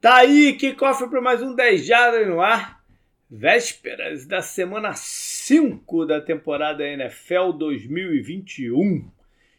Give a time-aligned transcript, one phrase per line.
[0.00, 2.80] Tá aí, que cofre para mais um 10 Jardas no ar.
[3.28, 9.10] Vésperas da semana 5 da temporada NFL 2021.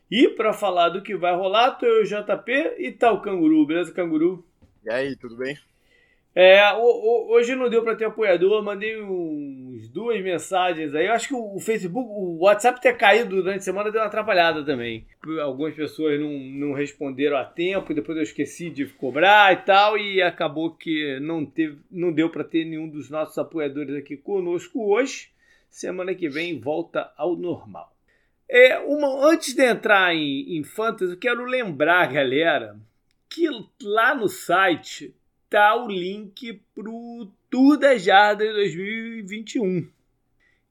[0.10, 3.66] E para falar do que vai rolar, tô eu, JP e tal tá Canguru.
[3.66, 4.46] Beleza, Canguru?
[4.86, 5.58] E aí, tudo bem?
[6.42, 11.08] É, hoje não deu para ter apoiador, mandei uns duas mensagens aí.
[11.08, 14.64] Eu acho que o Facebook, o WhatsApp ter caído durante a semana deu uma atrapalhada
[14.64, 15.06] também.
[15.42, 20.22] Algumas pessoas não, não responderam a tempo, depois eu esqueci de cobrar e tal, e
[20.22, 25.32] acabou que não, teve, não deu para ter nenhum dos nossos apoiadores aqui conosco hoje.
[25.70, 27.94] Semana que vem volta ao normal.
[28.48, 32.80] É, uma, antes de entrar em, em Fantasy, eu quero lembrar, galera,
[33.30, 33.46] que
[33.84, 35.14] lá no site
[35.50, 39.90] tá o link pro Tour da Jardas 2021.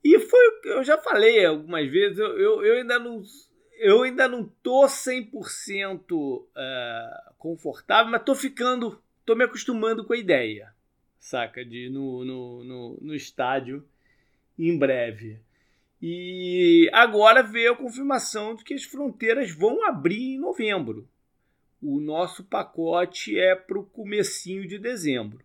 [0.05, 3.23] E foi o que eu já falei algumas vezes, eu, eu, eu ainda não
[3.79, 10.13] eu ainda não tô 100% uh, é, confortável, mas tô ficando, tô me acostumando com
[10.13, 10.75] a ideia,
[11.21, 11.65] saca?
[11.65, 13.87] De no, no, no, no estádio
[14.59, 15.41] em breve.
[16.03, 21.09] E agora veio a confirmação de que as fronteiras vão abrir em novembro.
[21.81, 25.45] O nosso pacote é para o comecinho de dezembro.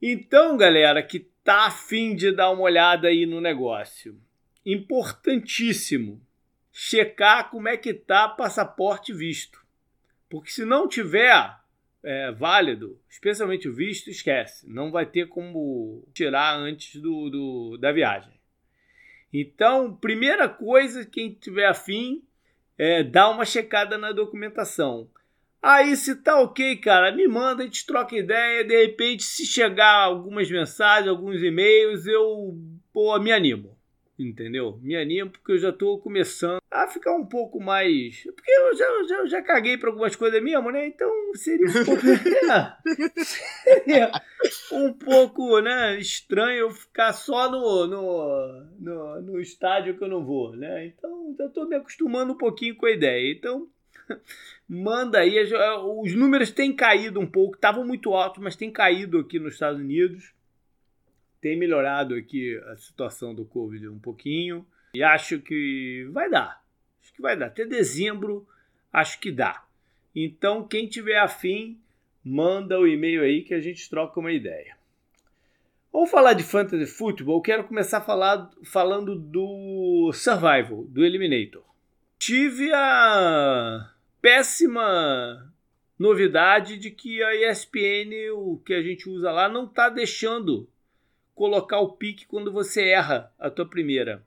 [0.00, 4.20] Então, galera, que tá afim de dar uma olhada aí no negócio,
[4.64, 6.20] importantíssimo
[6.72, 9.64] checar como é que tá passaporte visto,
[10.28, 11.56] porque se não tiver
[12.02, 17.92] é, válido, especialmente o visto, esquece, não vai ter como tirar antes do, do da
[17.92, 18.32] viagem.
[19.32, 22.22] Então, primeira coisa, quem tiver afim,
[22.78, 25.08] é, dá uma checada na documentação.
[25.62, 28.64] Aí, se tá ok, cara, me manda, a gente troca ideia.
[28.64, 32.54] De repente, se chegar algumas mensagens, alguns e-mails, eu
[32.92, 33.73] pô, me animo
[34.18, 34.78] entendeu?
[34.82, 38.22] Me animo porque eu já estou começando a ficar um pouco mais.
[38.34, 40.86] Porque eu já, já, já caguei para algumas coisas mesmo, né?
[40.86, 42.02] Então seria um pouco.
[43.24, 44.12] seria
[44.72, 50.24] um pouco né, estranho eu ficar só no, no, no, no estádio que eu não
[50.24, 50.86] vou, né?
[50.86, 53.32] Então já estou me acostumando um pouquinho com a ideia.
[53.32, 53.68] Então.
[54.68, 55.34] Manda aí,
[55.98, 59.80] os números têm caído um pouco, estavam muito altos, mas têm caído aqui nos Estados
[59.80, 60.33] Unidos
[61.44, 66.64] tem melhorado aqui a situação do Covid um pouquinho e acho que vai dar.
[67.02, 67.48] Acho que vai dar.
[67.48, 68.48] Até dezembro,
[68.90, 69.62] acho que dá.
[70.16, 71.78] Então, quem tiver afim,
[72.24, 74.74] manda o e-mail aí que a gente troca uma ideia.
[75.92, 77.42] Vamos falar de Fantasy Football.
[77.42, 81.62] Quero começar falar, falando do Survival, do Eliminator.
[82.18, 85.52] Tive a péssima
[85.98, 90.66] novidade de que a ESPN, o que a gente usa lá, não está deixando
[91.34, 94.24] colocar o pique quando você erra a tua primeira.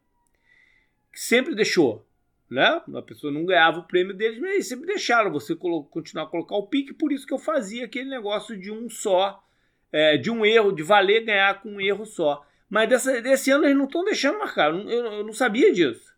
[1.13, 2.05] Sempre deixou,
[2.49, 2.81] né?
[2.93, 6.55] A pessoa não ganhava o prêmio deles, mas eles sempre deixaram você continuar a colocar
[6.55, 9.43] o pique, por isso que eu fazia aquele negócio de um só,
[9.91, 12.45] é, de um erro, de valer ganhar com um erro só.
[12.69, 16.13] Mas dessa, desse ano eles não estão deixando marcar, eu, eu, não sabia disso.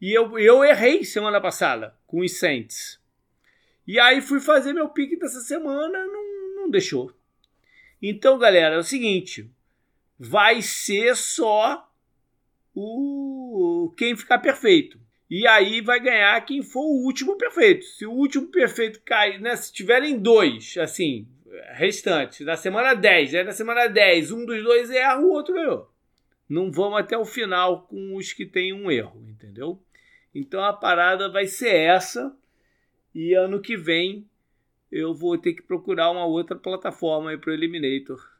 [0.00, 3.00] E eu, eu errei semana passada com os Saints.
[3.86, 7.12] E aí fui fazer meu pique dessa semana, não, não deixou.
[8.00, 9.50] Então, galera, é o seguinte:
[10.18, 11.88] vai ser só
[12.74, 14.98] o quem ficar perfeito.
[15.30, 17.84] E aí vai ganhar quem for o último perfeito.
[17.84, 21.28] Se o último perfeito cair, né, se tiverem dois, assim,
[21.72, 25.92] restantes, na semana 10, aí na semana 10, um dos dois erra, o outro ganhou.
[26.48, 29.82] Não vamos até o final com os que têm um erro, entendeu?
[30.34, 32.34] Então a parada vai ser essa.
[33.14, 34.26] E ano que vem
[34.90, 38.37] eu vou ter que procurar uma outra plataforma aí para o Eliminator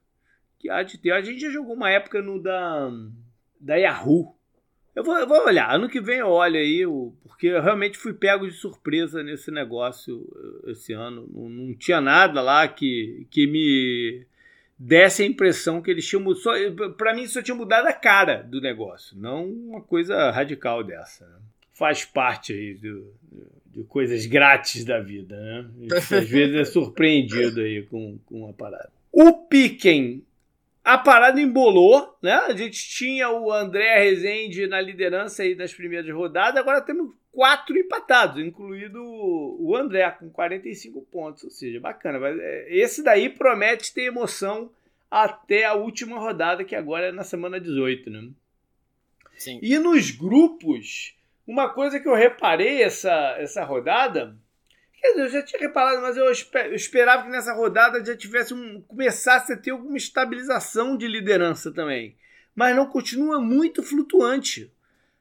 [0.58, 1.12] que há de ter.
[1.12, 2.90] A gente já jogou uma época no da,
[3.60, 4.34] da Yahoo.
[4.94, 6.82] Eu vou, eu vou olhar, ano que vem eu olho aí,
[7.22, 10.26] porque eu realmente fui pego de surpresa nesse negócio
[10.66, 11.28] eh, esse ano.
[11.32, 14.26] Não, não tinha nada lá que, que me
[14.76, 16.52] desse a impressão que eles tinham só
[16.96, 21.26] para mim só tinha mudado a cara do negócio, não uma coisa radical dessa.
[21.26, 21.36] Né?
[21.72, 23.12] Faz parte aí do,
[23.66, 25.70] de coisas grátis da vida, né?
[25.96, 28.90] Às vezes é surpreendido aí com, com a parada.
[29.12, 30.24] O Piquen
[30.88, 32.32] a parada embolou, né?
[32.32, 37.76] A gente tinha o André Rezende na liderança aí das primeiras rodadas, agora temos quatro
[37.76, 41.44] empatados, incluído o André, com 45 pontos.
[41.44, 42.18] Ou seja, bacana.
[42.26, 44.70] É, esse daí promete ter emoção
[45.10, 48.30] até a última rodada, que agora é na semana 18, né?
[49.36, 49.60] Sim.
[49.60, 51.14] E nos grupos,
[51.46, 54.34] uma coisa que eu reparei essa, essa rodada
[55.02, 56.30] Eu já tinha reparado, mas eu
[56.72, 62.16] esperava que nessa rodada já tivesse um, começasse a ter alguma estabilização de liderança também.
[62.54, 64.72] Mas não continua muito flutuante.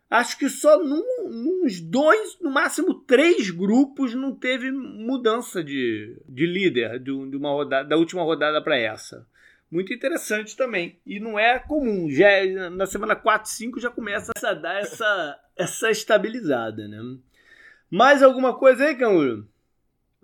[0.10, 6.46] Acho que só num, nos dois, no máximo três grupos não teve mudança de, de
[6.46, 9.28] líder de, de uma rodada, da última rodada para essa.
[9.70, 10.98] Muito interessante também.
[11.06, 12.10] E não é comum.
[12.10, 17.00] Já é, na semana 4, 5 já começa a dar essa, essa estabilizada, né?
[17.92, 19.46] Mais alguma coisa aí, Canguru?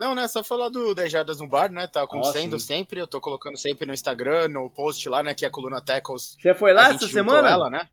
[0.03, 0.27] Não, né?
[0.27, 1.87] Só falar do 10 Jardas no Bar, né?
[1.87, 2.99] Tá acontecendo sempre.
[2.99, 5.33] Eu tô colocando sempre no Instagram, no post lá, né?
[5.33, 6.35] Que é a coluna Tackles.
[6.37, 7.49] Você foi lá essa semana?
[7.49, 7.87] Ela, né?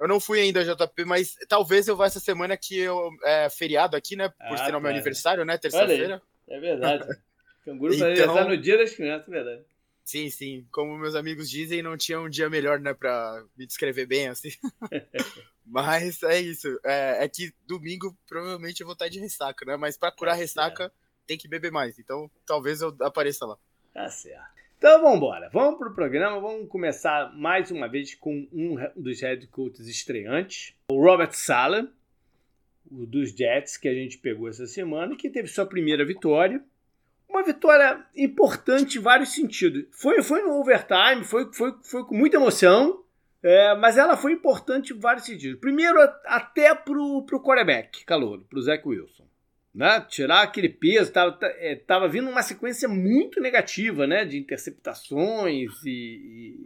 [0.00, 3.96] Eu não fui ainda, JP, mas talvez eu vá essa semana que eu é feriado
[3.96, 4.28] aqui, né?
[4.28, 5.56] Por ah, ser o meu aniversário, né?
[5.56, 6.20] Terça-feira.
[6.48, 7.06] É verdade.
[7.64, 8.08] Canguru então...
[8.08, 9.62] aniversário no dia das crianças, é verdade.
[10.02, 10.66] Sim, sim.
[10.72, 14.50] Como meus amigos dizem, não tinha um dia melhor, né, pra me descrever bem, assim.
[15.64, 16.80] mas é isso.
[16.84, 19.76] É, é, que domingo provavelmente eu vou estar de ressaca, né?
[19.76, 20.92] Mas pra curar tá ressaca,
[21.30, 21.96] tem que beber mais.
[21.98, 23.56] Então talvez eu apareça lá.
[23.94, 24.60] Tá certo.
[24.76, 29.20] Então vamos embora, vamos para o programa, vamos começar mais uma vez com um dos
[29.20, 31.86] head coaches estreantes, o Robert Sala,
[32.90, 36.64] o dos Jets que a gente pegou essa semana, que teve sua primeira vitória.
[37.28, 39.84] Uma vitória importante em vários sentidos.
[39.92, 43.04] Foi, foi no overtime, foi, foi, foi com muita emoção,
[43.42, 45.60] é, mas ela foi importante em vários sentidos.
[45.60, 49.29] Primeiro, até para o quarterback, calor, para o Zach Wilson
[49.74, 50.04] né?
[50.08, 54.24] Tirar aquele peso, tava, é, tava vindo uma sequência muito negativa, né?
[54.24, 56.56] De interceptações e,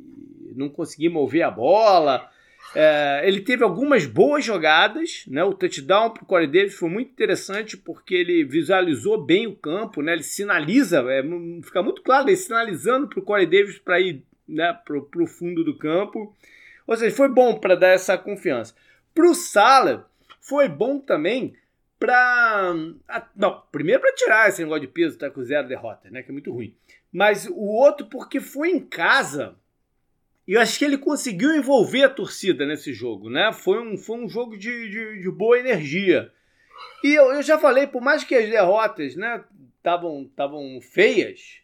[0.51, 2.31] e não conseguir mover a bola.
[2.75, 5.45] É, ele teve algumas boas jogadas, né?
[5.45, 10.03] O touchdown para o Corey Davis foi muito interessante porque ele visualizou bem o campo,
[10.03, 10.13] né?
[10.15, 11.23] Ele sinaliza, é,
[11.63, 15.63] fica muito claro ele sinalizando para o Corey Davis para ir né, para o fundo
[15.63, 16.35] do campo.
[16.87, 18.75] Ou seja, foi bom para dar essa confiança.
[19.15, 20.11] Para o Sala,
[20.41, 21.55] foi bom também
[21.99, 22.75] para.
[23.35, 26.23] Não, primeiro para tirar esse negócio de peso, tá com zero derrota, né?
[26.23, 26.77] Que é muito ruim.
[27.13, 29.57] Mas o outro porque foi em casa.
[30.47, 33.53] E eu acho que ele conseguiu envolver a torcida nesse jogo, né?
[33.53, 36.31] Foi um, foi um jogo de, de, de boa energia.
[37.03, 39.43] E eu, eu já falei, por mais que as derrotas, né,
[39.79, 41.61] estavam feias,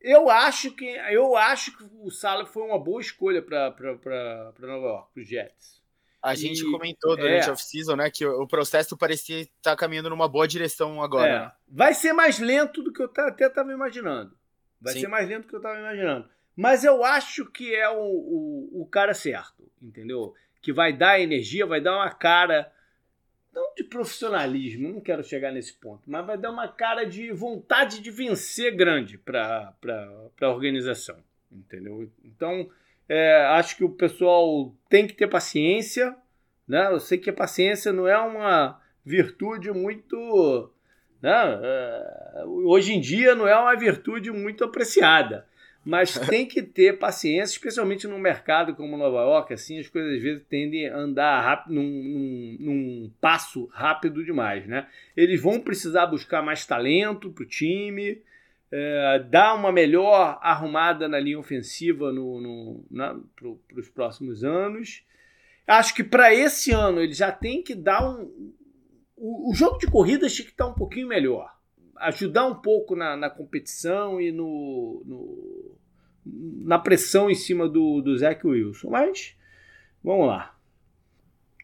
[0.00, 3.74] eu acho que eu acho que o Salah foi uma boa escolha para
[4.58, 5.81] Nova York, para os Jets.
[6.22, 9.76] A gente e, comentou durante é, a off-season, né, que o processo parecia estar tá
[9.76, 11.28] caminhando numa boa direção agora.
[11.28, 11.38] É.
[11.40, 11.52] Né?
[11.68, 14.32] Vai ser mais lento do que eu até estava imaginando.
[14.80, 15.00] Vai Sim.
[15.00, 16.28] ser mais lento do que eu estava imaginando.
[16.56, 20.34] Mas eu acho que é o, o, o, cara certo, entendeu?
[20.60, 22.70] Que vai dar energia, vai dar uma cara,
[23.52, 28.00] não de profissionalismo, não quero chegar nesse ponto, mas vai dar uma cara de vontade
[28.00, 29.74] de vencer grande para
[30.40, 31.16] a organização,
[31.50, 32.10] entendeu?
[32.22, 32.68] Então,
[33.08, 36.16] é, acho que o pessoal tem que ter paciência.
[36.66, 36.88] Né?
[36.90, 40.70] Eu sei que a paciência não é uma virtude muito.
[41.20, 41.60] Né?
[41.62, 45.46] É, hoje em dia não é uma virtude muito apreciada.
[45.84, 50.22] Mas tem que ter paciência, especialmente num mercado como Nova York, assim, as coisas às
[50.22, 54.86] vezes tendem a andar rápido, num, num, num passo rápido demais, né?
[55.16, 58.22] Eles vão precisar buscar mais talento para o time,
[58.72, 62.40] é, dar uma melhor arrumada na linha ofensiva no,
[62.90, 65.04] no para os próximos anos.
[65.66, 68.52] Acho que para esse ano ele já tem que dar um.
[69.14, 71.54] O, o jogo de corridas tinha que estar um pouquinho melhor.
[71.96, 75.78] Ajudar um pouco na, na competição e no, no,
[76.64, 78.90] na pressão em cima do, do Wilson.
[78.90, 79.36] Mas
[80.02, 80.56] vamos lá.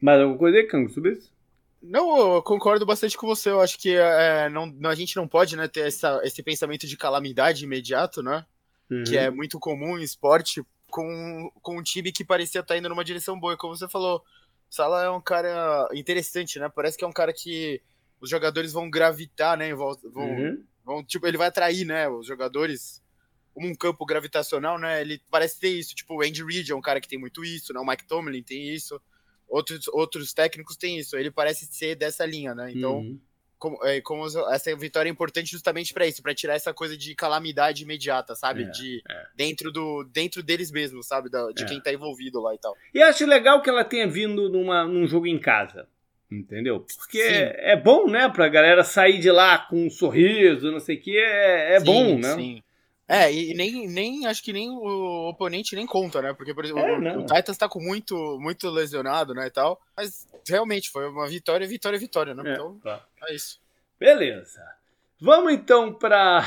[0.00, 1.32] Mais alguma coisa aí, Cango, sobre isso?
[1.80, 3.50] Não, eu concordo bastante com você.
[3.50, 6.96] Eu acho que é, não, a gente não pode né, ter essa, esse pensamento de
[6.96, 8.44] calamidade imediato, né?
[8.90, 9.04] Uhum.
[9.04, 12.88] Que é muito comum em esporte, com, com um time que parecia estar tá indo
[12.88, 13.54] numa direção boa.
[13.54, 14.24] E como você falou,
[14.68, 16.68] Sala é um cara interessante, né?
[16.68, 17.80] Parece que é um cara que
[18.20, 19.72] os jogadores vão gravitar, né?
[19.72, 20.64] Vão, uhum.
[20.84, 22.08] vão, tipo, ele vai atrair, né?
[22.08, 23.00] Os jogadores
[23.54, 25.00] como um campo gravitacional, né?
[25.00, 25.94] Ele parece ter isso.
[25.94, 27.78] Tipo, o Andy Reid é um cara que tem muito isso, né?
[27.78, 29.00] O Mike Tomlin tem isso
[29.48, 31.16] outros, outros técnicos têm isso.
[31.16, 32.72] Ele parece ser dessa linha, né?
[32.72, 33.20] Então, uhum.
[33.58, 37.14] como, é, como essa vitória é importante justamente para isso, para tirar essa coisa de
[37.14, 38.64] calamidade imediata, sabe?
[38.64, 39.26] É, de é.
[39.34, 41.28] dentro do dentro deles mesmos, sabe?
[41.28, 41.66] Da, de é.
[41.66, 42.76] quem tá envolvido lá e tal.
[42.94, 45.88] E acho legal que ela tenha vindo numa, num jogo em casa.
[46.30, 46.84] Entendeu?
[46.98, 50.96] Porque é, é bom, né, pra galera sair de lá com um sorriso, não sei
[50.96, 52.34] o que, é, é sim, bom, né?
[52.34, 52.62] Sim.
[53.08, 56.34] É, e nem, nem acho que nem o oponente nem conta, né?
[56.34, 59.80] Porque, por exemplo, é, o, o Titans tá com muito, muito lesionado, né, e tal.
[59.96, 62.50] Mas realmente foi uma vitória, vitória, vitória, né?
[62.50, 63.02] É, então, tá.
[63.26, 63.58] é isso.
[63.98, 64.60] Beleza.
[65.18, 66.44] Vamos então para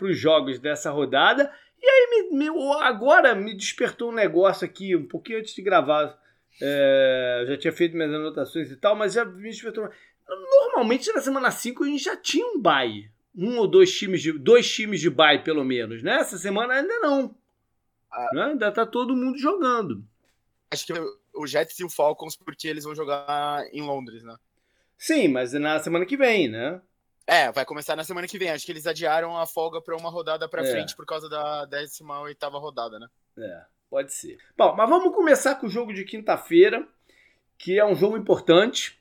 [0.00, 1.52] os jogos dessa rodada.
[1.82, 6.16] E aí, me, me, agora me despertou um negócio aqui, um pouquinho antes de gravar.
[6.60, 9.90] É, já tinha feito minhas anotações e tal, mas já me despertou.
[10.28, 14.32] Normalmente na semana 5 a gente já tinha um bye um ou dois times de
[14.32, 16.16] dois times de bye pelo menos, né?
[16.20, 17.34] Essa semana ainda não.
[18.10, 18.28] Ah.
[18.32, 18.44] Né?
[18.46, 20.04] Ainda tá todo mundo jogando.
[20.70, 20.92] Acho que
[21.34, 24.36] o Jets e o Falcons, porque eles vão jogar em Londres, né?
[24.98, 26.80] Sim, mas na semana que vem, né?
[27.26, 28.50] É, vai começar na semana que vem.
[28.50, 30.70] Acho que eles adiaram a folga para uma rodada para É.
[30.70, 33.08] frente por causa da 18 rodada, né?
[33.38, 34.38] É, pode ser.
[34.56, 36.86] Bom, mas vamos começar com o jogo de quinta-feira,
[37.56, 39.00] que é um jogo importante.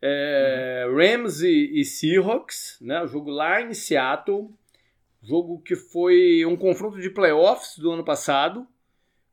[0.00, 3.02] É, Rams e, e Seahawks, né?
[3.02, 4.50] O jogo lá em Seattle.
[5.22, 8.66] Jogo que foi um confronto de playoffs do ano passado,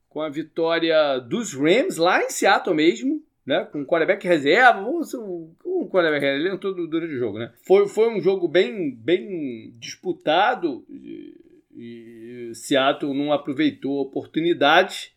[0.09, 3.65] com a vitória dos Rams lá em Seattle mesmo, né?
[3.65, 7.53] Com o quarterback reserva, o quarterback ele entrou durante o jogo, né?
[7.61, 11.35] Foi, foi um jogo bem, bem disputado e,
[11.75, 15.13] e Seattle não aproveitou a oportunidade.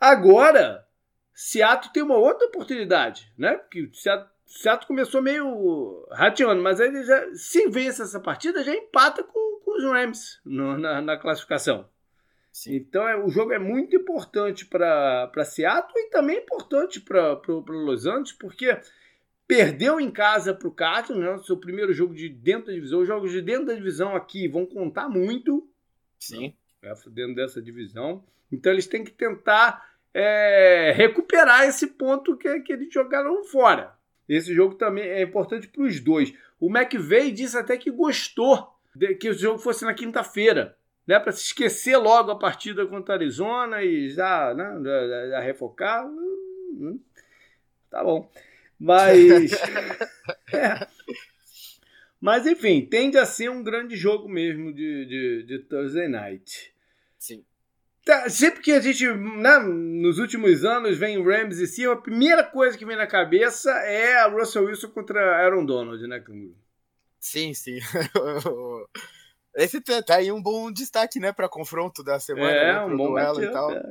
[0.00, 0.84] Agora,
[1.32, 3.60] Seattle tem uma outra oportunidade, né?
[3.76, 8.74] O Seattle, Seattle começou meio rateando, mas aí ele já, se vence essa partida, já
[8.74, 11.88] empata com, com os Rams no- na, na classificação.
[12.52, 12.74] Sim.
[12.76, 18.32] Então é, o jogo é muito importante para Seattle e também importante para Los Angeles,
[18.32, 18.78] porque
[19.48, 23.00] perdeu em casa para o Cardinals, né, seu primeiro jogo de dentro da divisão.
[23.00, 25.66] Os jogos de dentro da divisão aqui vão contar muito
[26.18, 26.54] Sim.
[26.82, 28.22] né, dentro dessa divisão.
[28.50, 33.94] Então eles têm que tentar é, recuperar esse ponto que, que eles jogaram fora.
[34.34, 36.32] Esse jogo também é importante para os dois.
[36.58, 41.32] O McVeigh disse até que gostou de que o jogo fosse na quinta-feira, né, para
[41.32, 46.06] se esquecer logo a partida contra a Arizona e já, né, já, já- refocar.
[46.06, 46.38] Hum,
[46.80, 47.00] hum.
[47.90, 48.30] Tá bom.
[48.78, 49.52] Mas.
[50.52, 50.86] é.
[52.20, 56.72] Mas enfim, tende a ser um grande jogo mesmo de, de, de Thursday Night.
[57.18, 57.44] Sim.
[58.04, 62.42] Tá, sempre que a gente, né, nos últimos anos, vem Rams e Seahawks, a primeira
[62.42, 66.56] coisa que vem na cabeça é a Russell Wilson contra Aaron Donald, né, Canguru?
[67.20, 67.78] Sim, sim.
[69.54, 72.96] Esse tá tá aí um bom destaque, né, para confronto da semana, É, né, um
[72.96, 73.70] bom duelo e tal.
[73.70, 73.82] é.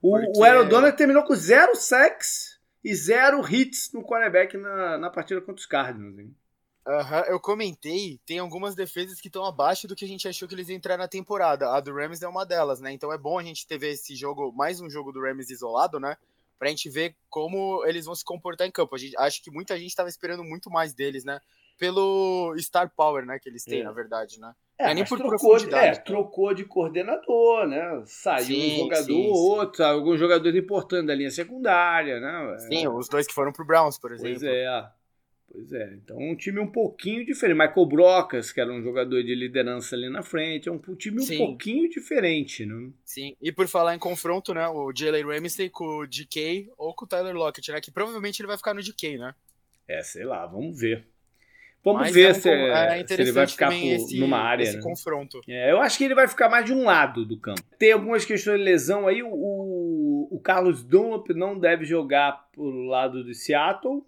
[0.00, 4.98] O, Porque- o Aaron Donald terminou com zero sacks e zero hits no quarterback na,
[4.98, 6.16] na partida contra os Cardinals.
[6.18, 6.32] Hein?
[6.88, 10.54] Aham, eu comentei, tem algumas defesas que estão abaixo do que a gente achou que
[10.54, 11.70] eles iam entrar na temporada.
[11.74, 12.90] A do Rams é uma delas, né?
[12.90, 16.00] Então é bom a gente ter ver esse jogo, mais um jogo do Rams isolado,
[16.00, 16.16] né?
[16.58, 18.94] Pra gente ver como eles vão se comportar em campo.
[18.94, 21.40] A gente, acho que muita gente tava esperando muito mais deles, né?
[21.78, 23.84] Pelo Star Power, né, que eles têm, É.
[23.84, 24.52] na verdade, né?
[24.78, 28.02] É, é nem por trocou, de, é, trocou de coordenador, né?
[28.06, 32.58] Saiu Sim, um jogador ou outro, alguns jogadores importantes da linha secundária, né?
[32.60, 34.40] Sim, os dois que foram pro Browns, por exemplo.
[34.40, 34.97] Pois é.
[35.50, 35.94] Pois é.
[35.94, 37.58] Então, um time um pouquinho diferente.
[37.58, 41.24] Michael Brocas, que era um jogador de liderança ali na frente, é um time um
[41.24, 41.38] Sim.
[41.38, 42.90] pouquinho diferente, né?
[43.04, 44.68] Sim, e por falar em confronto, né?
[44.68, 47.80] O Jalen Ramsey com o DK ou com o Tyler Lockett, né?
[47.80, 49.34] Que provavelmente ele vai ficar no DK, né?
[49.88, 51.06] É, sei lá, vamos ver.
[51.82, 54.38] Vamos Mas ver é um se, con- é se ele vai ficar por- esse, numa
[54.38, 54.62] área.
[54.64, 54.82] esse né?
[54.82, 55.40] confronto.
[55.48, 57.62] É, eu acho que ele vai ficar mais de um lado do campo.
[57.78, 59.22] Tem algumas questões de lesão aí.
[59.22, 64.04] O, o, o Carlos Dunlop não deve jogar pro lado de Seattle.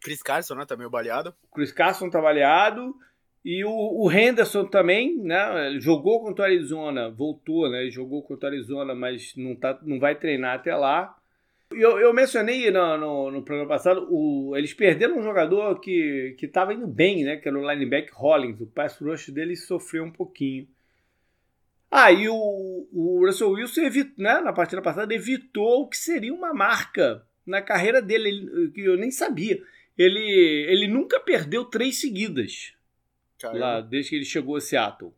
[0.00, 0.64] Chris Carson, né?
[0.66, 1.34] Tá meio baleado.
[1.54, 2.94] Chris Carson tá baleado.
[3.44, 5.68] E o, o Henderson também, né?
[5.68, 7.82] Ele jogou contra o Arizona, voltou, né?
[7.82, 11.16] Ele jogou contra o Arizona, mas não, tá, não vai treinar até lá.
[11.70, 16.74] Eu, eu mencionei no, no, no programa passado, o, eles perderam um jogador que estava
[16.74, 17.36] indo bem, né?
[17.36, 18.60] Que era o linebacker Hollins.
[18.60, 20.66] O pass rush dele sofreu um pouquinho.
[21.90, 22.34] Ah, e o,
[22.92, 27.62] o Russell Wilson, evitou, né, na partida passada, evitou o que seria uma marca na
[27.62, 29.58] carreira dele, ele- que eu nem sabia.
[29.98, 32.72] Ele, ele nunca perdeu três seguidas
[33.38, 33.58] Caramba.
[33.58, 35.12] lá, desde que ele chegou a Seattle.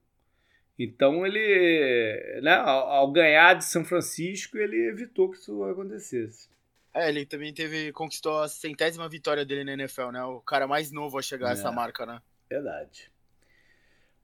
[0.78, 6.48] Então ele, né, ao, ganhar de São Francisco, ele evitou que isso acontecesse.
[6.94, 10.24] É, ele também teve, conquistou a centésima vitória dele na NFL, né?
[10.24, 11.52] O cara mais novo a chegar a É.
[11.52, 12.20] essa marca, né?
[12.48, 13.10] Verdade.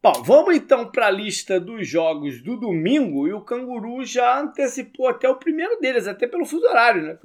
[0.03, 5.09] Bom, vamos então para a lista dos jogos do domingo e o Canguru já antecipou
[5.09, 7.19] até o primeiro deles, até pelo fuso horário, né?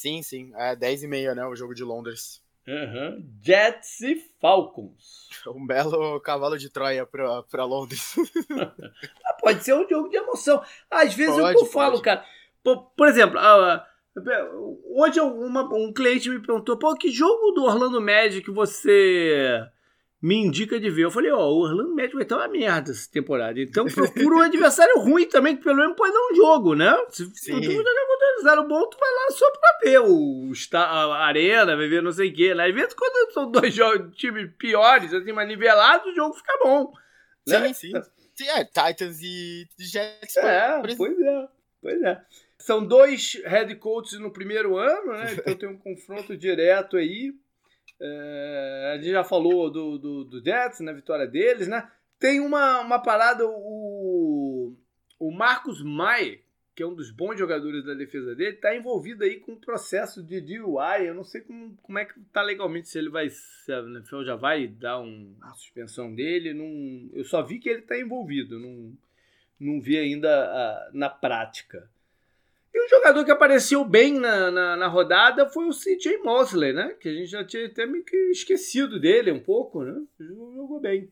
[0.00, 0.52] Sim, sim.
[0.54, 1.44] É 10 e meia, né?
[1.44, 2.40] O jogo de Londres.
[2.68, 3.26] Uhum.
[3.42, 5.26] Jets e Falcons.
[5.48, 8.14] Um belo cavalo de Troia pra, pra Londres.
[9.26, 10.62] Ah, pode ser um jogo de emoção.
[10.90, 12.02] Às vezes Pode, eu falo, pode.
[12.04, 12.24] cara.
[12.62, 13.84] Por, por exemplo, ah,
[14.94, 19.60] hoje uma- um cliente me perguntou: pô, que jogo do Orlando Magic você
[20.20, 21.04] me indica de ver?
[21.04, 23.60] Eu falei: ó, o Orlando Magic vai estar uma merda essa temporada.
[23.60, 26.94] Então procura um adversário ruim também, que pelo menos pode dar um jogo, né?
[27.10, 27.60] Se Sim.
[28.38, 32.12] Um adversário bom, tu vai lá só pra ver o, a arena, vai ver não
[32.12, 32.54] sei o quê.
[32.54, 32.66] Né?
[32.68, 36.92] Às vezes, quando são dois jogos, times piores, assim, mais nivelados, o jogo fica bom.
[37.46, 37.72] né?
[37.72, 38.02] Sim, sim.
[38.34, 40.36] Sim, é, Titans e Jets.
[40.36, 41.48] É, pois é,
[41.82, 42.22] pois é.
[42.56, 45.32] São dois head coaches no primeiro ano, né?
[45.32, 47.34] Então tem um confronto direto aí.
[48.00, 51.90] É, a gente já falou do, do, do Jets, na vitória deles, né?
[52.18, 54.76] Tem uma, uma parada, o,
[55.18, 56.38] o Marcos Maia,
[56.78, 60.22] que é um dos bons jogadores da defesa dele, está envolvido aí com um processo
[60.22, 61.08] de DUI.
[61.08, 63.28] Eu não sei como, como é que tá legalmente, se ele vai.
[63.30, 66.54] Se a NFL já vai dar um, uma suspensão dele.
[66.54, 68.96] Não, eu só vi que ele está envolvido, não,
[69.58, 71.90] não vi ainda a, na prática.
[72.72, 76.94] E um jogador que apareceu bem na, na, na, rodada foi o CJ Mosley, né?
[77.00, 80.00] Que a gente já tinha até meio que esquecido dele um pouco, né?
[80.20, 81.10] Jogou bem.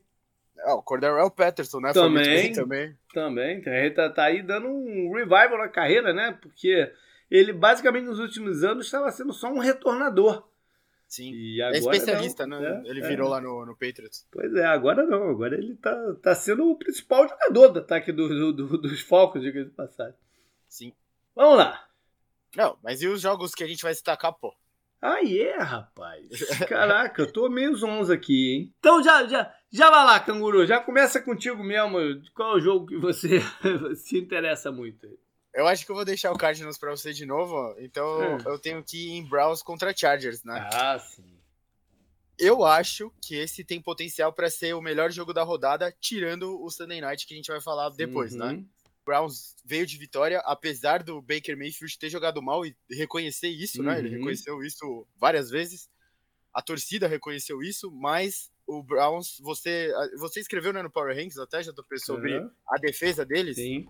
[0.61, 1.93] Ah, o Cordarrelle Patterson, né?
[1.93, 2.97] Também, também.
[3.13, 3.63] Também.
[3.65, 6.39] Ele tá, tá aí dando um revival na carreira, né?
[6.41, 6.93] Porque
[7.31, 10.47] ele basicamente nos últimos anos estava sendo só um retornador.
[11.09, 11.33] Sim.
[11.33, 12.83] E agora, é especialista, não, né?
[12.85, 13.31] É, ele virou é.
[13.31, 14.27] lá no, no Patriots.
[14.31, 15.31] Pois é, agora não.
[15.31, 19.43] Agora ele tá, tá sendo o principal jogador do ataque do, do, do dos Falcons,
[19.43, 20.19] diga de passagem.
[20.69, 20.93] Sim.
[21.35, 21.87] Vamos lá.
[22.57, 24.55] Não, mas e os jogos que a gente vai destacar, pô?
[25.01, 26.29] Ah, é, yeah, rapaz.
[26.69, 28.75] Caraca, eu tô meio zonzo aqui, hein?
[28.79, 30.67] Então já, já, já vai lá, canguru.
[30.67, 31.99] Já começa contigo mesmo.
[32.35, 33.41] Qual é o jogo que você
[33.97, 35.07] se interessa muito?
[35.55, 37.75] Eu acho que eu vou deixar o Cardinals pra você de novo.
[37.79, 38.39] Então hum.
[38.47, 40.69] eu tenho que ir em Browns contra Chargers, né?
[40.73, 41.37] Ah, sim.
[42.39, 46.71] Eu acho que esse tem potencial para ser o melhor jogo da rodada, tirando o
[46.71, 48.47] Sunday Night que a gente vai falar depois, né?
[48.47, 48.53] uhum.
[48.53, 48.65] né?
[49.07, 53.87] Browns veio de vitória, apesar do Baker Mayfield ter jogado mal e reconhecer isso, uhum.
[53.87, 53.99] né?
[54.01, 54.15] Ele uhum.
[54.17, 55.89] reconheceu isso várias vezes.
[56.53, 61.63] A torcida reconheceu isso, mas o Browns, você, você escreveu né, no Power Rankings até,
[61.63, 61.73] já
[62.05, 62.51] sobre uhum.
[62.69, 63.57] a defesa deles.
[63.57, 63.87] Sim.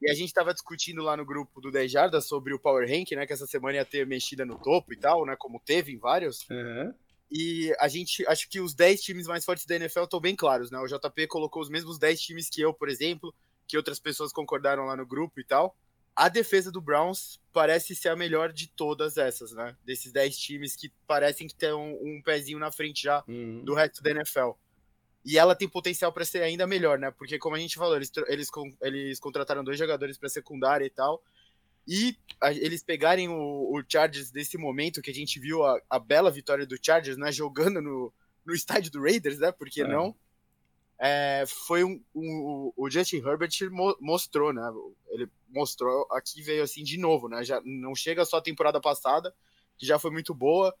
[0.00, 3.12] E a gente estava discutindo lá no grupo do 10 Jardas sobre o Power Rank,
[3.12, 3.26] né?
[3.26, 5.36] Que essa semana ia ter mexida no topo e tal, né?
[5.38, 6.48] Como teve em vários.
[6.50, 6.92] Uhum.
[7.30, 10.70] E a gente, acho que os 10 times mais fortes da NFL estão bem claros,
[10.70, 10.78] né?
[10.78, 13.32] O JP colocou os mesmos 10 times que eu, por exemplo
[13.66, 15.76] que outras pessoas concordaram lá no grupo e tal.
[16.14, 19.74] A defesa do Browns parece ser a melhor de todas essas, né?
[19.84, 23.64] Desses 10 times que parecem que tem um, um pezinho na frente já uhum.
[23.64, 24.50] do resto da NFL.
[25.24, 27.10] E ela tem potencial para ser ainda melhor, né?
[27.12, 28.48] Porque, como a gente falou, eles, eles,
[28.82, 31.22] eles contrataram dois jogadores para secundária e tal.
[31.86, 35.98] E a, eles pegarem o, o, Chargers desse momento que a gente viu a, a,
[35.98, 37.30] bela vitória do Chargers, né?
[37.30, 38.12] Jogando no,
[38.44, 39.52] no estádio do Raiders, né?
[39.52, 39.88] Por que é.
[39.88, 40.14] não?
[41.04, 43.50] É, foi um, um, o Justin Herbert
[44.00, 44.62] mostrou, né?
[45.10, 47.42] Ele mostrou aqui veio assim de novo, né?
[47.42, 49.34] Já não chega só a temporada passada,
[49.76, 50.72] que já foi muito boa,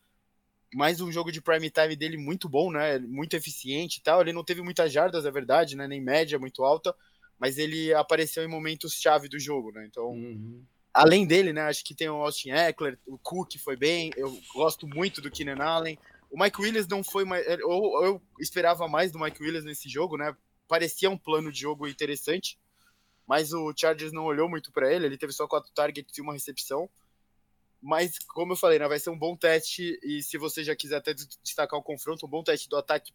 [0.72, 3.00] mais um jogo de prime time dele muito bom, né?
[3.00, 4.20] Muito eficiente e tal.
[4.20, 5.88] Ele não teve muitas jardas, é verdade, né?
[5.88, 6.94] Nem média muito alta,
[7.36, 9.84] mas ele apareceu em momentos chave do jogo, né?
[9.90, 10.62] Então, uhum.
[10.94, 11.62] além dele, né?
[11.62, 14.12] Acho que tem o Austin Eckler, o Cook foi bem.
[14.16, 15.98] Eu gosto muito do Keenan Allen.
[16.32, 17.46] O Mike Williams não foi mais.
[17.46, 20.34] Eu, eu esperava mais do Mike Williams nesse jogo, né?
[20.66, 22.58] Parecia um plano de jogo interessante,
[23.26, 25.04] mas o Chargers não olhou muito para ele.
[25.04, 26.88] Ele teve só quatro targets e uma recepção.
[27.82, 30.00] Mas, como eu falei, né, vai ser um bom teste.
[30.02, 33.12] E se você já quiser até destacar o confronto, um bom teste do ataque.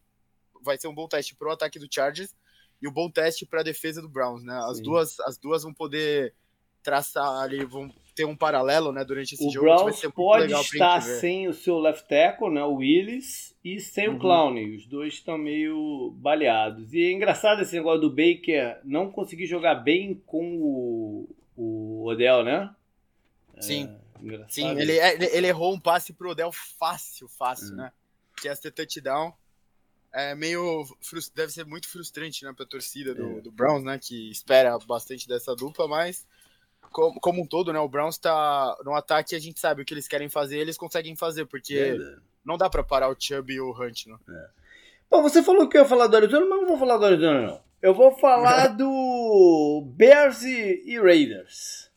[0.62, 2.36] Vai ser um bom teste pro ataque do Chargers
[2.80, 4.56] e um bom teste para a defesa do Browns, né?
[4.70, 6.36] As duas, as duas vão poder
[6.84, 9.68] traçar ali, vão ter um paralelo, né, durante esse o jogo.
[9.68, 14.16] O Browns pode estar sem o seu left tackle, né, o Willis, e sem uhum.
[14.16, 14.76] o Clown.
[14.76, 16.92] Os dois estão meio baleados.
[16.96, 22.44] E é engraçado esse negócio do Baker não conseguir jogar bem com o, o Odell,
[22.44, 22.74] né?
[23.60, 23.86] Sim.
[23.86, 27.76] É, Sim, ele, ele errou um passe pro Odell fácil, fácil, uhum.
[27.76, 27.92] né?
[28.42, 29.32] Que é ser touchdown.
[30.12, 30.88] É meio.
[31.36, 33.42] Deve ser muito frustrante, né, pra torcida do, é.
[33.42, 34.00] do Browns, né?
[34.00, 36.26] Que espera bastante dessa dupla, mas
[36.92, 37.80] como, como um todo, né?
[37.80, 41.16] O Browns tá no ataque, a gente sabe o que eles querem fazer, eles conseguem
[41.16, 41.98] fazer, porque
[42.46, 44.18] não dá para parar o Chubb e o Hunt, né?
[44.30, 44.48] É.
[45.10, 47.42] Bom, você falou que eu ia falar do Arizona, mas não vou falar do Arizona,
[47.48, 47.62] não.
[47.82, 51.90] Eu vou falar do Bears e, e Raiders.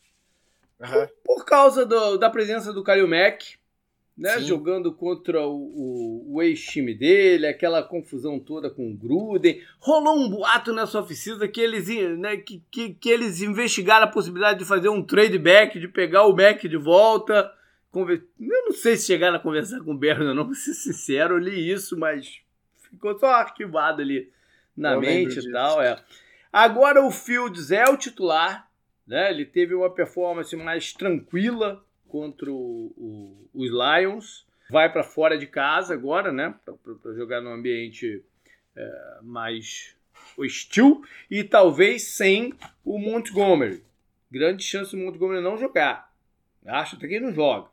[0.79, 0.87] Uhum.
[0.87, 3.57] Por, por, causa do, da presença do Kalil Mack,
[4.21, 4.37] né?
[4.37, 4.45] Sim.
[4.45, 9.59] Jogando contra o, o, o ex-time dele, aquela confusão toda com o Gruden.
[9.79, 11.87] Rolou um boato nessa oficina que eles,
[12.19, 16.27] né, que, que, que, eles investigaram a possibilidade de fazer um trade back, de pegar
[16.27, 17.51] o Mac de volta.
[17.89, 18.23] Conver...
[18.39, 21.39] Eu não sei se chegaram a conversar com o Berno, não, vou ser sincero, eu
[21.39, 22.41] li isso, mas
[22.91, 24.29] ficou só arquivado ali
[24.77, 25.81] na eu mente e tal.
[25.81, 25.97] É.
[26.53, 28.69] Agora o Fields é o titular,
[29.07, 29.31] né?
[29.31, 34.45] Ele teve uma performance mais tranquila contra o, o, os Lions.
[34.69, 36.53] Vai para fora de casa agora, né?
[36.65, 38.23] Para jogar num ambiente
[38.75, 39.95] é, mais
[40.37, 41.03] hostil.
[41.29, 43.81] E talvez sem o Montgomery.
[44.29, 46.13] Grande chance do Montgomery não jogar.
[46.65, 47.69] Acho até que ele não joga.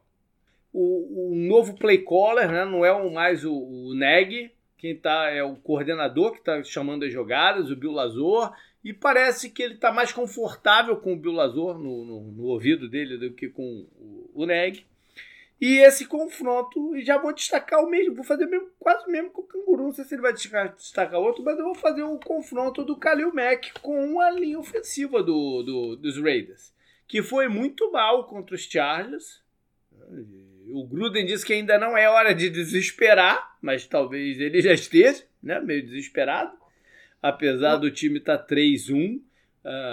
[0.73, 5.43] O, o novo play caller né, não é mais o, o Neg, quem tá é
[5.43, 9.93] o coordenador que está chamando as jogadas, o Bill Lazor, e parece que ele está
[9.93, 14.31] mais confortável com o Bill Lazor no, no, no, ouvido dele do que com o,
[14.35, 14.87] o Neg.
[15.61, 19.31] E esse confronto, e já vou destacar o mesmo, vou fazer mesmo, quase o mesmo
[19.31, 22.03] com o Canguru, não sei se ele vai destacar, destacar outro, mas eu vou fazer
[22.03, 26.73] o um confronto do Kalil Mack com a linha ofensiva do, do, dos Raiders,
[27.09, 29.43] que foi muito mal contra os Chargers.
[30.71, 35.25] O Gruden disse que ainda não é hora de desesperar, mas talvez ele já esteja,
[35.43, 36.57] né, meio desesperado,
[37.23, 39.21] apesar do time estar tá 3-1.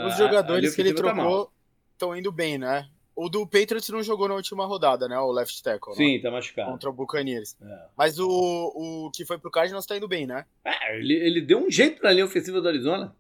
[0.08, 1.52] Os uh, jogadores que ele tá trocou
[1.94, 2.88] estão indo bem, né?
[3.16, 5.18] O do Patriots não jogou na última rodada, né?
[5.18, 5.94] O left tackle.
[5.94, 5.98] Né?
[5.98, 6.22] Sim, né?
[6.22, 6.72] tá machucado.
[6.72, 7.56] Contra o Buccaneers.
[7.62, 7.86] É.
[7.98, 10.46] Mas o, o que foi pro Cardinals tá indo bem, né?
[10.66, 13.16] É, ele, ele deu um jeito na linha ofensiva do Arizona.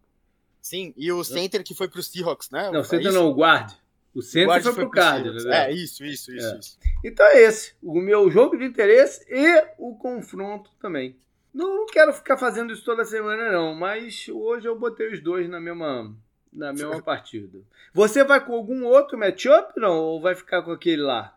[0.61, 2.71] Sim, e o center que foi pro Seahawks, né?
[2.71, 3.71] Não, o center é não, o guard.
[4.13, 5.45] O center o foi, foi pro Cardinals.
[5.45, 6.59] É, isso, isso, isso, é.
[6.59, 6.79] isso.
[7.03, 7.75] Então é esse.
[7.81, 11.15] O meu jogo de interesse e o confronto também.
[11.55, 15.57] Não, quero ficar fazendo isso toda semana, não, mas hoje eu botei os dois na
[15.57, 16.13] mesma
[16.51, 17.61] na mesma partida.
[17.93, 19.97] Você vai com algum outro matchup, não?
[19.97, 21.33] Ou vai ficar com aquele lá?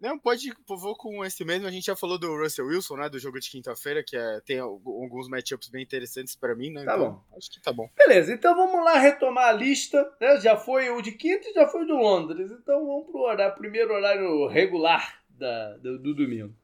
[0.00, 1.66] Não, pode, vou com esse mesmo.
[1.66, 3.10] A gente já falou do Russell Wilson, né?
[3.10, 6.82] Do jogo de quinta-feira, que é, tem alguns matchups bem interessantes para mim, né?
[6.82, 7.36] Tá então, bom.
[7.36, 7.90] Acho que tá bom.
[7.94, 10.10] Beleza, então vamos lá retomar a lista.
[10.18, 10.40] Né?
[10.40, 12.50] Já foi o de quinta e já foi o do Londres.
[12.50, 16.54] Então vamos pro horário, primeiro horário regular da, do, do domingo.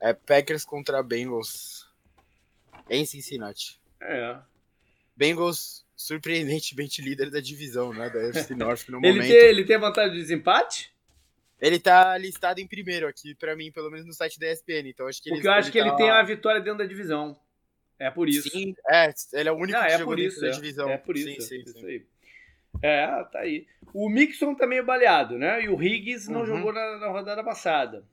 [0.00, 1.81] É Packers contra Bengals
[2.96, 3.80] em Cincinnati.
[4.00, 4.36] É.
[5.16, 8.10] Bengals surpreendentemente líder da divisão, né?
[8.10, 9.30] Da UFC North no ele momento.
[9.30, 10.92] Tem, ele tem vantagem de desempate?
[11.60, 14.88] Ele tá listado em primeiro aqui, para mim, pelo menos no site da ESPN.
[14.88, 15.86] Então acho que Porque eu acho ele que tá...
[15.86, 17.38] ele tem a vitória dentro da divisão.
[17.98, 18.50] É por isso.
[18.50, 20.50] Sim, é, ele é o único Não, que é por isso, da é.
[20.50, 20.90] divisão.
[20.90, 21.40] É por isso.
[21.40, 21.86] Sim, sim, isso sim.
[21.86, 22.06] aí.
[22.82, 23.66] É, tá aí.
[23.94, 25.62] O Mixon tá meio baleado, né?
[25.62, 26.46] E o Higgs não uhum.
[26.46, 28.04] jogou na, na, rodada passada.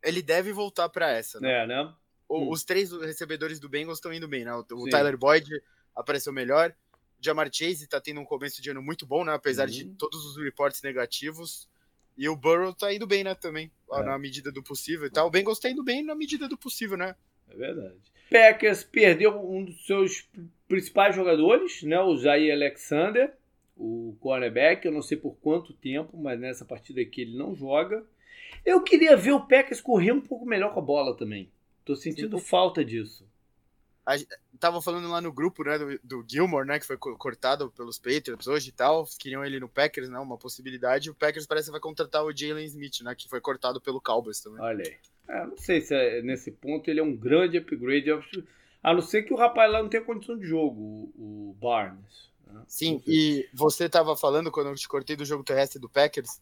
[0.00, 1.64] Ele deve voltar para essa, né?
[1.64, 1.92] É, né?
[2.32, 2.50] O, hum.
[2.50, 4.54] Os três recebedores do Bengals estão indo bem, né?
[4.54, 5.62] O, o Tyler Boyd
[5.94, 6.74] apareceu melhor.
[7.20, 9.34] Jamar Chase tá tendo um começo de ano muito bom, né?
[9.34, 9.74] Apesar uhum.
[9.74, 11.68] de todos os reportes negativos.
[12.16, 13.34] E o Burrow tá indo bem, né?
[13.34, 14.02] Também, é.
[14.02, 15.26] na medida do possível e tal.
[15.26, 17.14] O Bengals tá indo bem na medida do possível, né?
[17.50, 18.00] É verdade.
[18.30, 20.26] Packers perdeu um dos seus
[20.66, 22.00] principais jogadores, né?
[22.00, 23.34] O Jair Alexander,
[23.76, 24.86] o cornerback.
[24.86, 28.02] Eu não sei por quanto tempo, mas nessa partida aqui ele não joga.
[28.64, 31.50] Eu queria ver o Packers correr um pouco melhor com a bola também.
[31.84, 32.44] Tô sentindo Sim.
[32.44, 33.26] falta disso
[34.04, 34.16] a,
[34.58, 38.46] tava falando lá no grupo, né, do, do Gilmore, né, que foi cortado pelos Patriots
[38.46, 41.80] hoje e tal, queriam ele no Packers, né, uma possibilidade, o Packers parece que vai
[41.80, 44.60] contratar o Jalen Smith, né, que foi cortado pelo Cowboys também.
[44.60, 44.96] Olha aí.
[45.28, 48.10] É, não sei se é, nesse ponto ele é um grande upgrade,
[48.82, 50.80] a não ser que o rapaz lá não tenha condição de jogo,
[51.16, 52.30] o, o Barnes.
[52.46, 52.60] Né?
[52.66, 56.40] Sim, e você tava falando, quando eu te cortei do jogo terrestre do Packers,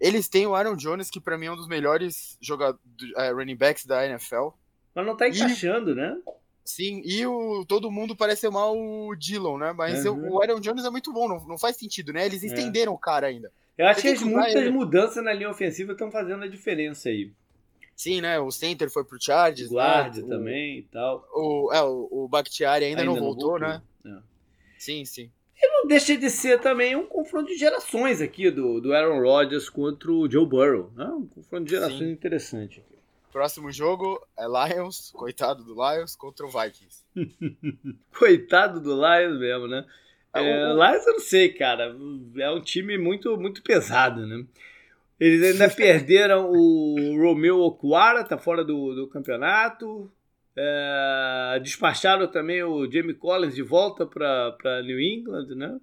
[0.00, 2.82] eles têm o Aaron Jones, que para mim é um dos melhores jogadores,
[3.16, 4.48] uh, running backs da NFL.
[4.94, 5.94] Mas não tá encaixando, e...
[5.94, 6.16] né?
[6.64, 9.72] Sim, e o, todo mundo parece mal o Dillon, né?
[9.72, 10.32] Mas uhum.
[10.32, 12.26] o Aaron Jones é muito bom, não, não faz sentido, né?
[12.26, 12.46] Eles é.
[12.46, 12.94] estenderam é.
[12.94, 13.52] o cara ainda.
[13.78, 14.70] Eu acho que, que muitas ele.
[14.70, 17.30] mudanças na linha ofensiva estão fazendo a diferença aí.
[17.94, 18.38] Sim, né?
[18.38, 19.70] O center foi pro Chargers.
[19.70, 20.28] O guarda né?
[20.28, 21.26] também e tal.
[21.32, 24.18] O, é, o, o Bakhtiari ainda, ainda não, voltou, não voltou, né?
[24.18, 24.22] É.
[24.78, 25.30] Sim, sim.
[25.58, 29.70] E não deixa de ser também um confronto de gerações aqui do, do Aaron Rodgers
[29.70, 30.92] contra o Joe Burrow.
[30.94, 31.06] Né?
[31.06, 32.10] Um confronto de gerações sim.
[32.10, 32.96] interessante aqui.
[33.32, 37.04] Próximo jogo é Lions, coitado do Lions, contra o Vikings.
[38.18, 39.84] coitado do Lions mesmo, né?
[40.34, 40.74] É, é, o...
[40.74, 41.94] Lions eu não sei, cara.
[42.38, 44.44] É um time muito, muito pesado, né?
[45.18, 50.10] Eles ainda perderam o Romeo Okwara, tá fora do, do campeonato.
[50.56, 55.78] É, despacharam também o Jamie Collins de volta para New England, né?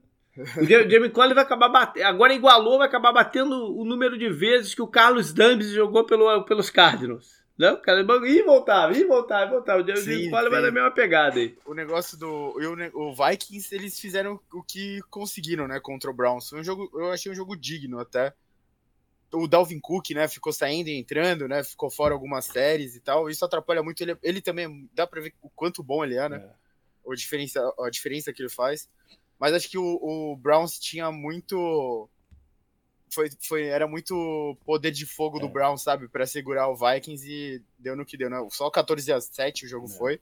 [0.58, 2.06] O Jamie Collins vai acabar batendo.
[2.06, 6.44] Agora igualou, vai acabar batendo o número de vezes que o Carlos Dambs jogou pelo,
[6.44, 7.44] pelos Cardinals.
[7.56, 9.84] Não, cara, e voltava, e voltava, e voltava.
[9.84, 11.56] O James Conner vai na mesma pegada aí.
[11.66, 12.28] O negócio do.
[12.28, 16.50] O, o Vikings, eles fizeram o que conseguiram, né, contra o Browns.
[16.50, 18.34] Foi um jogo, eu achei um jogo digno até.
[19.34, 23.30] O Dalvin Cook, né, ficou saindo e entrando, né, ficou fora algumas séries e tal.
[23.30, 24.02] Isso atrapalha muito.
[24.02, 26.38] Ele, ele também, dá pra ver o quanto bom ele é, né?
[26.38, 27.12] É.
[27.12, 28.90] A, diferença, a diferença que ele faz.
[29.40, 32.10] Mas acho que o, o Browns tinha muito
[33.14, 35.42] foi, foi, era muito poder de fogo é.
[35.42, 36.08] do Brown, sabe?
[36.08, 38.30] para segurar o Vikings e deu no que deu.
[38.30, 38.46] Né?
[38.50, 39.98] Só 14 a 7 o jogo é.
[39.98, 40.22] foi.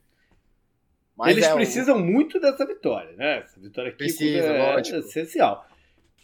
[1.16, 2.00] Mas Eles é, precisam o...
[2.00, 3.38] muito dessa vitória, né?
[3.38, 4.98] Essa vitória aqui Precisa, é lógico.
[4.98, 5.66] essencial.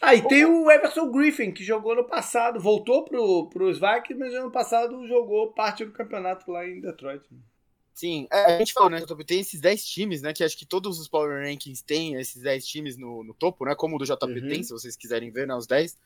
[0.01, 4.33] Ah, e tem o Everson Griffin, que jogou no passado, voltou pro, pros Vikings, mas
[4.35, 7.25] ano passado jogou parte do campeonato lá em Detroit.
[7.93, 9.01] Sim, é, a gente falou, né?
[9.27, 10.33] Tem esses 10 times, né?
[10.33, 13.75] Que acho que todos os Power Rankings têm esses 10 times no, no topo, né?
[13.75, 14.49] Como o do JP uhum.
[14.49, 15.55] tem, se vocês quiserem ver, né?
[15.57, 15.99] Os 10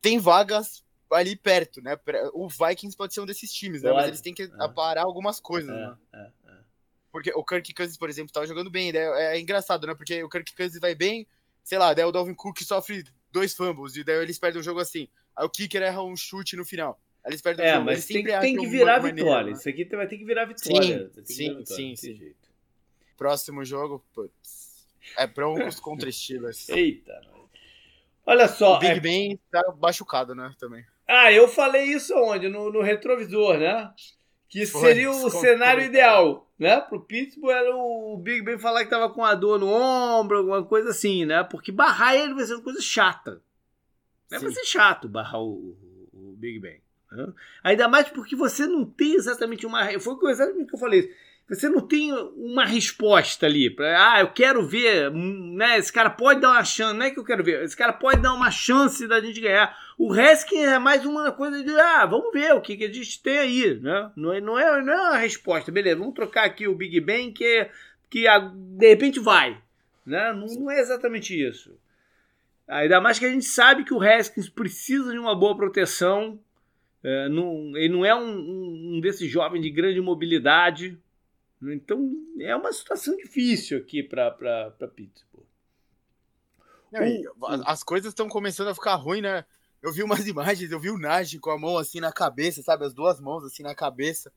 [0.00, 1.98] tem vagas ali perto, né?
[2.32, 3.92] O Vikings pode ser um desses times, né?
[3.92, 4.50] Mas eles têm que é.
[4.58, 5.96] aparar algumas coisas, é, né?
[6.14, 6.54] É, é,
[7.10, 8.90] Porque o Kirk Cousins, por exemplo, tava jogando bem.
[8.90, 9.94] É, é, engraçado, né?
[9.94, 11.26] Porque o Kirk Cousins vai bem,
[11.62, 14.80] sei lá, daí o Dalvin Cook sofre dois fumbles, e daí eles perdem o jogo
[14.80, 15.08] assim.
[15.36, 17.00] Aí o Kicker erra um chute no final.
[17.24, 17.86] Aí eles perdem é, o jogo.
[17.86, 19.24] Mas tem, tem que virar vitória.
[19.24, 19.52] Maneira, né?
[19.52, 21.10] Isso aqui vai ter que virar vitória.
[21.14, 21.96] Sim, sim, virar vitória, sim.
[21.96, 22.34] sim.
[23.16, 24.86] Próximo jogo, putz.
[25.16, 26.68] É Broncos contra Steelers.
[26.68, 27.20] Eita,
[28.24, 28.76] Olha só.
[28.76, 29.00] O Big é...
[29.00, 30.54] Ben tá machucado, né?
[30.58, 30.84] Também.
[31.08, 32.48] Ah, eu falei isso onde?
[32.48, 33.92] No, no retrovisor, né?
[34.52, 36.78] Que Foi, seria o cenário ideal, né?
[36.78, 40.62] Pro Pittsburgh era o Big Ben falar que tava com a dor no ombro, alguma
[40.62, 41.42] coisa assim, né?
[41.42, 43.40] Porque barrar ele vai ser uma coisa chata.
[44.30, 44.38] Né?
[44.38, 45.74] Vai ser chato barrar o,
[46.12, 46.82] o, o Big Ben.
[47.10, 47.32] Né?
[47.64, 49.98] Ainda mais porque você não tem exatamente uma.
[49.98, 51.10] Foi exatamente o que eu falei.
[51.48, 55.78] Você não tem uma resposta ali para, ah, eu quero ver, né?
[55.78, 58.20] Esse cara pode dar uma chance, não é que eu quero ver, esse cara pode
[58.20, 59.74] dar uma chance da gente ganhar.
[59.98, 63.22] O Reskin é mais uma coisa de, ah, vamos ver o que, que a gente
[63.22, 64.10] tem aí, né?
[64.16, 65.98] Não é, não é, não é uma resposta, beleza?
[65.98, 67.70] Vamos trocar aqui o Big Bang que
[68.12, 68.26] que
[68.76, 69.58] de repente vai,
[70.04, 70.34] né?
[70.34, 71.74] Não, não é exatamente isso.
[72.68, 76.38] Ainda mais que a gente sabe que o Haskins precisa de uma boa proteção.
[77.02, 80.98] É, não, ele não é um, um desses jovens de grande mobilidade,
[81.62, 85.46] então é uma situação difícil aqui para Pittsburgh.
[87.66, 89.44] as coisas estão começando a ficar ruins, né?
[89.82, 92.84] Eu vi umas imagens, eu vi o Nagy com a mão assim na cabeça, sabe?
[92.84, 94.32] As duas mãos assim na cabeça,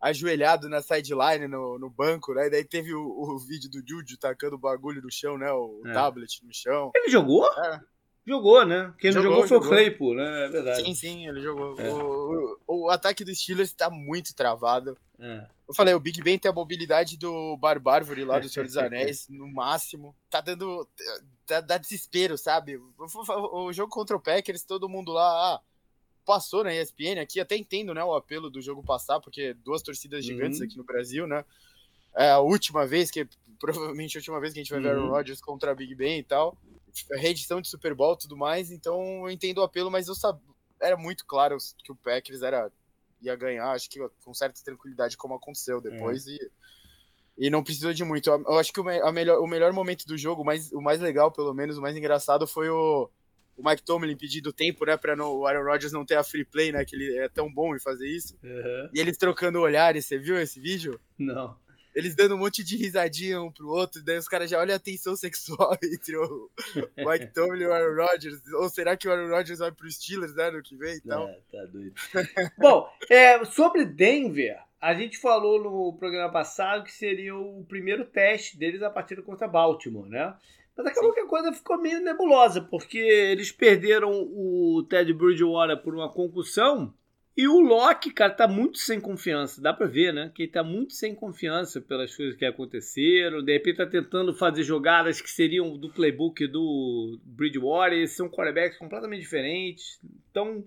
[0.00, 2.46] ajoelhado na sideline no, no banco, né?
[2.46, 5.50] E daí teve o, o vídeo do Juju tacando o bagulho no chão, né?
[5.52, 5.92] O é.
[5.92, 6.90] tablet no chão.
[6.94, 7.46] Ele jogou?
[7.46, 7.80] É.
[8.26, 8.92] Jogou, né?
[8.98, 9.66] Quem jogou, não jogou foi jogou.
[9.66, 10.44] o Claypool, né?
[10.44, 10.84] É verdade.
[10.84, 11.78] Sim, sim, ele jogou.
[11.80, 11.90] É.
[11.90, 14.96] O, o, o, ataque dos Steelers tá muito travado.
[15.18, 15.46] É.
[15.66, 19.26] Eu falei, o Big Ben tem a mobilidade do Barbárvore lá do Senhor dos Anéis,
[19.28, 20.14] no máximo.
[20.28, 20.86] Tá dando.
[21.50, 22.80] Dá, dá, desespero, sabe?
[23.52, 25.54] O jogo contra o Packers, todo mundo lá.
[25.54, 25.60] Ah,
[26.24, 30.24] passou na ESPN aqui, até entendo, né, o apelo do jogo passar, porque duas torcidas
[30.24, 30.66] gigantes uhum.
[30.66, 31.44] aqui no Brasil, né?
[32.14, 34.86] É a última vez, que provavelmente a última vez que a gente vai uhum.
[34.86, 36.56] ver o Rodgers contra Big Ben e tal.
[37.10, 40.40] Reedição de Super Bowl e tudo mais, então eu entendo o apelo, mas eu sabia,
[40.80, 42.70] era muito claro que o Packers era
[43.20, 46.32] ia ganhar, acho que com certa tranquilidade, como aconteceu depois, é.
[46.32, 46.50] e,
[47.40, 48.28] e não precisou de muito.
[48.28, 51.32] Eu acho que o, a melhor, o melhor momento do jogo, mais, o mais legal,
[51.32, 53.08] pelo menos, o mais engraçado foi o,
[53.56, 56.70] o Mike Tomlin pedindo tempo, né, para o Aaron Rodgers não ter a free play,
[56.70, 58.36] né, que ele é tão bom em fazer isso.
[58.44, 58.90] Uhum.
[58.92, 61.00] E eles trocando olhares, você viu esse vídeo?
[61.18, 61.56] Não
[61.94, 64.78] eles dando um monte de risadinha um pro outro, daí os caras já olham a
[64.78, 66.50] tensão sexual entre o
[66.96, 68.40] Mike Tomlin e o Aaron Rodgers.
[68.54, 71.28] Ou será que o Aaron Rodgers vai pro Steelers né, no que vem e tal?
[71.28, 71.94] É, tá doido.
[72.58, 78.58] Bom, é, sobre Denver, a gente falou no programa passado que seria o primeiro teste
[78.58, 80.34] deles a partida contra Baltimore, né?
[80.76, 81.14] Mas acabou Sim.
[81.16, 86.94] que a coisa ficou meio nebulosa, porque eles perderam o Ted Bridgewater por uma concussão
[87.36, 89.62] e o Loki, cara, tá muito sem confiança.
[89.62, 90.30] Dá pra ver, né?
[90.34, 93.42] Que ele tá muito sem confiança pelas coisas que aconteceram.
[93.42, 97.96] De repente tá tentando fazer jogadas que seriam do playbook do Bridgewater.
[97.96, 99.98] Eles são quarterbacks completamente diferentes.
[100.30, 100.64] Então,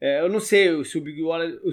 [0.00, 1.20] é, eu não sei se o Big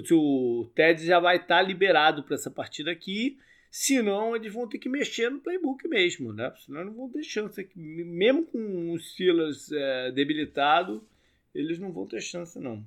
[0.04, 3.38] se o Ted já vai estar tá liberado para essa partida aqui.
[3.70, 6.52] Senão, eles vão ter que mexer no playbook mesmo, né?
[6.64, 7.68] Senão, não vão ter chance.
[7.76, 11.06] Mesmo com os Steelers é, debilitado,
[11.54, 12.84] eles não vão ter chance, não.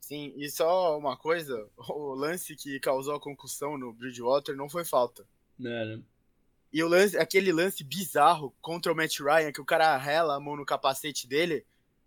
[0.00, 4.84] Sim, e só uma coisa, o lance que causou a concussão no Bridgewater não foi
[4.84, 5.24] falta.
[5.58, 6.04] Não, não.
[6.72, 10.40] E o lance, aquele lance bizarro contra o Matt Ryan, que o cara rela a
[10.40, 11.66] mão no capacete dele,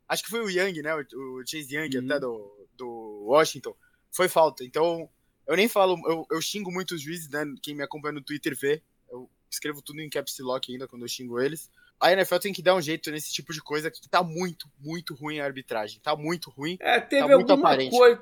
[0.09, 0.95] acho que foi o Young, né?
[0.95, 2.05] O, Chase Young, uhum.
[2.05, 3.75] até do, do Washington,
[4.11, 4.63] foi falta.
[4.63, 5.09] Então,
[5.47, 7.45] eu nem falo, eu, eu xingo muito os juízes, né?
[7.61, 8.81] Quem me acompanha no Twitter vê.
[9.09, 12.61] Eu escrevo tudo em caps lock ainda quando eu xingo eles a NFL tem que
[12.61, 15.99] dar um jeito nesse tipo de coisa que tá muito, muito ruim a arbitragem.
[16.01, 16.77] Tá muito ruim.
[16.79, 18.21] É, teve tá alguma coisa.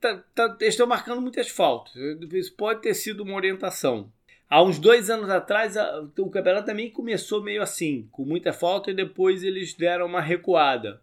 [0.00, 1.94] Tá, tá, eles estão marcando muitas faltas.
[2.32, 4.10] Isso pode ter sido uma orientação.
[4.48, 5.74] Há uns dois anos atrás,
[6.18, 11.00] o campeonato também começou meio assim, com muita falta, e depois eles deram uma recuada.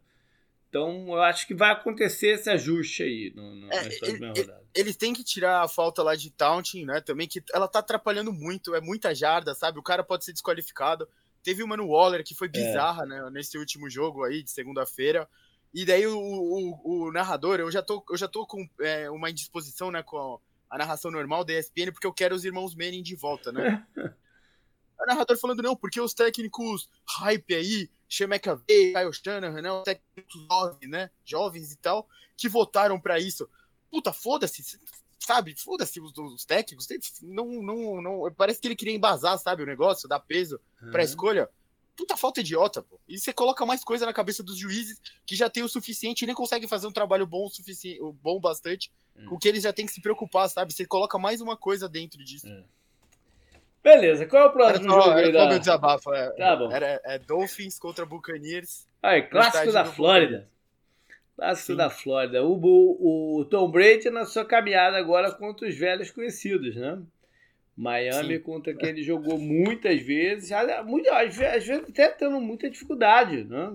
[0.71, 5.13] Então, eu acho que vai acontecer esse ajuste aí no, no, é, ele, Eles têm
[5.13, 7.01] que tirar a falta lá de taunting, né?
[7.01, 9.79] Também que ela tá atrapalhando muito, é muita jarda, sabe?
[9.79, 11.09] O cara pode ser desqualificado.
[11.43, 12.51] Teve uma no Waller que foi é.
[12.51, 13.05] bizarra, é.
[13.05, 13.29] né?
[13.31, 15.27] Nesse último jogo aí, de segunda-feira.
[15.73, 19.29] E daí o, o, o, narrador, eu já tô, eu já tô com é, uma
[19.29, 23.15] indisposição, né, com a narração normal da ESPN, porque eu quero os irmãos Manning de
[23.17, 23.85] volta, né?
[24.99, 29.83] o narrador falando, não, porque os técnicos hype aí, Shemek V, Kyle Shanahan, né, os
[29.83, 33.49] técnicos jovens, né, jovens e tal, que votaram para isso.
[33.89, 34.61] Puta, foda-se,
[35.17, 36.87] sabe, foda-se os, os, técnicos,
[37.21, 40.91] não, não, não, parece que ele queria embasar, sabe, o negócio, dar peso uhum.
[40.91, 41.49] pra escolha.
[41.95, 42.99] Puta falta idiota, pô.
[43.07, 46.25] E você coloca mais coisa na cabeça dos juízes que já tem o suficiente e
[46.25, 49.25] nem conseguem fazer um trabalho bom o suficiente, bom bastante, uhum.
[49.25, 50.73] com que eles já têm que se preocupar, sabe?
[50.73, 52.47] Você coloca mais uma coisa dentro disso.
[52.47, 52.65] Uhum.
[53.83, 55.17] Beleza, qual é o próximo era jogo?
[55.17, 55.49] Era da...
[55.49, 56.13] meu desabafo.
[56.13, 56.71] É, tá bom.
[56.71, 58.87] Era, é Dolphins contra Buccaneers.
[59.01, 60.47] Aí, clássico da Flórida.
[61.35, 62.43] Clássico da Flórida.
[62.43, 67.01] O, o, Tom Brady na sua caminhada agora contra os velhos conhecidos, né?
[67.75, 68.43] Miami Sim.
[68.43, 70.51] contra quem ele jogou muitas vezes,
[70.85, 73.71] muito, às, vezes, até tendo muita dificuldade, né?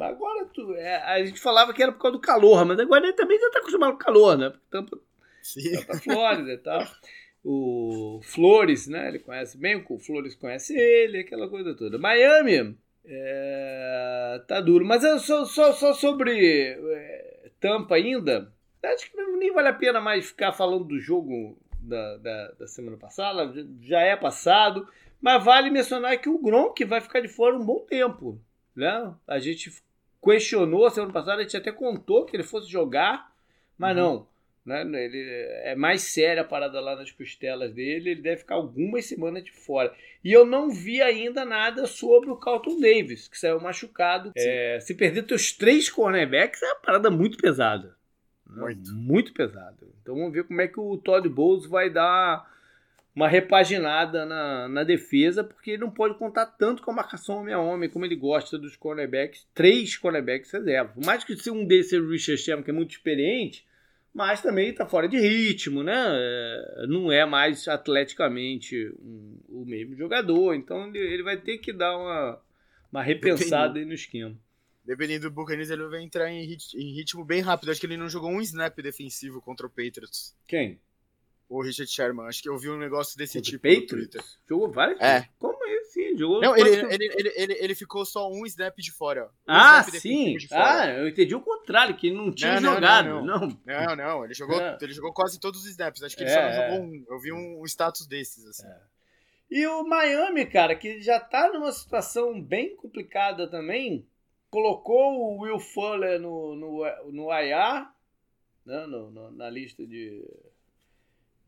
[0.00, 3.12] Agora tu, é, a gente falava que era por causa do calor, mas agora ele
[3.12, 4.52] também já está acostumado com o calor, né?
[4.70, 4.98] Tampa,
[5.42, 5.76] Sim.
[5.76, 6.80] Tampa Flórida e tal.
[7.44, 9.08] O Flores, né?
[9.08, 11.98] Ele conhece bem, o Flores conhece ele, aquela coisa toda.
[11.98, 14.84] Miami é, tá duro.
[14.84, 18.52] Mas eu só, só, só sobre é, Tampa ainda.
[18.82, 22.96] Acho que nem vale a pena mais ficar falando do jogo da, da, da semana
[22.96, 23.52] passada.
[23.80, 24.86] Já é passado.
[25.20, 28.40] Mas vale mencionar que o Gronk vai ficar de fora um bom tempo.
[28.74, 29.14] Né?
[29.26, 29.72] A gente
[30.22, 33.32] questionou semana passada, a gente até contou que ele fosse jogar,
[33.78, 34.02] mas uhum.
[34.02, 34.31] não.
[34.64, 34.82] Né?
[34.82, 35.22] Ele
[35.64, 39.50] é mais séria a parada lá nas costelas dele, ele deve ficar algumas semanas de
[39.50, 39.92] fora.
[40.22, 44.32] E eu não vi ainda nada sobre o Carlton Davis, que saiu machucado.
[44.36, 47.96] É, se perder teus três cornerbacks é uma parada muito pesada.
[48.48, 48.62] Né?
[48.62, 48.94] Muito.
[48.94, 49.76] Muito pesada.
[50.00, 52.50] Então vamos ver como é que o Todd Bowles vai dar
[53.14, 57.52] uma repaginada na, na defesa, porque ele não pode contar tanto com a marcação homem
[57.52, 60.92] a homem, como ele gosta dos cornerbacks, três cornerbacks reserva.
[60.94, 63.66] Por mais que se um desses seja o Richard Sherman, que é muito experiente,
[64.14, 65.94] mas também está fora de ritmo, né?
[65.96, 71.72] É, não é mais atleticamente um, o mesmo jogador, então ele, ele, vai ter que
[71.72, 72.42] dar uma,
[72.90, 74.36] uma repensada aí no esquema.
[74.84, 77.70] Dependendo do Buccaneers, ele vai entrar em, rit em ritmo bem rápido.
[77.70, 80.36] Acho que ele não jogou um snap defensivo contra o Patriots.
[80.46, 80.80] Quem?
[81.52, 82.26] o Richard Sherman.
[82.26, 84.22] Acho que eu vi um negócio desse o tipo no Twitter.
[84.48, 85.00] Jogou vários?
[85.00, 85.28] É.
[85.38, 86.16] Como é sim?
[86.16, 89.28] Jogou Não, ele, ele, ele, ele, ficou só um snap de fora.
[89.46, 90.36] Ah, sim.
[90.50, 93.08] Ah, eu entendi o contrário, que ele não tinha jogado.
[93.22, 93.22] Não
[93.66, 94.78] não, não, Ele, jogou, é.
[94.80, 96.02] ele jogou quase todos os snaps.
[96.02, 97.04] Acho que ele é, só não jogou um.
[97.08, 98.66] Eu vi um, status desses, assim.
[98.66, 98.80] É.
[99.50, 104.06] E o Miami, cara, que já tá numa situação bem complicada também,
[104.50, 107.86] colocou o Will Fuller no, no, no IR,
[108.64, 110.24] né, no, no, na lista de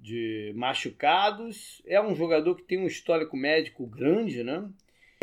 [0.05, 1.81] de machucados.
[1.87, 4.69] É um jogador que tem um histórico médico grande, né?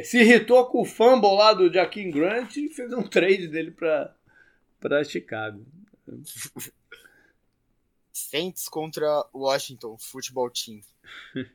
[0.02, 5.04] Se irritou com o fumble lá do Jaquim Grant e fez um trade dele para
[5.04, 5.64] Chicago.
[8.12, 10.82] Saints contra Washington Football Team.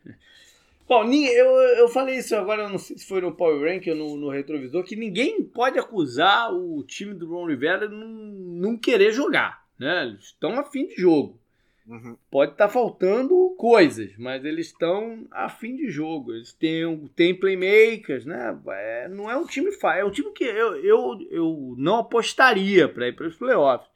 [0.87, 1.47] Bom, eu,
[1.79, 4.85] eu falei isso agora, não sei se foi no Power Rank ou no, no retrovisor,
[4.85, 9.67] que ninguém pode acusar o time do Ron Rivera de não, não querer jogar.
[9.77, 10.05] Né?
[10.05, 11.41] Eles estão a fim de jogo.
[11.87, 12.17] Uhum.
[12.31, 16.33] Pode estar tá faltando coisas, mas eles estão a fim de jogo.
[16.33, 18.59] Eles têm, têm playmakers, né?
[18.69, 20.01] É, não é um time fácil.
[20.01, 23.89] É um time que eu, eu, eu não apostaria para ir para os playoffs.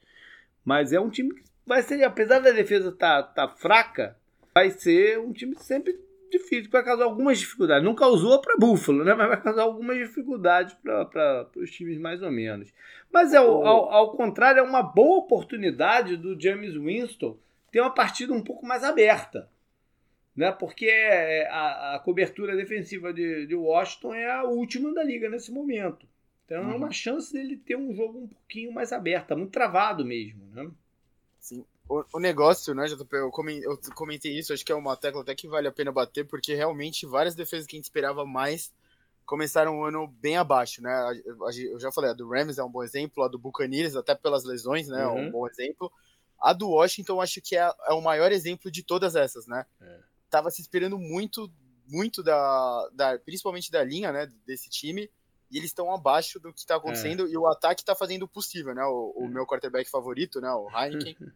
[0.63, 4.15] Mas é um time que vai ser, apesar da defesa estar tá, tá fraca,
[4.53, 5.99] vai ser um time sempre
[6.31, 7.83] difícil, que vai causar algumas dificuldades.
[7.83, 9.13] Não causou para Buffalo, né?
[9.13, 12.71] Mas vai causar algumas dificuldades para os times mais ou menos.
[13.11, 17.37] Mas é, ao, ao, ao contrário, é uma boa oportunidade do James Winston
[17.71, 19.49] ter uma partida um pouco mais aberta.
[20.35, 20.51] Né?
[20.51, 25.51] Porque é, a, a cobertura defensiva de, de, Washington é a última da liga nesse
[25.51, 26.05] momento.
[26.45, 26.71] Então uhum.
[26.71, 26.91] é uma uhum.
[26.91, 30.41] chance dele ter um jogo um pouquinho mais aberto, muito travado mesmo.
[30.53, 30.69] Né?
[31.39, 31.65] Sim.
[31.89, 33.31] O, o negócio, né, JP, eu
[33.93, 37.05] comentei isso, acho que é uma tecla até que vale a pena bater, porque realmente
[37.05, 38.71] várias defesas que a gente esperava mais
[39.25, 41.21] começaram o ano bem abaixo, né?
[41.25, 44.43] Eu já falei, a do Rams é um bom exemplo, a do Buccaneers, até pelas
[44.43, 45.03] lesões, né?
[45.03, 45.31] É um uhum.
[45.31, 45.91] bom exemplo.
[46.41, 49.65] A do Washington, acho que é, é o maior exemplo de todas essas, né?
[49.79, 49.99] É.
[50.29, 51.51] Tava se esperando muito,
[51.87, 55.09] muito da, da, principalmente da linha, né, desse time,
[55.51, 57.29] e eles estão abaixo do que está acontecendo, é.
[57.29, 58.83] e o ataque está fazendo o possível, né?
[58.85, 59.27] O, o é.
[59.27, 61.15] meu quarterback favorito, né, o Heineken,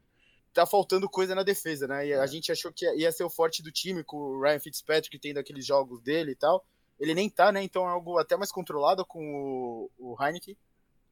[0.54, 2.08] tá faltando coisa na defesa, né?
[2.08, 2.28] E a é.
[2.28, 5.65] gente achou que ia ser o forte do time, com o Ryan Fitzpatrick tendo aqueles
[5.65, 6.65] jogos dele e tal.
[6.98, 7.62] Ele nem tá, né?
[7.62, 10.58] Então é algo até mais controlado com o, o Heineken.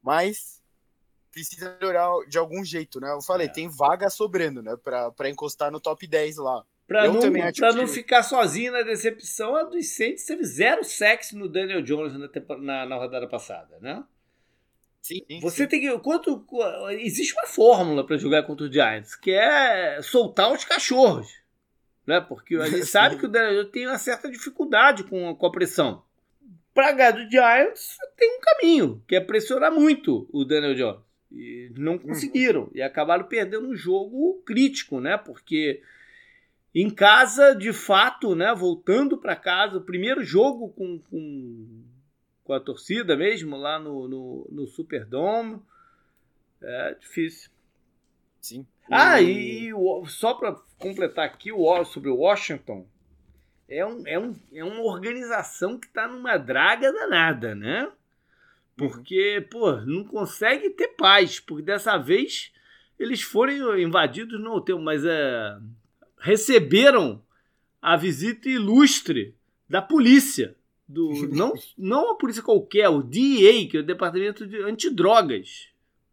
[0.01, 0.62] Mas
[1.33, 3.11] precisa melhorar de algum jeito, né?
[3.11, 3.49] Eu falei, é.
[3.49, 4.77] tem vaga sobrando, né?
[4.81, 6.63] Pra, pra encostar no top 10 lá.
[6.87, 7.77] Pra, eu não, também pra que...
[7.77, 12.57] não ficar sozinho na decepção, a dos Saints teve zero sexo no Daniel Jones na,
[12.57, 14.03] na, na rodada passada, né?
[15.01, 15.99] Sim, sim, Você tem que.
[15.99, 16.45] Quanto,
[16.91, 21.27] existe uma fórmula para jogar contra o Giants, que é soltar os cachorros.
[22.05, 22.21] Né?
[22.21, 25.51] Porque a gente sabe que o Daniel Jones tem uma certa dificuldade com, com a
[25.51, 26.03] pressão.
[26.73, 31.12] Para ganhar do Giants, tem um caminho, que é pressionar muito o Daniel Jones.
[31.33, 31.99] E não uhum.
[31.99, 32.69] conseguiram.
[32.73, 35.17] E acabaram perdendo um jogo crítico, né?
[35.17, 35.81] Porque
[36.73, 38.53] em casa, de fato, né?
[38.53, 41.83] Voltando para casa, o primeiro jogo com, com,
[42.43, 45.59] com, a torcida mesmo, lá no, no, no Superdome.
[46.61, 47.51] É difícil.
[48.39, 48.65] Sim.
[48.89, 49.73] Ah, e, e
[50.07, 52.85] só para completar aqui o sobre o Washington,
[53.67, 57.91] é, um, é, um, é uma organização que está numa draga danada, né?
[58.75, 62.51] Porque, pô, não consegue ter paz, porque dessa vez
[62.99, 65.57] eles foram invadidos no hotel, mas é,
[66.19, 67.21] receberam
[67.81, 69.35] a visita ilustre
[69.69, 70.55] da polícia,
[70.87, 75.67] do não, não a polícia qualquer, o DEA, que é o Departamento de Antidrogas.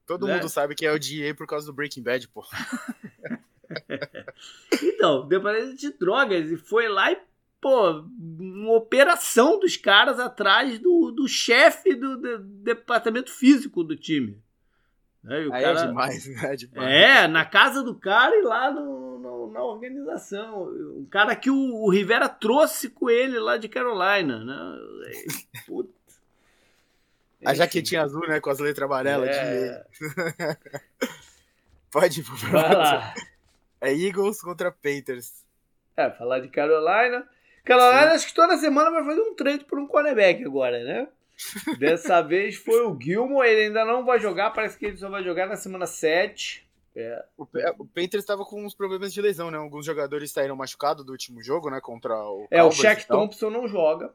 [0.07, 0.35] Todo né?
[0.35, 2.45] mundo sabe que é o DEA por causa do Breaking Bad, pô.
[4.83, 7.19] então, Departamento de Drogas, e foi lá e,
[7.61, 14.41] pô, uma operação dos caras atrás do, do chefe do, do, departamento físico do time.
[15.23, 15.37] Né?
[15.53, 16.53] Aí cara, é demais, né?
[16.53, 16.91] É, demais.
[16.91, 20.65] é, na casa do cara e lá no, no, na organização.
[20.97, 24.81] Um cara que o, o, Rivera trouxe com ele lá de Carolina, né?
[25.67, 25.91] Puta.
[27.43, 28.39] A jaquetinha azul, né?
[28.39, 29.31] Com as letras amarelas.
[29.31, 29.83] É.
[29.99, 30.59] De...
[31.91, 33.15] Pode ir pro lá.
[33.81, 35.43] É Eagles contra Panthers.
[35.97, 37.27] É, falar de Carolina.
[37.65, 41.09] Carolina, acho que toda semana vai fazer um trade por um cornerback agora, né?
[41.79, 45.23] Dessa vez foi o Gilmore, ele ainda não vai jogar, parece que ele só vai
[45.23, 46.69] jogar na semana 7.
[46.95, 47.25] É.
[47.37, 47.45] O,
[47.79, 49.59] o Panthers estava com uns problemas de lesão, né?
[49.59, 51.81] Alguns jogadores saíram machucados do último jogo, né?
[51.81, 52.47] Contra o.
[52.51, 54.13] É, Cowboys o Shaq Thompson não joga.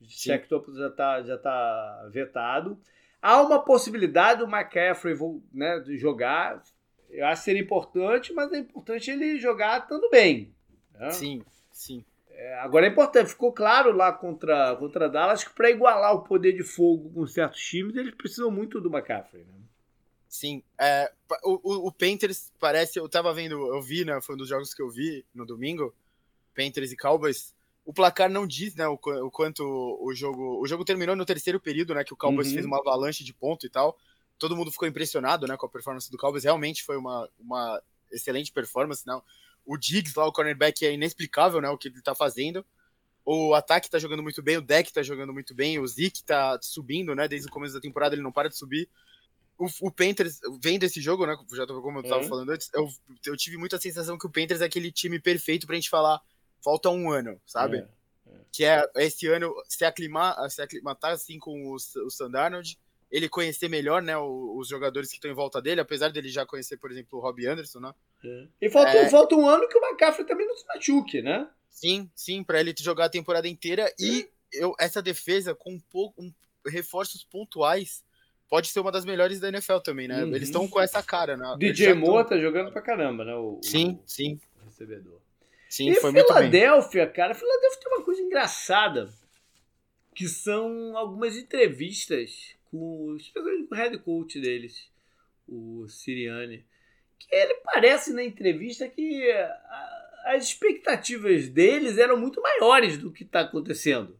[0.00, 2.78] O Shaq Thompson já tá, já tá vetado.
[3.20, 5.16] Há uma possibilidade do McCaffrey
[5.52, 6.62] né, jogar.
[7.10, 10.52] Eu acho que seria importante, mas é importante ele jogar estando bem.
[10.92, 11.10] Né?
[11.10, 12.04] Sim, sim.
[12.44, 16.52] É, agora é importante, ficou claro lá contra, contra Dallas que para igualar o poder
[16.52, 19.44] de fogo com certos times, eles precisam muito do McCaffrey.
[19.44, 19.54] Né?
[20.28, 21.10] Sim, é,
[21.42, 24.82] o, o, Panthers parece, eu tava vendo, eu vi, né, foi um dos jogos que
[24.82, 25.94] eu vi no domingo,
[26.54, 30.84] Panthers e Cowboys, o placar não diz, né, o, o quanto o jogo, o jogo
[30.84, 32.54] terminou no terceiro período, né, que o Cowboys uhum.
[32.54, 33.96] fez uma avalanche de ponto e tal,
[34.38, 37.82] todo mundo ficou impressionado, né, com a performance do Cowboys, realmente foi uma, uma
[38.12, 39.22] excelente performance, não,
[39.64, 42.64] o Diggs lá, o cornerback, é inexplicável, né, o que ele tá fazendo.
[43.24, 46.58] O ataque tá jogando muito bem, o deck tá jogando muito bem, o Zeke tá
[46.60, 48.88] subindo, né, desde o começo da temporada ele não para de subir.
[49.56, 52.28] O, o Panthers, vendo esse jogo, né, já tô, como eu tava é.
[52.28, 52.86] falando antes, eu,
[53.24, 56.20] eu tive muita sensação que o Panthers é aquele time perfeito pra gente falar,
[56.62, 57.78] falta um ano, sabe?
[57.78, 57.88] É.
[58.26, 58.40] É.
[58.52, 62.78] Que é esse ano se aclimar, se aclimatar assim com o, o Sandarnold,
[63.14, 66.76] ele conhecer melhor, né, os jogadores que estão em volta dele, apesar dele já conhecer,
[66.76, 67.94] por exemplo, o Robbie Anderson, né?
[68.24, 68.46] É.
[68.62, 69.08] E falta, é...
[69.08, 71.48] falta um ano que o McCaffrey também não se machuque, né?
[71.70, 76.20] Sim, sim, para ele jogar a temporada inteira e eu, essa defesa com um pouco,
[76.20, 76.32] um,
[76.66, 78.04] reforços pontuais
[78.48, 80.24] pode ser uma das melhores da NFL também, né?
[80.24, 80.34] Uhum.
[80.34, 81.54] Eles estão com essa cara, né?
[81.56, 83.36] DJ Moore tá jogando pra caramba, né?
[83.36, 84.40] O, sim, o, sim.
[84.64, 85.20] recebedor.
[85.68, 89.08] Sim, e foi Filadélfia, cara, Filadélfia tem uma coisa engraçada,
[90.16, 94.90] que são algumas entrevistas com, especialmente com o head coach deles,
[95.46, 96.64] o Siriane,
[97.16, 99.22] que ele parece na entrevista que
[100.24, 104.18] as expectativas deles eram muito maiores do que está acontecendo.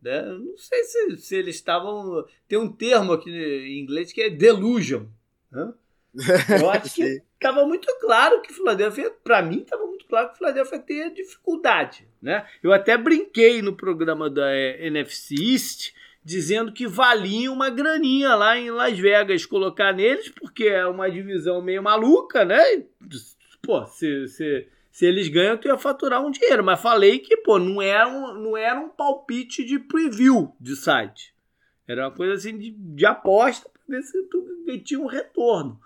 [0.00, 0.20] Né?
[0.20, 2.26] Não sei se, se eles estavam.
[2.48, 5.04] Tem um termo aqui em inglês que é delusion.
[5.50, 5.72] Né?
[6.60, 10.78] Eu acho que estava muito claro que Filadélfia, para mim, estava muito claro que Filadélfia
[10.80, 12.08] teria dificuldade.
[12.20, 12.44] Né?
[12.62, 15.92] Eu até brinquei no programa da eh, NFC East
[16.24, 21.60] dizendo que valia uma graninha lá em Las Vegas colocar neles, porque é uma divisão
[21.60, 22.84] meio maluca, né?
[23.62, 26.64] Pô, se, se, se eles ganham, tu ia faturar um dinheiro.
[26.64, 31.34] Mas falei que, pô, não era um, não era um palpite de preview de site.
[31.86, 34.46] Era uma coisa assim de, de aposta para ver se tu
[34.84, 35.80] tinha um retorno.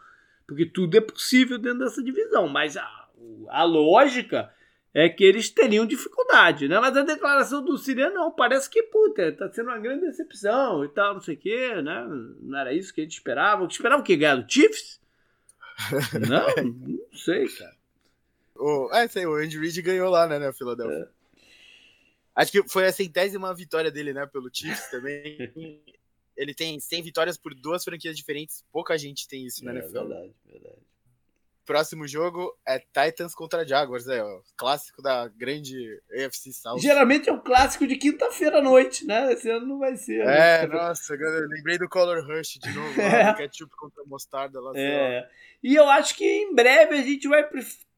[0.46, 2.48] Porque tudo é possível dentro dessa divisão.
[2.48, 3.08] Mas a,
[3.48, 4.52] a lógica
[4.98, 6.80] é que eles teriam dificuldade, né?
[6.80, 10.88] Mas a declaração do Siriano não, parece que, puta, tá sendo uma grande decepção e
[10.88, 12.06] tal, não sei o quê, né?
[12.40, 13.66] Não era isso que a gente esperava.
[13.66, 14.16] Esperava o quê?
[14.16, 14.98] Ganhar do Chiefs?
[16.26, 17.76] não, não sei, cara.
[18.54, 20.96] O, é, sei, o Andy Reid ganhou lá, né, na Filadélfia.
[20.96, 21.08] É.
[22.34, 25.52] Acho que foi a centésima vitória dele, né, pelo Chiefs também.
[26.34, 28.64] Ele tem 100 vitórias por duas franquias diferentes.
[28.72, 30.06] Pouca gente tem isso, né, é, NFL.
[30.06, 30.78] Verdade, verdade.
[31.66, 36.78] Próximo jogo é Titans contra Jaguars, é o clássico da grande AFC South.
[36.78, 39.32] Geralmente é um clássico de quinta-feira à noite, né?
[39.32, 40.24] Esse ano não vai ser.
[40.24, 40.60] Né?
[40.62, 40.74] É, né?
[40.74, 43.24] nossa, eu lembrei do Color Rush de novo, é.
[43.24, 44.72] lá, ketchup contra mostarda lá.
[44.76, 45.28] É.
[45.60, 47.44] E eu acho que em breve a gente vai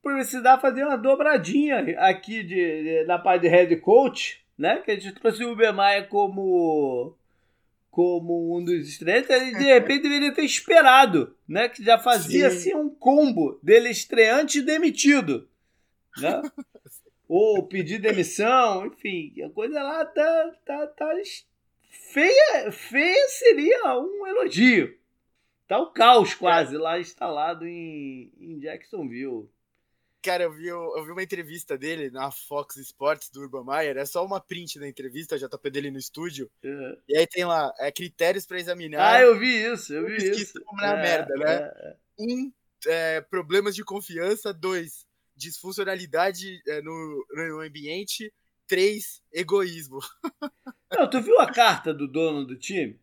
[0.03, 4.79] precisar fazer uma dobradinha aqui de, de, na parte de head coach, né?
[4.79, 5.75] Que a gente trouxe o Uber
[6.09, 7.18] como
[7.91, 11.69] como um dos estreantes, ele de repente deveria ter esperado, né?
[11.69, 15.49] Que já fazia assim um combo dele estreante e demitido,
[16.19, 16.43] né?
[17.29, 21.15] Ou pedir demissão, enfim, a coisa lá tá, tá, tá
[22.13, 24.97] feia, feia seria um elogio.
[25.67, 29.51] Tá o caos quase lá instalado em, em Jacksonville.
[30.29, 33.97] Cara, eu vi, eu vi uma entrevista dele na Fox Sports do Urban Meyer.
[33.97, 36.51] É só uma print da entrevista, já tá dele no estúdio.
[36.63, 36.97] Uhum.
[37.09, 39.15] E aí tem lá, é, critérios para examinar.
[39.15, 40.63] Ah, eu vi isso, eu vi isso.
[40.67, 41.55] Como é, merda, né?
[41.55, 41.97] É.
[42.19, 42.53] Um,
[42.87, 44.53] é, problemas de confiança.
[44.53, 48.31] Dois, disfuncionalidade é, no, no ambiente.
[48.67, 50.01] três, egoísmo.
[50.93, 53.01] Não, tu viu a carta do dono do time?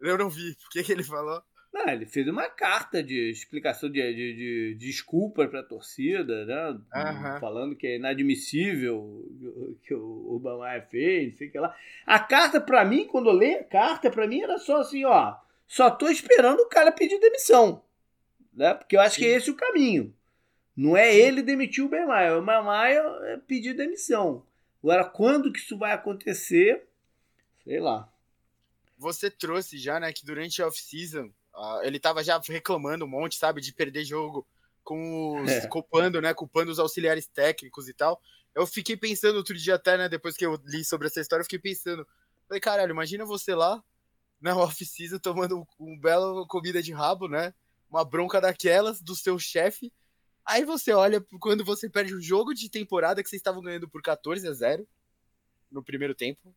[0.00, 0.52] Eu não vi.
[0.52, 1.42] O que, que ele falou?
[1.72, 6.44] Não, ele fez uma carta de explicação de, de, de, de desculpa para a torcida,
[6.44, 6.70] né?
[6.70, 7.40] Uhum.
[7.40, 9.24] Falando que é inadmissível
[9.82, 11.74] que o Obama fez, não sei o que lá.
[12.04, 15.34] A carta, para mim, quando eu leio a carta, para mim era só assim, ó.
[15.66, 17.82] Só tô esperando o cara pedir demissão.
[18.52, 18.74] Né?
[18.74, 19.22] Porque eu acho Sim.
[19.22, 20.14] que é esse o caminho.
[20.76, 24.44] Não é ele demitir o Ben Maia, o Ben Maia é pedir demissão.
[24.82, 26.86] Agora, quando que isso vai acontecer?
[27.64, 28.12] Sei lá.
[28.98, 33.36] Você trouxe já, né, que durante a off-season Uh, ele tava já reclamando um monte,
[33.36, 34.46] sabe, de perder jogo
[34.82, 35.66] com os, é.
[35.66, 38.20] culpando, né, culpando os auxiliares técnicos e tal.
[38.54, 41.44] Eu fiquei pensando outro dia até, né, depois que eu li sobre essa história, eu
[41.44, 42.06] fiquei pensando,
[42.48, 43.82] falei, caralho, imagina você lá
[44.40, 47.54] na off-season tomando um, um belo comida de rabo, né,
[47.90, 49.92] uma bronca daquelas do seu chefe.
[50.44, 53.88] Aí você olha quando você perde o um jogo de temporada que vocês estavam ganhando
[53.88, 54.88] por 14 a 0
[55.70, 56.52] no primeiro tempo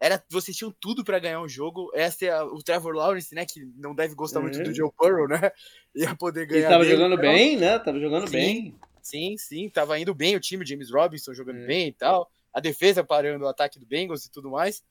[0.00, 1.90] era vocês tinham tudo para ganhar um jogo.
[1.94, 4.74] Essa é o Trevor Lawrence, né, que não deve gostar muito do uhum.
[4.74, 5.50] Joe Burrow, né?
[5.94, 6.68] Ia poder ganhar.
[6.68, 7.32] E tava dele, jogando então.
[7.32, 7.78] bem, né?
[7.78, 8.78] Tava jogando sim, bem.
[9.02, 11.66] Sim, sim, tava indo bem o time, James Robinson jogando é.
[11.66, 12.30] bem e tal.
[12.52, 14.82] A defesa parando o ataque do Bengals e tudo mais.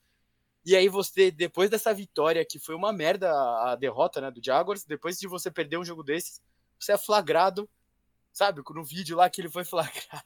[0.65, 4.83] E aí você, depois dessa vitória, que foi uma merda a derrota, né, do Jaguars,
[4.83, 6.41] depois de você perder um jogo desses,
[6.79, 7.69] você é flagrado,
[8.33, 10.25] sabe, no vídeo lá que ele foi flagrado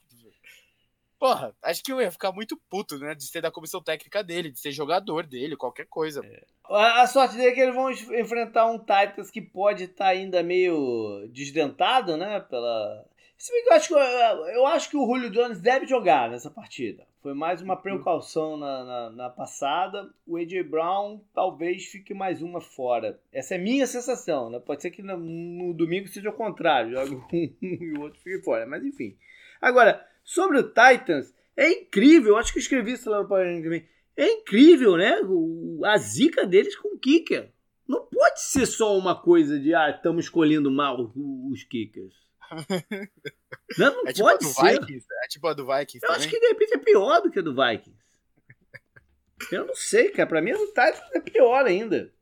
[1.20, 3.14] Porra, acho que eu ia ficar muito puto, né?
[3.14, 6.24] De ser da comissão técnica dele, de ser jogador dele, qualquer coisa.
[6.24, 6.42] É.
[6.70, 10.42] A sorte dele é que eles vão enfrentar um Titans que pode estar tá ainda
[10.42, 12.40] meio desdentado, né?
[12.40, 13.04] Pela.
[13.36, 16.50] Se bem que eu acho que, eu acho que o Julio Jones deve jogar nessa
[16.50, 17.06] partida.
[17.22, 20.08] Foi mais uma precaução na, na, na, passada.
[20.26, 23.20] O AJ Brown talvez fique mais uma fora.
[23.30, 24.58] Essa é minha sensação, né?
[24.58, 28.42] Pode ser que no, no domingo seja o contrário, joga um e o outro fique
[28.42, 28.64] fora.
[28.64, 29.18] Mas enfim.
[29.60, 33.88] Agora, Sobre o Titans, é incrível, acho que eu escrevi isso lá no Power também.
[34.16, 35.20] É incrível, né?
[35.24, 37.52] O, a zica deles com o kicker.
[37.88, 42.14] Não pode ser só uma coisa de, ah, estamos escolhendo mal os kickers.
[43.78, 44.80] Não, não é tipo pode ser.
[44.80, 46.04] Vikings, é tipo a do Vikings.
[46.04, 46.16] Eu também.
[46.16, 48.00] acho que de repente é pior do que a do Vikings.
[49.52, 50.28] Eu não sei, cara.
[50.28, 52.12] Pra mim do Titans é pior ainda.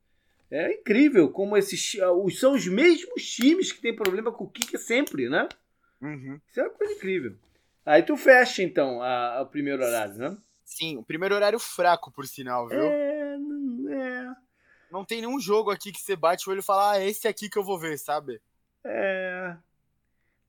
[0.51, 1.93] É incrível como esses
[2.39, 5.49] são os mesmos times que tem problema com o kicker sempre, né?
[6.01, 6.41] Uhum.
[6.47, 7.37] Isso é uma coisa incrível.
[7.89, 10.37] Aí tu fecha, então, a, a, o primeiro horário, né?
[10.63, 12.83] Sim, o primeiro horário fraco, por sinal, viu?
[12.83, 13.39] É,
[13.91, 14.27] é.
[14.91, 17.27] Não tem nenhum jogo aqui que você bate o olho e fala, ah, é esse
[17.27, 18.43] aqui que eu vou ver, sabe?
[18.85, 19.57] É.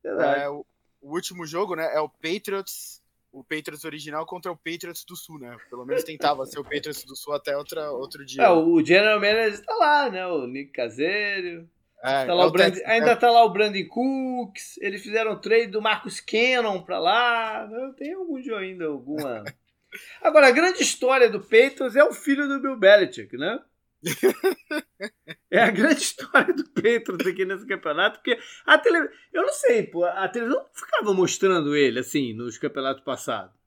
[0.04, 0.66] é o,
[1.02, 5.40] o, último jogo, né, é o Patriots, o Patriots original contra o Patriots do Sul,
[5.40, 5.56] né?
[5.70, 8.44] Pelo menos tentava ser o Patriots do Sul até outra, outro dia.
[8.44, 10.28] É, o General Manager tá lá, né?
[10.28, 11.70] O Nick Caseiro.
[12.04, 12.78] É, tá lá é o Brand...
[12.86, 14.78] Ainda tá lá o Brandon Cooks.
[14.82, 17.70] Eles fizeram trade do Marcus Cannon pra lá.
[17.98, 19.44] Tem algum ainda, alguma.
[20.22, 23.60] Agora, a grande história do Patriots é o filho do Bill Belichick, né?
[25.52, 29.10] é a grande história do Patriots aqui nesse campeonato, porque a tele...
[29.34, 33.60] eu não sei, pô, a televisão ficava mostrando ele assim nos campeonatos passados.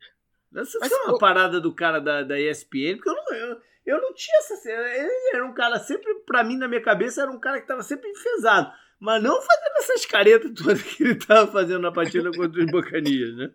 [0.54, 3.34] Essa é uma parada do cara da, da ESPN, porque eu não.
[3.34, 4.70] Eu, eu não tinha essa.
[4.70, 7.82] Ele era um cara sempre, pra mim, na minha cabeça, era um cara que tava
[7.82, 8.72] sempre enfesado.
[8.98, 13.36] Mas não fazendo essas caretas todas que ele tava fazendo na partida contra os Bacanias,
[13.36, 13.52] né?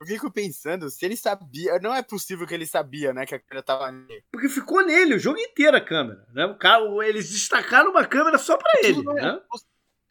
[0.00, 1.78] Eu fico pensando, se ele sabia.
[1.78, 3.26] Não é possível que ele sabia, né?
[3.26, 4.24] Que a câmera tava nele.
[4.32, 6.26] Porque ficou nele o jogo inteiro a câmera.
[6.32, 6.46] Né?
[6.46, 9.00] O cara, eles destacaram uma câmera só pra ele.
[9.00, 9.40] É né?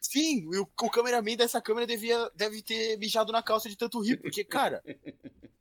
[0.00, 4.18] Sim, o, o cameraman dessa câmera devia, deve ter mijado na calça de tanto rir.
[4.18, 4.80] Porque, cara,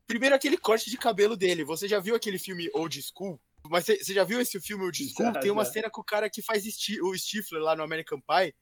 [0.06, 1.64] primeiro aquele corte de cabelo dele.
[1.64, 3.42] Você já viu aquele filme Old School?
[3.70, 5.40] Mas você já viu esse filme, o Desculpa?
[5.40, 8.54] Tem uma cena com o cara que faz o Stifler lá no American Pie,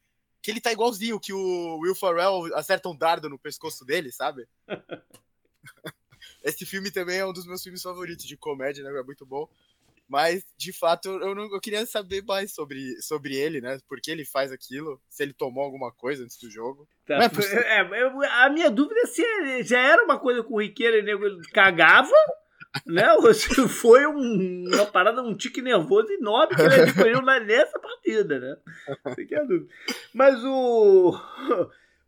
[0.42, 4.48] que ele tá igualzinho, que o Will Ferrell acerta um dardo no pescoço dele, sabe?
[6.44, 9.00] esse filme também é um dos meus filmes favoritos de comédia, né?
[9.00, 9.48] É muito bom.
[10.12, 13.80] Mas, de fato, eu, não, eu queria saber mais sobre, sobre ele, né?
[13.88, 16.86] Por que ele faz aquilo, se ele tomou alguma coisa antes do jogo.
[17.06, 17.18] Tá.
[17.18, 22.14] É, é, a minha dúvida é se já era uma coisa corriqueira e ele cagava,
[22.86, 23.08] né?
[23.70, 28.58] Foi um, uma parada, um tique nervoso enorme que ele adquiriu nessa partida, né?
[29.16, 29.68] Sem é dúvida.
[30.14, 31.20] Mas o,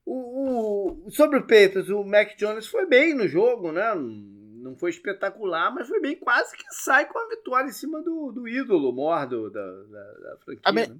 [0.05, 3.93] o, o, Sobre o Peters, o Mac Jones foi bem no jogo, né?
[3.95, 6.16] Não foi espetacular, mas foi bem.
[6.16, 10.38] Quase que sai com a vitória em cima do, do ídolo mor da, da, da
[10.43, 10.61] franquia.
[10.64, 10.97] A, me, né?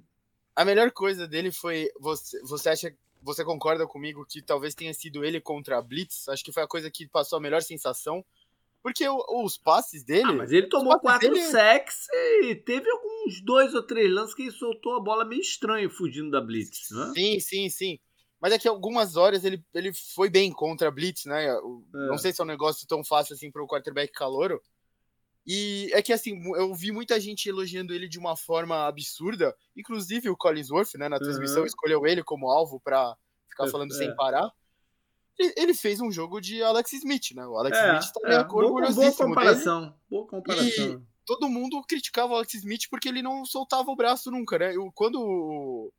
[0.54, 1.88] a melhor coisa dele foi.
[1.98, 2.94] Você, você acha
[3.24, 6.28] você concorda comigo que talvez tenha sido ele contra a Blitz?
[6.28, 8.22] Acho que foi a coisa que passou a melhor sensação.
[8.84, 10.26] Porque os passes dele.
[10.26, 11.42] Ah, mas ele tomou quatro dele...
[11.46, 12.06] sacks
[12.42, 16.30] e teve alguns dois ou três lances que ele soltou a bola meio estranho fugindo
[16.30, 17.12] da Blitz, né?
[17.16, 17.98] Sim, sim, sim.
[18.38, 21.46] Mas é que algumas horas ele, ele foi bem contra a Blitz, né?
[21.46, 21.60] É.
[21.94, 24.60] Não sei se é um negócio tão fácil assim para o quarterback calouro.
[25.46, 30.28] E é que assim, eu vi muita gente elogiando ele de uma forma absurda, inclusive
[30.28, 31.66] o Collinsworth, né, na transmissão, uhum.
[31.66, 33.16] escolheu ele como alvo para
[33.48, 33.96] ficar falando é.
[33.96, 34.52] sem parar.
[35.38, 37.44] Ele fez um jogo de Alex Smith, né?
[37.46, 39.92] O Alex é, Smith tá é, boa, boa comparação, dele.
[40.08, 40.68] boa comparação.
[40.68, 44.76] E todo mundo criticava o Alex Smith porque ele não soltava o braço nunca, né?
[44.76, 45.92] Eu, quando o,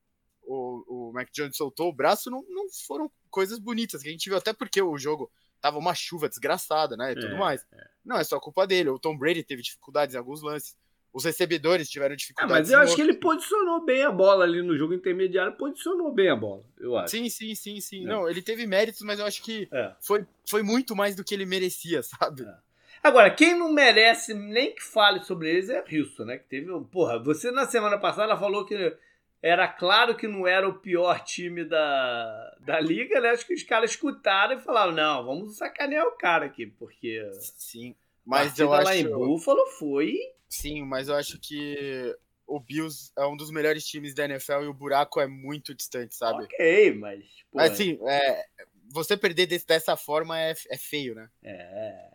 [0.43, 4.29] o, o Mac Jones soltou o braço, não, não foram coisas bonitas que a gente
[4.29, 5.29] viu, até porque o jogo
[5.59, 7.11] tava uma chuva desgraçada, né?
[7.11, 7.65] E tudo é, mais.
[7.73, 7.87] É.
[8.05, 8.89] Não é só culpa dele.
[8.89, 10.77] O Tom Brady teve dificuldades em alguns lances.
[11.15, 12.69] Os recebedores tiveram ah, dificuldades.
[12.69, 16.29] mas eu acho que ele posicionou bem a bola ali no jogo intermediário, posicionou bem
[16.29, 17.11] a bola, eu acho.
[17.15, 18.03] Sim, sim, sim, sim.
[18.03, 18.07] É.
[18.07, 19.93] Não, ele teve méritos, mas eu acho que é.
[20.01, 22.43] foi, foi muito mais do que ele merecia, sabe?
[22.43, 22.53] É.
[23.01, 26.37] Agora, quem não merece nem que fale sobre eles é Houston, né?
[26.37, 26.67] Que teve.
[26.91, 28.97] Porra, você na semana passada falou que
[29.41, 33.29] era claro que não era o pior time da, da liga, né?
[33.29, 37.25] Acho que os caras escutaram e falaram: não, vamos sacanear o cara aqui, porque.
[37.39, 37.95] Sim,
[38.25, 38.83] mas eu acho.
[38.83, 40.17] lá em Buffalo foi.
[40.55, 42.15] Sim, mas eu acho que
[42.47, 46.15] o Bills é um dos melhores times da NFL e o buraco é muito distante,
[46.15, 46.45] sabe?
[46.45, 47.25] Ok, mas.
[47.51, 47.65] Porra.
[47.65, 48.45] Assim, é,
[48.89, 51.29] você perder desse, dessa forma é, é feio, né?
[51.43, 52.09] É.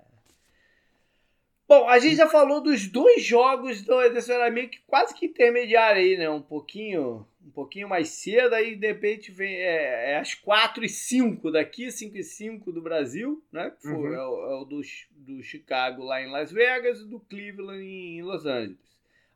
[1.69, 6.01] Bom, a gente já falou dos dois jogos do desse meio que quase que intermediário
[6.01, 6.29] aí, né?
[6.29, 10.89] Um pouquinho, um pouquinho mais cedo, aí de repente vem é, é às 4 e
[10.89, 13.73] 5 daqui, 5 e 5 do Brasil, né?
[13.81, 14.15] Foi, uhum.
[14.15, 14.81] é, o, é o do,
[15.13, 18.79] do Chicago lá em Las Vegas e do Cleveland em Los Angeles.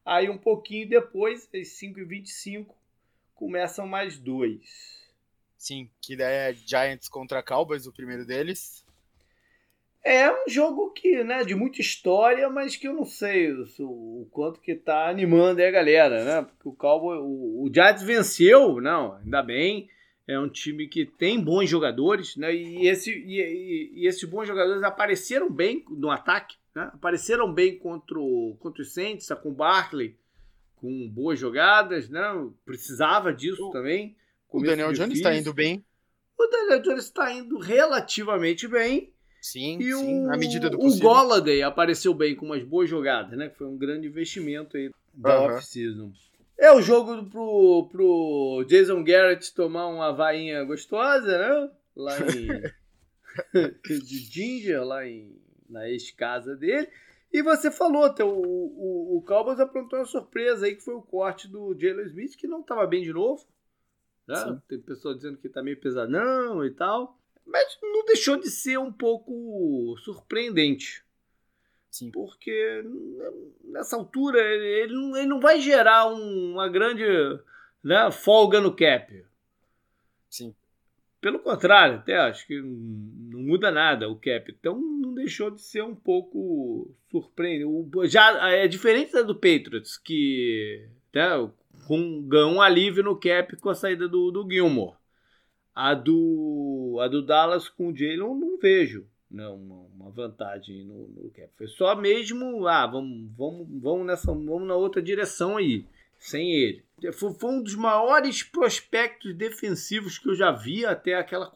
[0.05, 2.77] Aí um pouquinho depois, às 5 e 25
[3.35, 5.03] começam mais dois.
[5.57, 8.84] Sim, que daí é Giants contra Cowboys, o primeiro deles.
[10.05, 13.51] É um jogo que, né, de muita história, mas que eu não sei
[13.81, 16.43] o, quanto que tá animando aí a galera, né?
[16.43, 19.89] Porque o Cowboy, o, o Giants venceu, não, ainda bem.
[20.29, 22.55] É um time que tem bons jogadores, né?
[22.55, 26.91] E, esse, e, e, esses bons jogadores apareceram bem no ataque, né?
[26.93, 30.19] Apareceram bem contra o, contra o Saints, com o Barkley,
[30.77, 32.23] com boas jogadas, né?
[32.67, 34.15] Precisava disso o, também.
[34.51, 35.83] O Daniel Jones está indo bem.
[36.39, 39.14] O Daniel Jones está indo relativamente bem.
[39.45, 41.11] Sim, e sim, na medida do possível.
[41.11, 43.51] O Golladay apareceu bem com umas boas jogadas, né?
[43.51, 45.45] Foi um grande investimento aí da uhum.
[45.49, 46.11] off-season.
[46.57, 51.71] É o jogo pro, pro Jason Garrett tomar uma vainha gostosa, né?
[51.95, 52.49] Lá em.
[54.01, 55.39] de Ginger, lá em,
[55.69, 56.89] na ex-casa dele.
[57.31, 61.49] E você falou, o, o, o Cowboys aprontou uma surpresa aí, que foi o corte
[61.49, 63.45] do Jalen Smith, que não estava bem de novo.
[64.27, 64.59] Né?
[64.67, 67.19] Tem pessoa dizendo que tá meio pesadão e tal.
[67.47, 71.05] Mas não deixou de ser um pouco surpreendente.
[71.91, 72.11] Sim.
[72.11, 72.85] Porque
[73.63, 77.05] nessa altura ele não, ele não vai gerar uma grande
[77.83, 79.25] né, folga no cap.
[80.29, 80.55] Sim.
[81.21, 84.51] Pelo contrário, até acho que não muda nada o cap.
[84.51, 88.09] Então não deixou de ser um pouco surpreendente.
[88.09, 91.29] Já é diferente da do Patriots, que né,
[91.87, 94.97] com, ganhou um alívio no cap com a saída do, do Gilmore.
[95.75, 101.09] A do, a do Dallas com o Jalen não vejo né, uma, uma vantagem no,
[101.09, 101.49] no cap.
[101.57, 105.85] Foi só mesmo, ah, vamos, vamos, vamos, nessa, vamos na outra direção aí,
[106.19, 106.85] sem ele.
[107.13, 111.53] Foi, foi um dos maiores prospectos defensivos que eu já vi, até aquela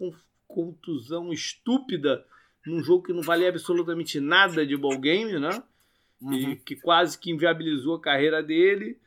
[0.48, 2.24] contusão estúpida
[2.66, 5.62] num jogo que não valia absolutamente nada de ball game, né?
[6.20, 6.34] Uhum.
[6.34, 8.98] E que quase que inviabilizou a carreira dele.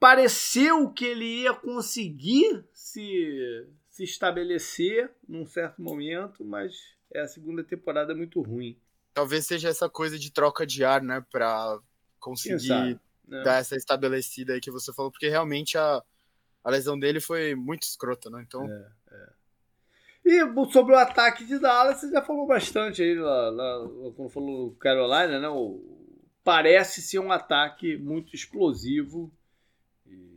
[0.00, 3.68] Pareceu que ele ia conseguir se
[4.00, 6.74] se estabelecer num certo momento, mas
[7.12, 8.78] é a segunda temporada muito ruim.
[9.12, 11.78] Talvez seja essa coisa de troca de ar, né, para
[12.18, 12.98] conseguir
[13.28, 13.42] né?
[13.42, 16.02] dar essa estabelecida aí que você falou, porque realmente a,
[16.64, 18.42] a lesão dele foi muito escrota, né?
[18.46, 18.64] Então.
[18.64, 19.40] É, é.
[20.24, 24.74] E sobre o ataque de Dallas, você já falou bastante aí lá, lá quando falou
[24.76, 25.48] Carolina, né?
[25.48, 25.82] O,
[26.42, 29.30] parece ser um ataque muito explosivo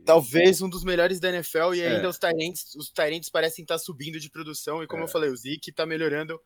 [0.04, 1.96] Talvez um dos melhores da NFL e é.
[1.96, 5.04] ainda os Tyrants, os Tyrants parecem estar subindo de produção e como é.
[5.04, 6.40] eu falei, o Zeke está melhorando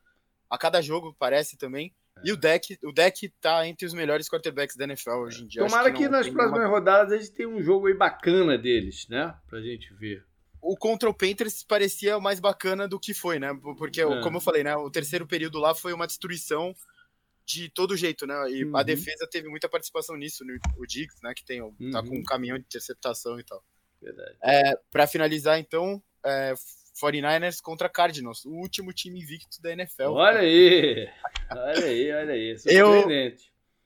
[0.48, 1.94] a cada jogo, parece também.
[2.16, 2.28] É.
[2.28, 5.64] E o deck, o deck tá entre os melhores quarterbacks da NFL hoje em dia.
[5.64, 6.68] Tomara que, que nas próximas nenhuma...
[6.68, 9.34] rodadas a gente tenha um jogo aí bacana deles, né?
[9.48, 10.24] Pra gente ver.
[10.60, 13.56] O contra o Panthers parecia mais bacana do que foi, né?
[13.76, 14.20] Porque, é.
[14.20, 14.76] como eu falei, né?
[14.76, 16.74] O terceiro período lá foi uma destruição
[17.48, 18.34] de todo jeito, né?
[18.50, 18.76] E uhum.
[18.76, 21.32] a defesa teve muita participação nisso, no, o Diggs, né?
[21.34, 21.90] Que tem, uhum.
[21.90, 23.64] tá com um caminhão de interceptação e tal.
[24.02, 24.36] Verdade.
[24.42, 26.52] É, para finalizar, então, é,
[27.02, 30.10] 49ers contra Cardinals, o último time invicto da NFL.
[30.10, 31.08] Olha aí!
[31.50, 32.56] Olha aí, olha aí.
[32.66, 32.92] Eu,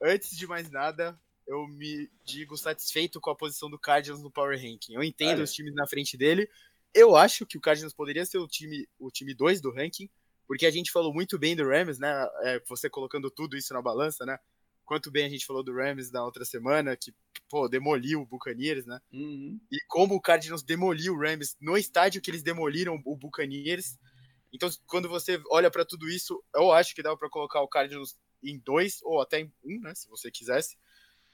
[0.03, 4.61] antes de mais nada, eu me digo satisfeito com a posição do Cardinals no Power
[4.61, 4.95] Ranking.
[4.95, 5.45] Eu entendo olha.
[5.45, 6.51] os times na frente dele,
[6.93, 10.11] Eu acho que o Cardinals poderia ser o time o time 2 do ranking,
[10.53, 12.13] porque a gente falou muito bem do Rams, né?
[12.43, 14.39] É, você colocando tudo isso na balança, né?
[14.85, 17.11] Quanto bem a gente falou do Rams na outra semana, que,
[17.49, 19.01] pô, demoliu o Buccaneers, né?
[19.11, 19.59] Uhum.
[19.73, 23.97] E como o Cardinals demoliu o Rams no estádio que eles demoliram o Buccaneers.
[24.53, 28.19] Então, quando você olha para tudo isso, eu acho que dá para colocar o Cardinals
[28.45, 29.95] em dois, ou até em um, né?
[29.95, 30.77] Se você quisesse.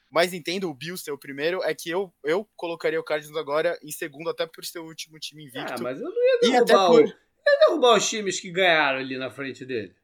[0.08, 3.76] Mas entendo o Bills ser o primeiro, é que eu, eu colocaria o Cardinals agora
[3.82, 5.74] em segundo, até por ser o último time invicto.
[5.74, 8.98] Ah, mas eu não ia E até derrubar, por- ia derrubar os times que ganharam
[8.98, 9.94] ali na frente dele.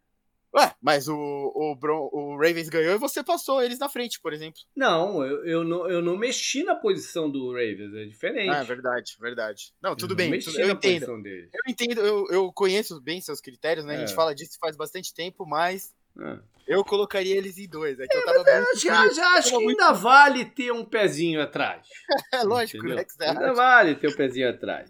[0.57, 4.33] Ué, mas o, o, Bron- o Ravens ganhou e você passou eles na frente, por
[4.33, 4.61] exemplo.
[4.77, 8.51] Não, eu, eu não, eu não mexi na posição do Ravens, é diferente.
[8.51, 9.73] Ah, verdade, verdade.
[9.83, 10.93] Não, Eu tudo não bem, mexi tudo- eu na entendo.
[11.01, 11.49] posição dele.
[11.53, 13.97] Eu entendo, eu, eu conheço bem seus critérios, né?
[13.97, 14.15] A gente É.
[14.15, 16.39] fala disso faz bastante tempo, mas Ah.
[16.69, 17.99] eu colocaria eles em dois.
[17.99, 20.85] É que eu tava muito Eu já, já acho que muito- ainda vale ter um
[20.85, 21.85] pezinho atrás.
[22.33, 23.05] É lógico, entendeu?
[23.19, 23.27] né?
[23.29, 24.89] Ainda vale ter um pezinho atrás.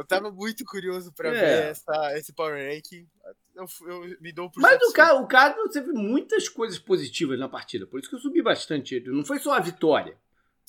[0.00, 1.32] Eu tava muito curioso pra É.
[1.32, 3.06] ver essa, esse Power Ranking.
[3.54, 7.48] Eu, eu me dou por Mas o cara, o cara teve muitas coisas positivas na
[7.48, 9.10] partida, por isso que eu subi bastante ele.
[9.10, 10.16] Não foi só a vitória.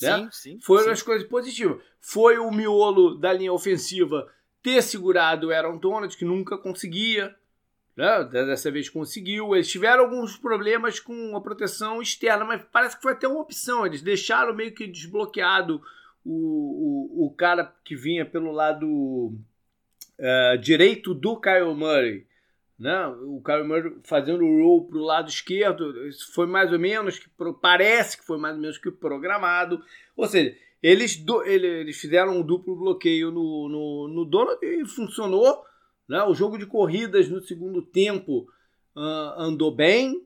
[0.01, 0.17] né?
[0.17, 0.59] Sim, sim.
[0.61, 0.91] Foram sim.
[0.91, 1.81] as coisas positivas.
[1.99, 4.27] Foi o miolo da linha ofensiva
[4.61, 7.35] ter segurado o Aaron Donald, que nunca conseguia.
[7.95, 8.23] Né?
[8.25, 9.53] Dessa vez conseguiu.
[9.55, 13.85] Eles tiveram alguns problemas com a proteção externa, mas parece que foi até uma opção.
[13.85, 15.81] Eles deixaram meio que desbloqueado
[16.25, 19.33] o, o, o cara que vinha pelo lado
[20.17, 22.25] eh, direito do Kyle Murray.
[22.77, 23.07] Né?
[23.07, 26.07] O Kyle Murray fazendo o roll para o lado esquerdo.
[26.07, 27.29] Isso foi mais ou menos que
[27.61, 29.83] parece que foi mais ou menos que programado.
[30.15, 34.83] Ou seja, eles, do- ele- eles fizeram um duplo bloqueio no, no, no Donald e
[34.87, 35.63] funcionou.
[36.09, 36.23] Né?
[36.23, 38.47] O jogo de corridas no segundo tempo
[38.95, 40.25] ah, andou bem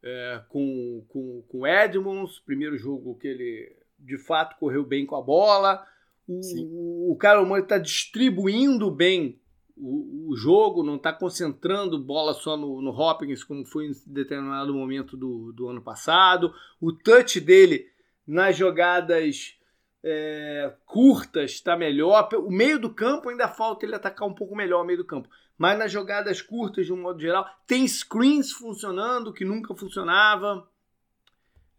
[0.00, 2.38] é, com, com, com Edmonds.
[2.38, 5.84] Primeiro jogo que ele de fato correu bem com a bola.
[6.26, 6.68] O, Sim.
[6.70, 9.40] o Kyle Murray está distribuindo bem
[9.76, 14.74] o, o jogo, não está concentrando bola só no, no Hopkins, como foi em determinado
[14.74, 16.52] momento do, do ano passado.
[16.80, 17.86] O touch dele
[18.26, 19.56] nas jogadas
[20.02, 22.28] é, curtas está melhor.
[22.34, 25.28] O meio do campo ainda falta ele atacar um pouco melhor o meio do campo.
[25.56, 30.67] Mas nas jogadas curtas, de um modo geral, tem screens funcionando que nunca funcionava.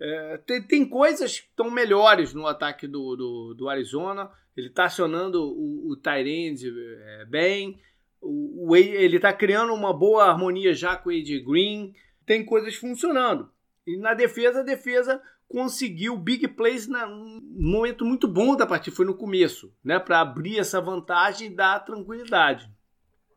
[0.02, 4.30] É, tem, tem coisas que estão melhores no ataque do, do, do Arizona.
[4.56, 6.72] Ele está acionando o, o Tyrande
[7.02, 7.80] é, bem.
[8.22, 11.94] O, o, ele está criando uma boa harmonia já com o AJ Green.
[12.26, 13.50] Tem coisas funcionando.
[13.86, 17.42] E na defesa, a defesa conseguiu big plays na, num
[17.72, 18.96] momento muito bom da partida.
[18.96, 20.00] Foi no começo, né?
[20.00, 22.70] Para abrir essa vantagem e dar tranquilidade.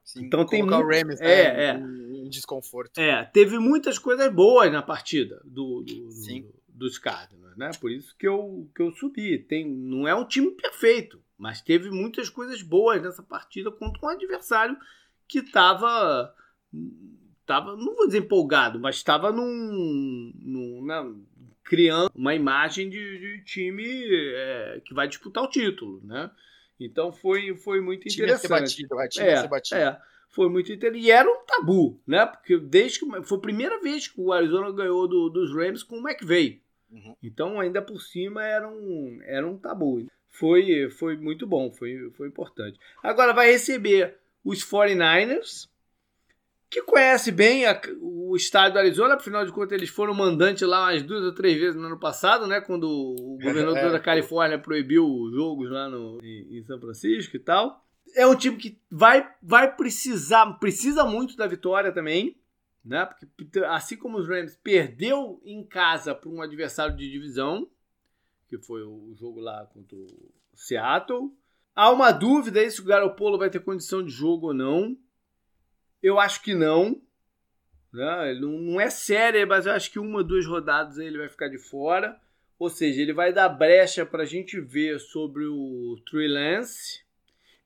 [0.04, 2.01] Sim, então tem muito- o Rams é, né, é.
[2.32, 2.98] Desconforto.
[2.98, 6.48] É, teve muitas coisas boas na partida do, do- do- Sim.
[6.68, 7.70] dos Cardinals, né?
[7.80, 9.38] Por isso que eu, que eu subi.
[9.38, 14.08] Tem, não é um time perfeito, mas teve muitas coisas boas nessa partida contra um
[14.08, 14.76] adversário
[15.28, 16.34] que estava,
[17.46, 21.12] tava, não vou dizer empolgado, mas estava num, num- na-
[21.64, 23.84] criando uma imagem de, de time
[24.34, 26.30] é, que vai disputar o título, né?
[26.80, 28.82] Então foi, foi muito O time ia ser interessante.
[28.82, 29.80] batido, o time ia ser batido.
[29.80, 30.00] É,
[30.32, 31.06] foi muito interessante.
[31.06, 32.26] E era um tabu, né?
[32.26, 36.00] Porque desde que foi a primeira vez que o Arizona ganhou do- dos Rams com
[36.00, 36.60] o McVay.
[36.90, 37.14] Uhum.
[37.22, 40.04] Então, ainda por cima, era um, era um tabu.
[40.28, 42.78] Foi, foi muito bom, foi, foi importante.
[43.02, 45.68] Agora vai receber os 49ers,
[46.70, 50.84] que conhece bem a- o estado do Arizona, afinal de contas, eles foram mandantes lá
[50.90, 52.60] umas duas ou três vezes no ano passado, né?
[52.62, 53.38] Quando o
[53.76, 53.92] governador É.
[53.92, 57.84] da Califórnia proibiu os jogos lá no, em, em São Francisco e tal.
[58.14, 62.36] É um time que vai, vai precisar, precisa muito da vitória também,
[62.84, 63.08] né?
[63.36, 67.68] Porque assim como os Rams perdeu em casa para um adversário de divisão,
[68.48, 70.06] que foi o jogo lá contra o
[70.54, 71.32] Seattle.
[71.74, 74.96] Há uma dúvida aí se o Garoppolo vai ter condição de jogo ou não.
[76.02, 77.00] Eu acho que não.
[77.92, 78.34] Né?
[78.40, 81.58] Não, não é séria, mas eu acho que uma duas rodadas ele vai ficar de
[81.58, 82.20] fora.
[82.58, 87.01] Ou seja, ele vai dar brecha para a gente ver sobre o Trey Lance.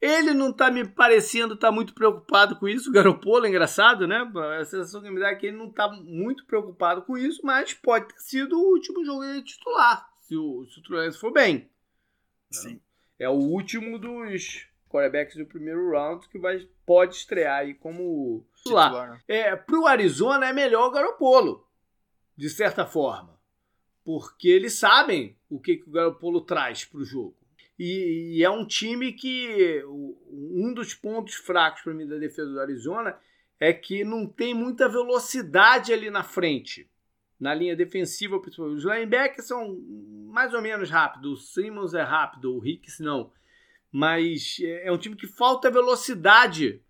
[0.00, 2.90] Ele não tá me parecendo estar muito preocupado com isso.
[2.90, 4.18] O Garoppolo é engraçado, né?
[4.60, 7.72] A sensação que me dá é que ele não tá muito preocupado com isso, mas
[7.72, 11.70] pode ter sido o último jogo dele titular, se o, se o for bem.
[12.50, 12.80] Sim.
[13.18, 18.88] É o último dos quarterbacks do primeiro round que vai, pode estrear aí como titular.
[18.88, 19.20] Titular, né?
[19.26, 21.66] É, pro Arizona é melhor o Garoppolo,
[22.36, 23.36] de certa forma.
[24.04, 27.36] Porque eles sabem o que, que o Garoppolo traz pro jogo.
[27.78, 32.60] E, e é um time que um dos pontos fracos para mim da defesa do
[32.60, 33.18] Arizona
[33.58, 36.88] é que não tem muita velocidade ali na frente.
[37.38, 38.36] Na linha defensiva.
[38.36, 39.78] Os linebackers são
[40.26, 41.42] mais ou menos rápidos.
[41.42, 43.32] O Simmons é rápido, o Hicks não.
[43.92, 46.82] mas é, é um time que falta velocidade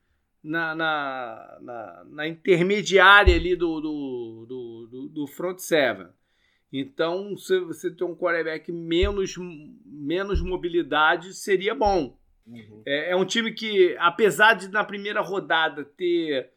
[0.42, 4.46] na, na, na, na intermediária ali do, do,
[4.90, 6.06] do, do, front seven.
[6.80, 9.34] Então, se você ter um quarterback menos,
[9.84, 12.16] menos mobilidade, seria bom.
[12.46, 12.82] Uhum.
[12.86, 16.50] É, é, um time que, apesar de na primeira rodada ter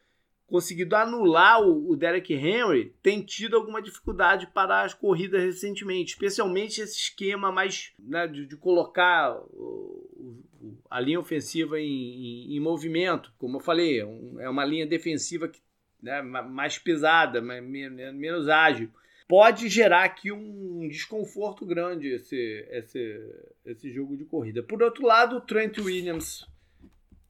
[0.46, 6.82] conseguido anular o, o Derek Henry, tem tido alguma dificuldade para as corridas recentemente, especialmente
[6.82, 12.60] esse esquema mais né, de, de, colocar o, o, a linha ofensiva em, em, em,
[12.60, 13.32] movimento.
[13.38, 14.04] Como eu falei, é,
[14.40, 15.62] é uma linha defensiva que,
[16.02, 18.90] né, mais pesada, mais, menos ágil.
[19.30, 24.62] Pode gerar aqui um desconforto grande esse, esse, esse jogo de corrida.
[24.62, 26.46] Por outro lado, o Trent Williams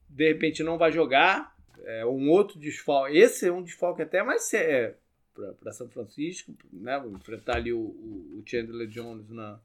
[0.08, 3.16] de repente não vai jogar é um outro desfalque.
[3.16, 4.94] Esse é um desfalque até mais sério
[5.38, 6.98] é, para São Francisco, né?
[6.98, 9.60] Vou enfrentar ali o, o, Chandler Jones na,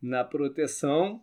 [0.00, 1.22] na proteção.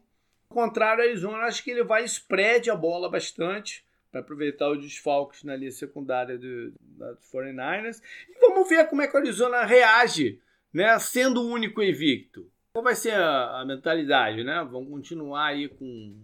[0.49, 4.82] Ao contrário, a Arizona, acho que ele vai spread a bola bastante para aproveitar os
[4.82, 8.01] desfalques na linha secundária do, dos 49ers.
[8.30, 10.39] E vamos ver como é que o Arizona reage,
[10.74, 10.97] né?
[10.99, 12.49] Sendo o único invicto.
[12.74, 14.68] Qual vai ser a, a mentalidade, né?
[14.70, 16.16] Vamos continuar aí com.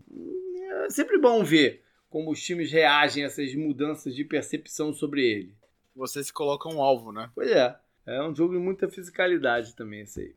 [0.86, 5.56] É sempre bom ver como os times reagem a essas mudanças de percepção sobre ele.
[5.96, 7.32] Você se coloca um alvo, né?
[7.34, 7.76] Pois é.
[8.06, 10.36] É um jogo de muita fisicalidade também, esse aí.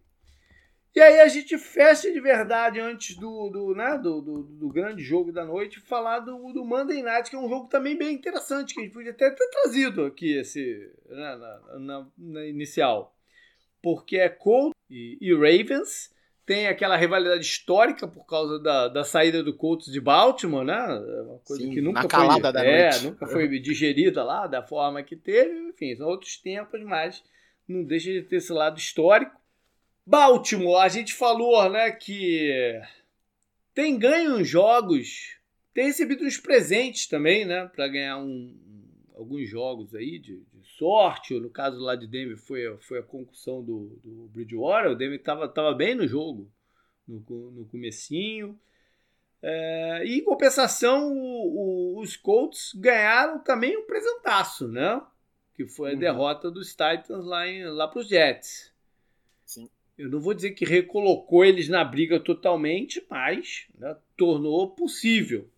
[0.96, 5.04] E aí a gente fecha de verdade antes do, do, né, do, do, do, grande
[5.04, 8.72] jogo da noite, falar do, do Monday Night, que é um jogo também bem interessante,
[8.72, 13.14] que a gente podia até ter trazido aqui esse, né, na, na, na, inicial.
[13.82, 16.10] Porque é Colts e, e Ravens,
[16.46, 20.82] tem aquela rivalidade histórica por causa da, da saída do Colts de Baltimore, né?
[21.26, 23.04] Uma coisa Sim, que nunca foi, da é, noite.
[23.04, 25.58] nunca foi digerida lá da forma que teve.
[25.68, 27.22] Enfim, são outros tempos, mas
[27.68, 29.38] não deixa de ter esse lado histórico.
[30.06, 32.80] Baltimore, a gente falou, né, que
[33.74, 35.36] tem ganho uns jogos,
[35.74, 38.56] tem recebido uns presentes também, né, para ganhar um,
[39.16, 41.38] alguns jogos aí de, de, sorte.
[41.40, 44.92] No caso lá de Denver foi, foi a concussão do, do Bridgewater.
[44.92, 46.50] O Denver estava tava bem no jogo
[47.06, 47.18] no,
[47.50, 48.58] no comecinho.
[49.42, 55.02] É, e em compensação, o, o, os Colts ganharam também um presentaço, né?
[55.54, 55.98] Que foi a uhum.
[55.98, 58.72] derrota dos Titans lá, em, lá para os Jets.
[59.98, 65.48] Eu não vou dizer que recolocou eles na briga totalmente, mas né, tornou possível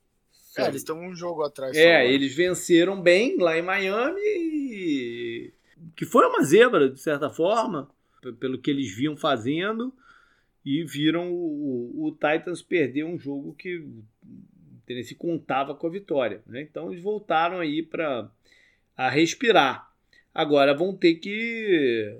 [0.58, 1.76] é, eles estão um jogo atrás.
[1.76, 5.52] É, só, eles venceram bem lá em Miami, e...
[5.96, 7.88] que foi uma zebra, de certa forma,
[8.40, 9.92] pelo que eles vinham fazendo,
[10.64, 13.84] e viram o, o Titans perder um jogo que
[15.04, 16.42] se contava com a vitória.
[16.46, 16.62] Né?
[16.62, 18.30] Então eles voltaram aí para
[18.96, 19.88] a respirar.
[20.34, 22.18] Agora vão ter que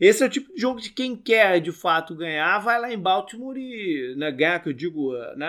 [0.00, 2.98] esse é o tipo de jogo de quem quer de fato ganhar, vai lá em
[2.98, 5.46] Baltimore e né, ganhar, que eu digo, né,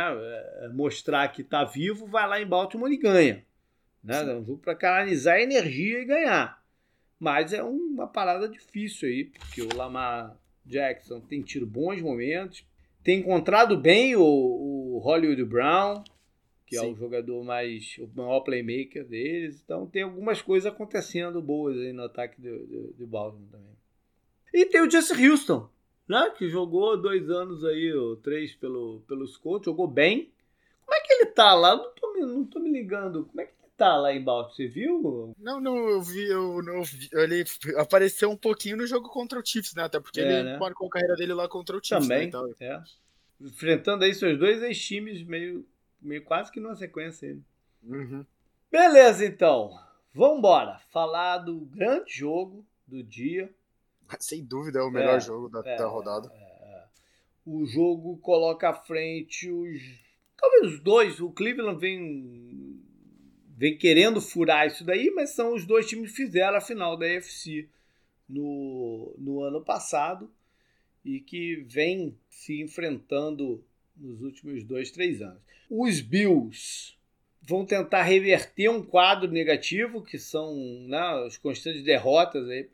[0.62, 3.46] é, mostrar que está vivo, vai lá em Baltimore e ganha.
[4.04, 4.22] Né?
[4.22, 6.60] É um jogo para canalizar energia e ganhar.
[7.20, 12.66] Mas é uma parada difícil aí, porque o Lamar Jackson tem tido bons momentos,
[13.04, 16.04] tem encontrado bem o, o Hollywood Brown,
[16.66, 16.86] que Sim.
[16.86, 19.62] é o jogador mais, o maior playmaker deles.
[19.64, 23.79] Então tem algumas coisas acontecendo boas aí no ataque de, de Baltimore também.
[24.54, 25.70] E tem o Jesse Houston,
[26.08, 26.32] né?
[26.38, 30.32] Que jogou dois anos aí, ou três pelo, pelos Colts, jogou bem.
[30.86, 31.76] Como é que ele tá lá?
[31.76, 33.26] Não tô, me, não tô me ligando.
[33.26, 34.56] Como é que ele tá lá em Baltimore?
[34.56, 35.36] Você viu?
[35.38, 37.10] Não, não, eu vi, eu não vi.
[37.14, 37.44] Ele
[37.78, 39.84] apareceu um pouquinho no jogo contra o Chiefs, né?
[39.84, 40.58] Até porque é, ele né?
[40.58, 42.08] marcou a carreira dele lá contra o Chiefs.
[42.08, 42.28] Né?
[42.28, 42.56] Também, né?
[42.56, 42.68] então...
[42.68, 42.84] é.
[43.42, 45.66] Enfrentando aí seus dois ex-times meio,
[46.02, 47.38] meio quase que numa sequência.
[47.84, 48.26] Uhum.
[48.72, 49.72] Beleza, então.
[50.14, 50.80] Vambora.
[50.90, 53.54] Falar do grande jogo do dia
[54.20, 56.32] Sem dúvida é o melhor é, jogo da, é, da rodada.
[56.34, 56.84] É, é,
[57.46, 59.82] o jogo coloca à frente os.
[60.38, 61.20] Talvez os dois.
[61.20, 62.82] O Cleveland vem,
[63.58, 67.06] vem querendo furar isso daí, mas são os dois times que fizeram a final da
[67.06, 67.68] AFC
[68.28, 70.32] no, no ano passado
[71.04, 73.64] e que vem se enfrentando
[73.98, 75.42] nos últimos dois, três anos.
[75.70, 76.94] Os Bills
[77.42, 80.56] vão tentar reverter um quadro negativo, que são
[80.88, 82.70] né, as constantes derrotas aí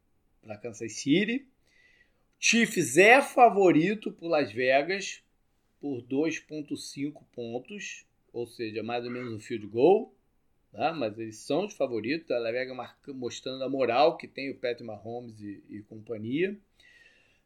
[0.45, 1.45] para Kansas City.
[2.39, 5.23] Chiefs é favorito por Las Vegas
[5.81, 10.13] por 2,5 pontos, ou seja, mais ou menos um field goal.
[10.71, 10.93] Tá?
[10.93, 12.29] Mas eles são os favoritos.
[12.29, 12.77] A Las Vegas
[13.07, 16.55] mostrando a moral que tem o Patrick Mahomes e, e companhia.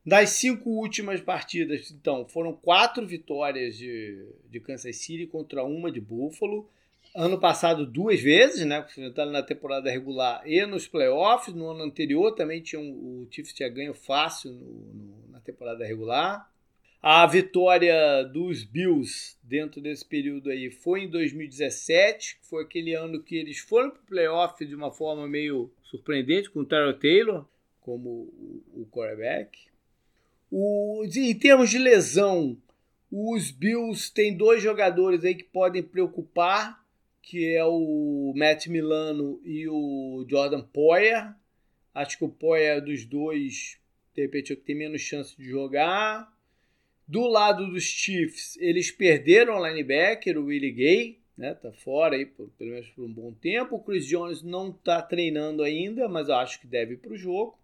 [0.06, 6.02] Das cinco últimas partidas, então, foram quatro vitórias de, de Kansas City contra uma de
[6.02, 6.70] Buffalo
[7.16, 8.80] ano passado duas vezes, né?
[8.80, 11.54] Enfrentaram na temporada regular e nos playoffs.
[11.54, 15.86] No ano anterior também tinha um, o Chiefs tinha ganho fácil no, no, na temporada
[15.86, 16.50] regular.
[17.02, 23.38] A vitória dos Bills dentro desse período aí foi em 2017, foi aquele ano que
[23.38, 27.46] eles foram para o playoff de uma forma meio surpreendente, com o Tyrell Taylor
[27.90, 28.32] como
[28.74, 29.58] o quarterback.
[30.52, 32.58] O, em termos de lesão,
[33.12, 36.79] os Bills têm dois jogadores aí que podem preocupar,
[37.22, 41.34] que é o Matt Milano e o Jordan Poyer.
[41.94, 43.80] Acho que o Poyer dos dois,
[44.16, 46.32] de repente, é tem menos chance de jogar.
[47.08, 51.54] Do lado dos Chiefs, eles perderam o linebacker, o Willie Gay, né?
[51.54, 53.76] Tá fora aí por, pelo menos por um bom tempo.
[53.76, 57.18] O Chris Jones não está treinando ainda, mas eu acho que deve ir para o
[57.18, 57.58] jogo.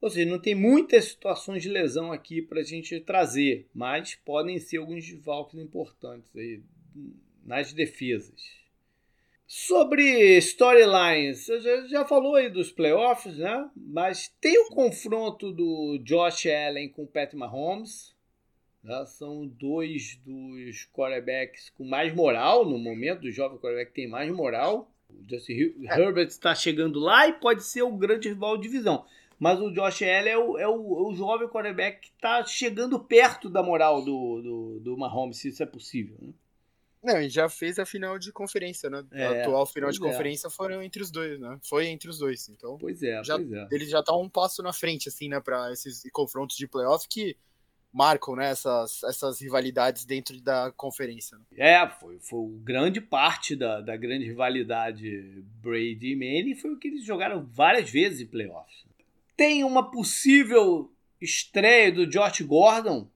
[0.00, 4.58] Ou seja, não tem muitas situações de lesão aqui para a gente trazer, mas podem
[4.58, 6.62] ser alguns desfalques importantes aí
[7.44, 8.60] nas defesas.
[9.46, 13.68] Sobre storylines, você já, já falou aí dos playoffs, né?
[13.74, 18.14] Mas tem o confronto do Josh Allen com o Pat Mahomes.
[18.82, 19.04] Né?
[19.06, 24.88] São dois dos quarterbacks com mais moral no momento, do jovem quarterback tem mais moral.
[25.08, 26.00] O Justin é.
[26.00, 29.04] Herbert está chegando lá e pode ser o grande rival de divisão.
[29.36, 33.00] Mas o Josh Allen é o, é o, é o jovem quarterback que está chegando
[33.00, 36.16] perto da moral do, do, do Mahomes, se isso é possível.
[36.20, 36.32] Né?
[37.02, 39.02] Não, e já fez a final de conferência, né?
[39.12, 40.00] É, a atual final de é.
[40.00, 41.58] conferência foram entre os dois, né?
[41.62, 42.48] Foi entre os dois.
[42.48, 43.68] Então, pois é, já, pois é.
[43.70, 45.40] Ele já tá um passo na frente, assim, né?
[45.40, 47.36] Para esses confrontos de playoff que
[47.90, 48.50] marcam, né?
[48.50, 51.38] Essas, essas rivalidades dentro da conferência.
[51.38, 51.44] Né?
[51.56, 56.88] É, foi, foi grande parte da, da grande rivalidade Brady e Manning foi o que
[56.88, 58.84] eles jogaram várias vezes em playoffs.
[59.36, 63.10] Tem uma possível estreia do Josh Gordon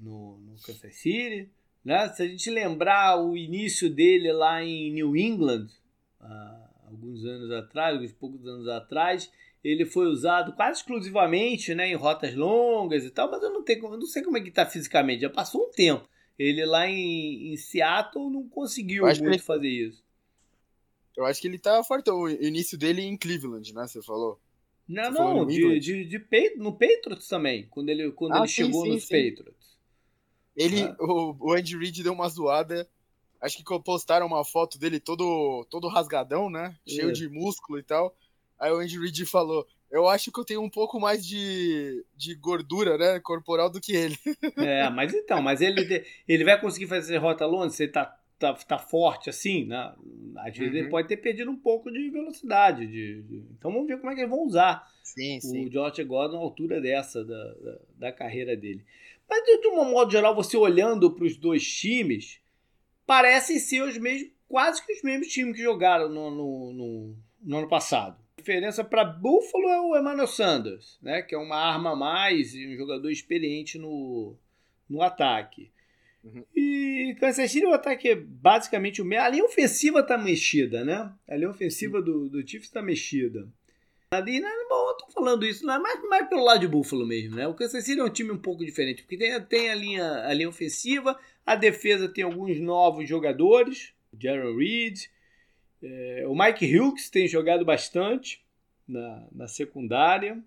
[0.00, 1.50] no, no Kansas City.
[1.86, 2.08] Né?
[2.08, 5.68] Se a gente lembrar o início dele lá em New England,
[6.20, 9.30] há alguns anos atrás, alguns poucos anos atrás,
[9.62, 13.84] ele foi usado quase exclusivamente né, em rotas longas e tal, mas eu não, tenho,
[13.84, 16.08] eu não sei como é que está fisicamente, já passou um tempo.
[16.36, 19.38] Ele lá em, em Seattle não conseguiu muito ele...
[19.38, 20.04] fazer isso.
[21.16, 22.10] Eu acho que ele tá forte.
[22.10, 23.86] O início dele em Cleveland, né?
[23.86, 24.40] Você falou.
[24.88, 28.48] Não, Você não, de, de, de, de, no Patriots também, quando ele, quando ah, ele
[28.48, 29.30] sim, chegou sim, nos sim.
[29.30, 29.55] Patriots.
[30.56, 30.96] Ele, ah.
[30.98, 32.88] o, o Andy Reid deu uma zoada,
[33.40, 36.74] acho que postaram uma foto dele todo, todo rasgadão, né?
[36.86, 37.12] Cheio é.
[37.12, 38.16] de músculo e tal.
[38.58, 42.34] Aí o Andy Reid falou, eu acho que eu tenho um pouco mais de, de
[42.34, 44.16] gordura, né, corporal do que ele.
[44.56, 47.74] É, mas então, mas ele, ele vai conseguir fazer rota longe?
[47.74, 49.92] Você tá tá, tá forte assim, né?
[50.36, 50.80] Às vezes uhum.
[50.80, 52.86] ele pode ter perdido um pouco de velocidade.
[52.86, 55.68] De, de, Então vamos ver como é que eles vão usar sim, o sim.
[55.68, 58.84] Josh Gordon na altura dessa da, da, da, carreira dele.
[59.28, 62.40] Mas de um modo geral, você olhando para os dois times,
[63.06, 67.58] parecem ser os mesmos, quase que os mesmos times que jogaram no, no, no, no
[67.58, 68.20] ano passado.
[68.36, 71.22] A diferença para Buffalo é o Emmanuel Sanders, né?
[71.22, 74.36] Que é uma arma a mais e um jogador experiente no,
[74.88, 75.70] no ataque.
[76.22, 76.44] Uhum.
[76.54, 79.24] E Kansas City o ataque é basicamente o mesmo.
[79.24, 81.12] A linha ofensiva tá mexida, né?
[81.28, 83.48] A linha ofensiva do, do Chiefs tá mexida.
[84.12, 87.34] Ali, né, bom, eu tô falando isso, né, mais, mais pelo lado de Buffalo mesmo,
[87.34, 87.48] né?
[87.48, 90.32] O Kansas City é um time um pouco diferente, porque tem, tem a, linha, a
[90.32, 95.06] linha ofensiva, a defesa tem alguns novos jogadores, o Jaron Reed,
[95.82, 98.44] é, o Mike Hughes tem jogado bastante
[98.86, 100.40] na, na secundária,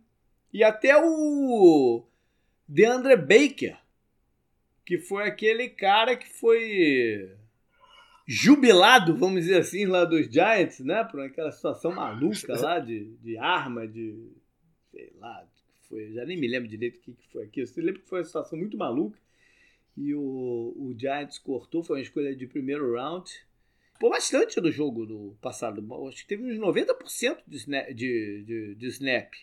[0.54, 2.06] e até o
[2.66, 3.78] DeAndre Baker,
[4.86, 7.36] que foi aquele cara que foi
[8.32, 11.04] jubilado, vamos dizer assim, lá dos Giants, né?
[11.04, 14.32] Por aquela situação maluca lá de, de arma, de.
[14.92, 15.44] sei lá,
[15.88, 17.66] foi, já nem me lembro direito o que, que foi aquilo.
[17.66, 19.18] Você lembra que foi uma situação muito maluca
[19.98, 23.32] e o, o Giants cortou, foi uma escolha de primeiro round.
[24.00, 25.84] Pô, bastante do jogo do passado.
[26.08, 29.34] Acho que teve uns 90% de snap, de, de, de snap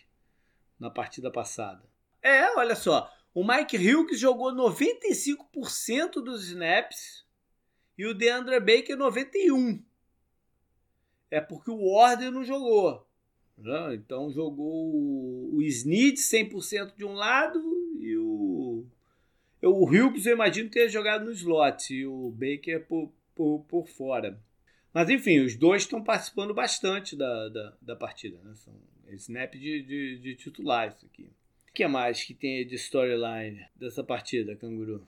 [0.79, 1.83] na partida passada.
[2.23, 3.11] É, olha só.
[3.33, 7.26] O Mike Hughes jogou 95% dos snaps
[7.97, 9.81] e o DeAndre Baker 91%.
[11.29, 13.05] É porque o Warden não jogou.
[13.57, 13.95] Né?
[13.95, 17.59] Então jogou o Snead 100% de um lado
[17.99, 18.85] e o,
[19.61, 24.39] o Hughes eu imagino ter jogado no slot e o Baker por, por, por fora.
[24.93, 28.39] Mas enfim, os dois estão participando bastante da, da, da partida.
[28.43, 28.53] Né?
[28.55, 28.73] São
[29.09, 31.29] snap de, de, de titulares aqui
[31.77, 35.07] que mais que tem de storyline dessa partida, Canguru?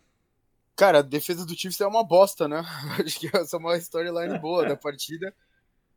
[0.79, 2.63] Cara, a defesa do Chiefs é uma bosta, né?
[3.05, 5.35] Acho que essa é uma storyline boa da partida.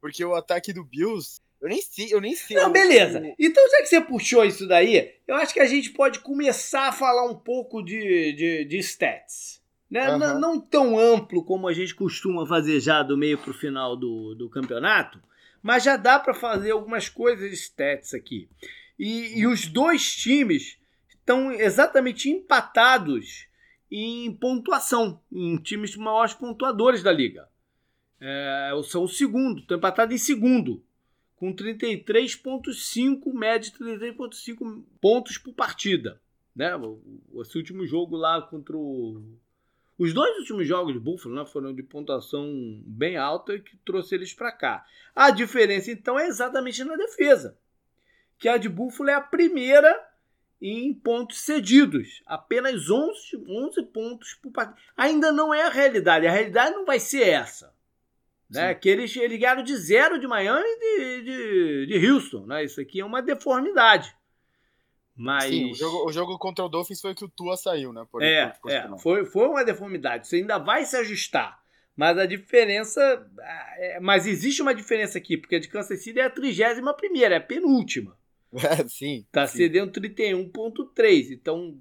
[0.01, 2.57] Porque o ataque do Bills, eu nem sei, eu nem sei.
[2.57, 3.23] Não, beleza.
[3.39, 6.93] Então, já que você puxou isso daí, eu acho que a gente pode começar a
[6.93, 9.63] falar um pouco de, de, de stats.
[9.89, 10.11] Né?
[10.11, 10.19] Uhum.
[10.19, 13.97] Não, não, tão amplo como a gente costuma fazer já do meio para o final
[13.97, 15.23] do, do campeonato,
[15.63, 18.49] mas já dá para fazer algumas coisas de stats aqui.
[18.99, 20.77] E, e os dois times
[21.09, 23.47] estão exatamente empatados
[23.95, 27.47] em pontuação, em times maiores pontuadores da liga.
[28.19, 30.83] É, são o segundo, estão empatados em segundo,
[31.37, 36.19] com 33,5, média de 33,5 pontos por partida.
[36.57, 36.71] Né?
[37.41, 39.23] Esse último jogo lá contra o.
[39.99, 44.33] Os dois últimos jogos de Buffalo né, foram de pontuação bem alta que trouxe eles
[44.33, 44.87] para cá.
[45.15, 47.59] A diferença então é exatamente na defesa,
[48.39, 50.12] que a de Buffalo é a primeira
[50.63, 52.23] em pontos cedidos.
[52.25, 54.81] Apenas 11, 11 pontos por partida.
[54.97, 56.27] Ainda não é a realidade.
[56.27, 57.75] A realidade não vai ser essa.
[58.49, 58.73] Né?
[58.75, 62.47] Que eles, eles ganharam de zero de Miami e de, de, de Houston.
[62.47, 62.65] Né?
[62.65, 64.15] Isso aqui é uma deformidade.
[65.17, 65.45] Mas...
[65.45, 68.07] Sim, o jogo, o jogo contra o Dolphins foi que o Tua saiu, né?
[68.11, 70.27] Por, é, por, por é foi, foi uma deformidade.
[70.27, 71.61] Isso ainda vai se ajustar.
[71.97, 73.01] Mas a diferença.
[73.77, 77.35] É, mas existe uma diferença aqui, porque a de Kansas City é a 31 primeira,
[77.35, 78.17] é a penúltima.
[78.55, 79.27] É, sim.
[79.31, 79.59] Tá sim.
[79.59, 81.31] cedendo 31,3.
[81.31, 81.79] Então,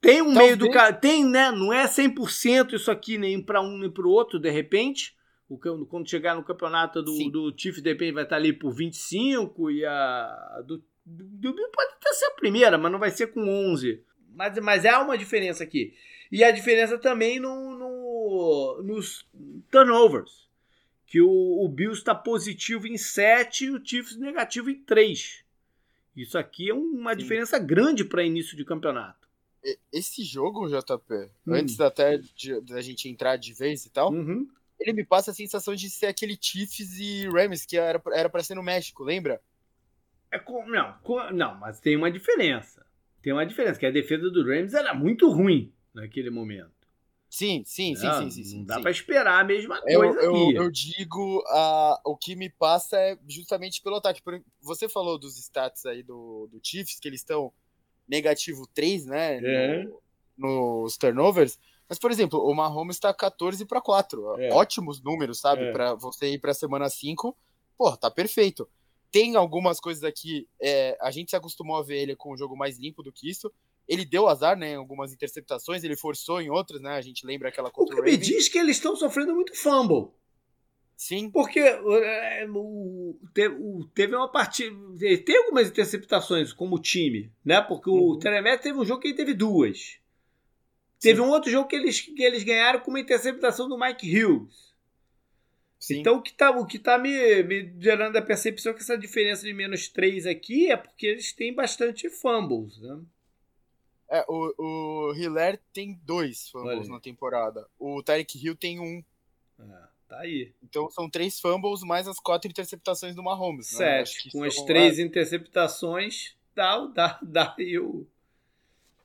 [0.00, 0.56] tem um Talvez...
[0.56, 1.00] meio do.
[1.00, 1.50] Tem, né?
[1.50, 5.14] Não é 100% isso aqui, nem para um nem para o outro, de repente.
[5.48, 9.68] O, quando chegar no campeonato do, do Chiefs, de repente vai estar ali por 25
[9.70, 13.40] e a do, do, do pode até ser a primeira, mas não vai ser com
[13.72, 14.00] 11.
[14.32, 15.92] Mas, mas há uma diferença aqui.
[16.30, 19.26] E a diferença também no, no nos
[19.70, 20.48] turnovers.
[21.04, 25.44] Que o, o Bills está positivo em 7 e o Chiefs negativo em 3.
[26.16, 27.18] Isso aqui é uma Sim.
[27.18, 29.28] diferença grande para início de campeonato.
[29.92, 31.14] Esse jogo, JP,
[31.46, 31.54] hum.
[31.54, 32.18] antes até
[32.62, 34.48] da gente entrar de vez e tal, uhum.
[34.78, 38.54] ele me passa a sensação de ser aquele Chiefs e Rams que era para ser
[38.54, 39.40] no México, lembra?
[40.30, 42.86] É com, não, com, não, mas tem uma diferença.
[43.20, 46.79] Tem uma diferença, que a defesa do Rams era muito ruim naquele momento.
[47.30, 50.56] Sim, sim, sim, sim, sim, sim, Não dá para esperar a mesma coisa eu, aqui.
[50.56, 54.20] Eu, eu digo, uh, o que me passa é justamente pelo ataque.
[54.60, 57.52] Você falou dos stats aí do, do Chiefs, que eles estão
[58.08, 59.36] negativo 3, né?
[59.36, 59.84] É.
[60.36, 61.56] No, nos turnovers.
[61.88, 64.40] Mas, por exemplo, o Mahomes está 14 para 4.
[64.40, 64.52] É.
[64.52, 65.62] Ótimos números, sabe?
[65.62, 65.72] É.
[65.72, 67.36] Para você ir para semana 5,
[67.78, 68.68] pô, tá perfeito.
[69.12, 72.56] Tem algumas coisas aqui, é, a gente se acostumou a ver ele com um jogo
[72.56, 73.52] mais limpo do que isso.
[73.90, 76.90] Ele deu azar, né, em algumas interceptações, ele forçou em outras, né?
[76.90, 79.52] A gente lembra aquela contra o que o me diz que eles estão sofrendo muito
[79.56, 80.12] fumble.
[80.96, 81.28] Sim.
[81.28, 83.56] Porque é, o, teve,
[83.92, 84.76] teve uma partida.
[85.26, 87.60] Tem algumas interceptações como time, né?
[87.60, 88.10] Porque uhum.
[88.10, 89.98] o Telemet teve um jogo que ele teve duas.
[91.00, 91.26] Teve Sim.
[91.26, 94.70] um outro jogo que eles, que eles ganharam com uma interceptação do Mike Hughes.
[95.80, 96.00] Sim.
[96.00, 99.44] Então o que está o que tá me, me gerando a percepção que essa diferença
[99.44, 103.00] de menos 3 aqui é porque eles têm bastante fumbles, né?
[104.10, 107.68] É, o, o Hiller tem dois fumbles na temporada.
[107.78, 109.04] O Tyreek Hill tem um.
[109.60, 110.52] É, tá aí.
[110.60, 113.70] Então são três fumbles mais as quatro interceptações do Mahomes.
[113.78, 114.04] Né?
[114.04, 114.32] Sete.
[114.32, 115.02] Com as três é...
[115.02, 118.04] interceptações, dá, dá, dá aí o.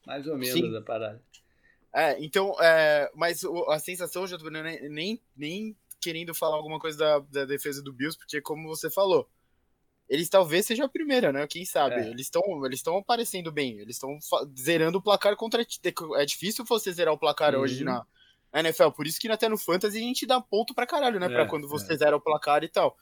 [0.08, 0.76] Mais ou menos Sim.
[0.76, 1.22] a parada.
[1.93, 6.97] É, então, é, mas a sensação, já tô nem, nem, nem querendo falar alguma coisa
[6.97, 9.30] da, da defesa do Bills, porque como você falou,
[10.08, 11.47] eles talvez seja a primeira, né?
[11.47, 11.95] Quem sabe?
[11.95, 12.10] É.
[12.10, 13.80] Eles estão eles estão aparecendo bem.
[13.80, 14.18] Eles estão
[14.58, 15.66] zerando o placar contra.
[16.18, 17.62] É difícil você zerar o placar uhum.
[17.62, 18.06] hoje na
[18.53, 18.89] NFL.
[18.91, 21.26] Por isso que até no Fantasy a gente dá ponto pra caralho, né?
[21.26, 21.97] É, pra quando você é.
[21.97, 22.95] zera o placar e tal.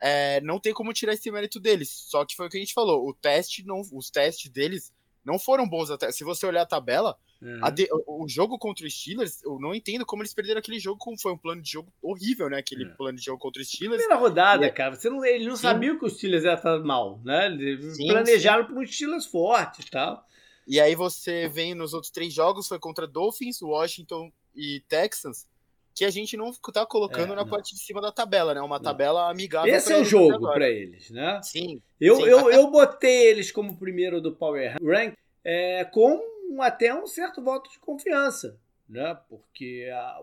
[0.00, 1.88] É, não tem como tirar esse mérito deles.
[1.90, 3.08] Só que foi o que a gente falou.
[3.08, 4.92] O teste, não, os testes deles
[5.24, 6.12] não foram bons até.
[6.12, 7.60] Se você olhar a tabela, uhum.
[7.62, 10.98] a de, o, jogo contra os Steelers, eu não entendo como eles perderam aquele jogo,
[10.98, 12.58] como foi um plano de jogo horrível, né?
[12.58, 12.96] Aquele uhum.
[12.96, 14.02] plano de jogo contra os Steelers.
[14.02, 15.62] Primeira rodada, e, cara, você não, ele não sim.
[15.62, 17.46] sabia que os Steelers ia estar mal, né?
[17.46, 20.24] Eles sim, planejaram para os Steelers fortes e tal.
[20.66, 25.46] E aí você vem nos outros três jogos, foi contra Dolphins, Washington e Texans,
[25.94, 27.48] que a gente não tá colocando é, na não.
[27.48, 28.60] parte de cima da tabela, né?
[28.60, 29.72] Uma tabela amigável.
[29.72, 31.40] Esse é o jogo para eles, né?
[31.42, 31.80] Sim.
[32.00, 32.56] Eu, sim, eu, até...
[32.56, 35.14] eu botei eles como primeiro do Power Rank
[35.44, 36.20] é, com
[36.60, 38.58] até um certo voto de confiança,
[38.88, 39.18] né?
[39.28, 40.18] Porque a,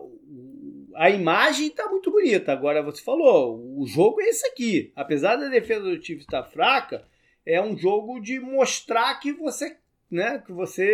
[0.96, 2.52] a imagem está muito bonita.
[2.52, 4.92] Agora você falou, o jogo é esse aqui.
[4.94, 7.04] Apesar da defesa do time estar fraca,
[7.44, 9.76] é um jogo de mostrar que você
[10.10, 10.84] né, que você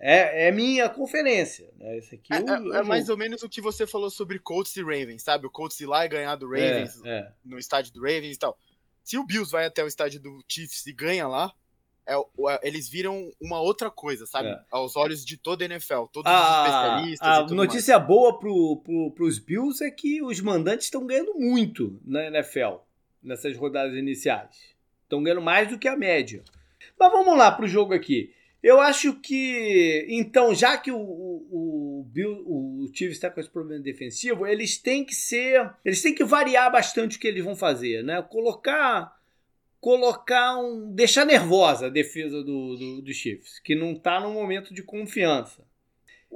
[0.00, 1.68] é, é minha conferência.
[1.76, 1.98] Né?
[1.98, 4.76] Esse aqui é, é, é, é mais ou menos o que você falou sobre Colts
[4.76, 5.48] e Ravens, sabe?
[5.48, 7.32] O Colts ir lá e ganhar do Ravens é, é.
[7.44, 8.56] no estádio do Ravens e tal.
[9.02, 11.52] Se o Bills vai até o estádio do Chiefs e ganha lá,
[12.08, 14.48] é, é, eles viram uma outra coisa, sabe?
[14.48, 14.58] É.
[14.70, 17.28] Aos olhos de toda a NFL, todos a, os especialistas.
[17.28, 18.08] A notícia mais.
[18.08, 22.76] boa pro, pro, pros Bills é que os mandantes estão ganhando muito na NFL,
[23.22, 24.74] nessas rodadas iniciais.
[25.02, 26.42] Estão ganhando mais do que a média.
[26.98, 28.32] Mas vamos lá pro jogo aqui.
[28.62, 33.48] Eu acho que, então, já que o, o, o, Bill, o Chiefs está com esse
[33.48, 35.70] problema defensivo, eles têm que ser.
[35.84, 38.20] Eles têm que variar bastante o que eles vão fazer, né?
[38.22, 39.16] Colocar
[39.80, 40.92] colocar um.
[40.92, 45.66] deixar nervosa a defesa do, do, do Chiefs, que não está num momento de confiança.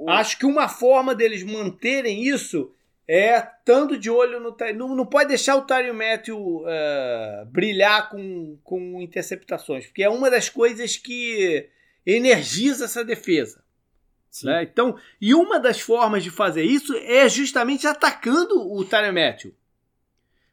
[0.07, 2.73] Acho que uma forma deles manterem isso
[3.07, 4.55] é estando de olho no.
[4.75, 10.31] Não, não pode deixar o Tyrion Matthew uh, brilhar com, com interceptações, porque é uma
[10.31, 11.69] das coisas que
[12.05, 13.63] energiza essa defesa.
[14.43, 14.63] Né?
[14.63, 19.53] Então, e uma das formas de fazer isso é justamente atacando o Tyrion Matthew.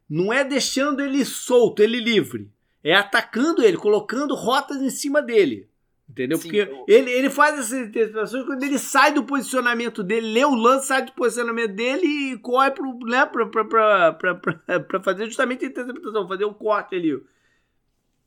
[0.09, 2.51] Não é deixando ele solto, ele livre.
[2.83, 5.69] É atacando ele, colocando rotas em cima dele.
[6.11, 6.39] Entendeu?
[6.39, 6.85] Sim, Porque eu...
[6.89, 11.05] ele, ele faz essas interpretações quando ele sai do posicionamento dele, lê o lance, sai
[11.05, 15.69] do posicionamento dele e corre pro, né, pra, pra, pra, pra, pra fazer justamente a
[15.69, 17.23] interpretação, fazer o corte ali.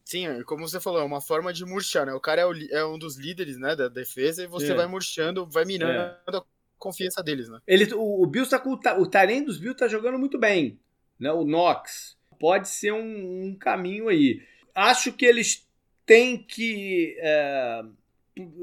[0.05, 2.13] Sim, é, como você falou, é uma forma de murchar, né?
[2.13, 4.75] O cara é, o, é um dos líderes né, da defesa e você é.
[4.75, 6.37] vai murchando, vai minando é.
[6.37, 6.43] a
[6.77, 7.59] confiança deles, né?
[7.67, 10.79] Ele, o, o Bills tá com o, o Tarém dos Bills tá jogando muito bem,
[11.19, 11.33] né?
[11.33, 14.41] O Knox pode ser um, um caminho aí.
[14.75, 15.65] Acho que eles
[16.05, 17.15] tem que.
[17.19, 17.85] É,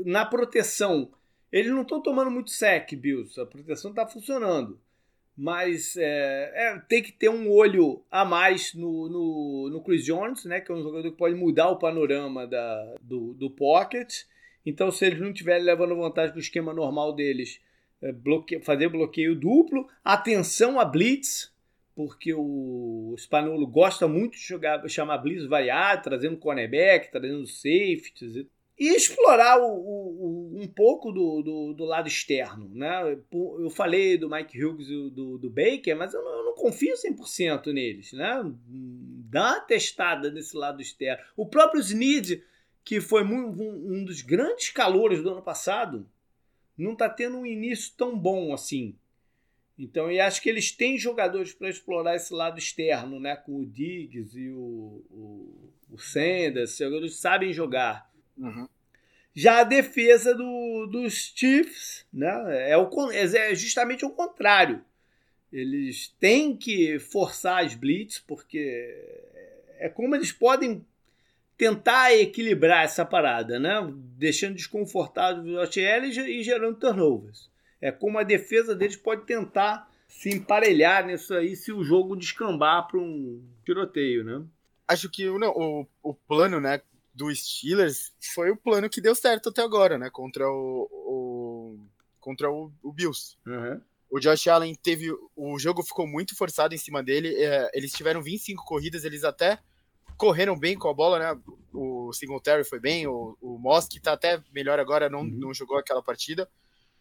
[0.05, 1.11] na proteção,
[1.51, 3.40] eles não estão tomando muito sec, Bills.
[3.40, 4.78] A proteção está funcionando.
[5.35, 10.44] Mas é, é, tem que ter um olho a mais no, no, no, Chris Jones,
[10.44, 10.61] né?
[10.61, 14.24] Que é um jogador que pode mudar o panorama da, do, do pocket.
[14.66, 17.59] Então, se eles não estiverem levando vantagem do esquema normal deles,
[18.02, 18.15] é,
[18.61, 19.89] fazer bloqueio duplo.
[20.05, 21.51] Atenção a blitz,
[22.06, 28.48] porque o Spanolo gosta muito de jogar, chamar blitz variado, trazendo cornerback, trazendo safeties e,
[28.78, 32.70] e explorar o, o, um pouco do, do, do, lado externo.
[32.74, 33.18] Né?
[33.31, 36.94] Eu falei do Mike Hughes e do, do Baker, mas eu não, eu não confio
[36.94, 38.14] 100% neles.
[38.14, 38.51] Né?
[38.66, 41.22] Dá uma testada nesse lado externo.
[41.36, 42.43] O próprio Snead,
[42.82, 43.51] que foi um,
[43.93, 46.09] um dos grandes calores do ano passado,
[46.78, 48.97] não está tendo um início tão bom assim.
[49.82, 53.35] Então, e acho que eles têm jogadores para explorar esse lado externo, né?
[53.35, 58.12] Com o Diggs e o, o, o Sanders, jogadores sabem jogar.
[58.36, 58.69] Uhum.
[59.35, 62.70] Já a defesa do, dos Chiefs, né?
[62.70, 64.85] É, o, é justamente o contrário.
[65.51, 68.94] Eles têm que forçar as blitz, porque
[69.78, 70.85] é como eles podem
[71.57, 73.77] tentar equilibrar essa parada, né?
[74.19, 77.49] Deixando desconfortável o OTL e gerando turnovers
[77.81, 82.86] é como a defesa deles pode tentar se emparelhar nisso aí se o jogo descambar
[82.89, 84.44] para um tiroteio, né?
[84.86, 86.82] Acho que não, o, o plano, né,
[87.15, 91.78] do Steelers foi o plano que deu certo até agora, né, contra o, o
[92.19, 93.36] contra o, o Bills.
[93.47, 93.81] Uhum.
[94.11, 95.09] O Josh Allen teve.
[95.36, 97.32] O jogo ficou muito forçado em cima dele.
[97.36, 99.59] É, eles tiveram 25 corridas, eles até
[100.16, 101.40] correram bem com a bola, né?
[101.73, 105.31] O Singletary foi bem, o, o Mosk tá até melhor agora, não, uhum.
[105.31, 106.48] não jogou aquela partida.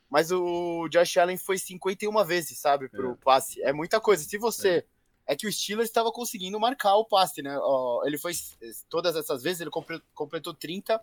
[0.10, 3.16] Mas o Josh Allen foi 51 vezes, sabe, pro é.
[3.24, 3.62] passe.
[3.62, 4.24] É muita coisa.
[4.24, 4.86] Se você.
[5.28, 5.34] É.
[5.34, 7.56] é que o Steelers estava conseguindo marcar o passe, né?
[8.06, 8.34] Ele foi.
[8.90, 9.70] Todas essas vezes ele
[10.14, 11.00] completou 30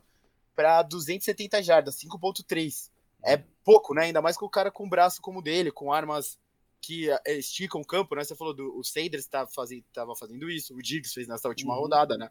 [0.56, 2.90] para 270 jardas, 5,3.
[3.22, 4.04] É pouco, né?
[4.04, 6.38] Ainda mais com o cara com o braço como o dele, com armas
[6.80, 8.24] que é, esticam o campo, né?
[8.24, 9.84] Você falou do o Sanders estava fazendo,
[10.18, 11.80] fazendo isso, o Diggs fez nessa última uhum.
[11.80, 12.30] rodada, né?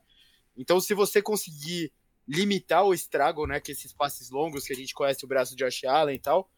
[0.57, 1.91] Então, se você conseguir
[2.27, 3.59] limitar o estrago, né?
[3.59, 6.49] Que esses passes longos que a gente conhece o braço de Josh Allen e tal,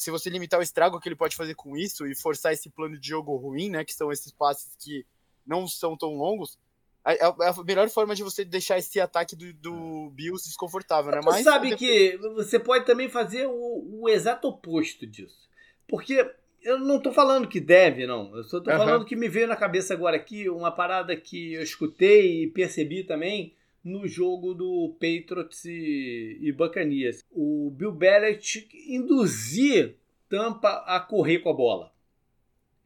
[0.00, 2.98] se você limitar o estrago que ele pode fazer com isso e forçar esse plano
[2.98, 5.04] de jogo ruim, né, que são esses passes que
[5.46, 6.58] não são tão longos,
[7.04, 11.20] é a melhor forma de você deixar esse ataque do, do Bills desconfortável, né?
[11.22, 15.50] Mas sabe que você pode também fazer o, o, exato oposto disso.
[15.86, 16.30] Porque
[16.62, 18.34] eu não tô falando que deve, não.
[18.34, 18.78] Eu só tô uhum.
[18.78, 23.04] falando que me veio na cabeça agora aqui uma parada que eu escutei e percebi
[23.04, 27.24] também no jogo do Patriots e, e.
[27.30, 29.96] O Bill Belichick induzir
[30.28, 31.92] Tampa a correr com a bola.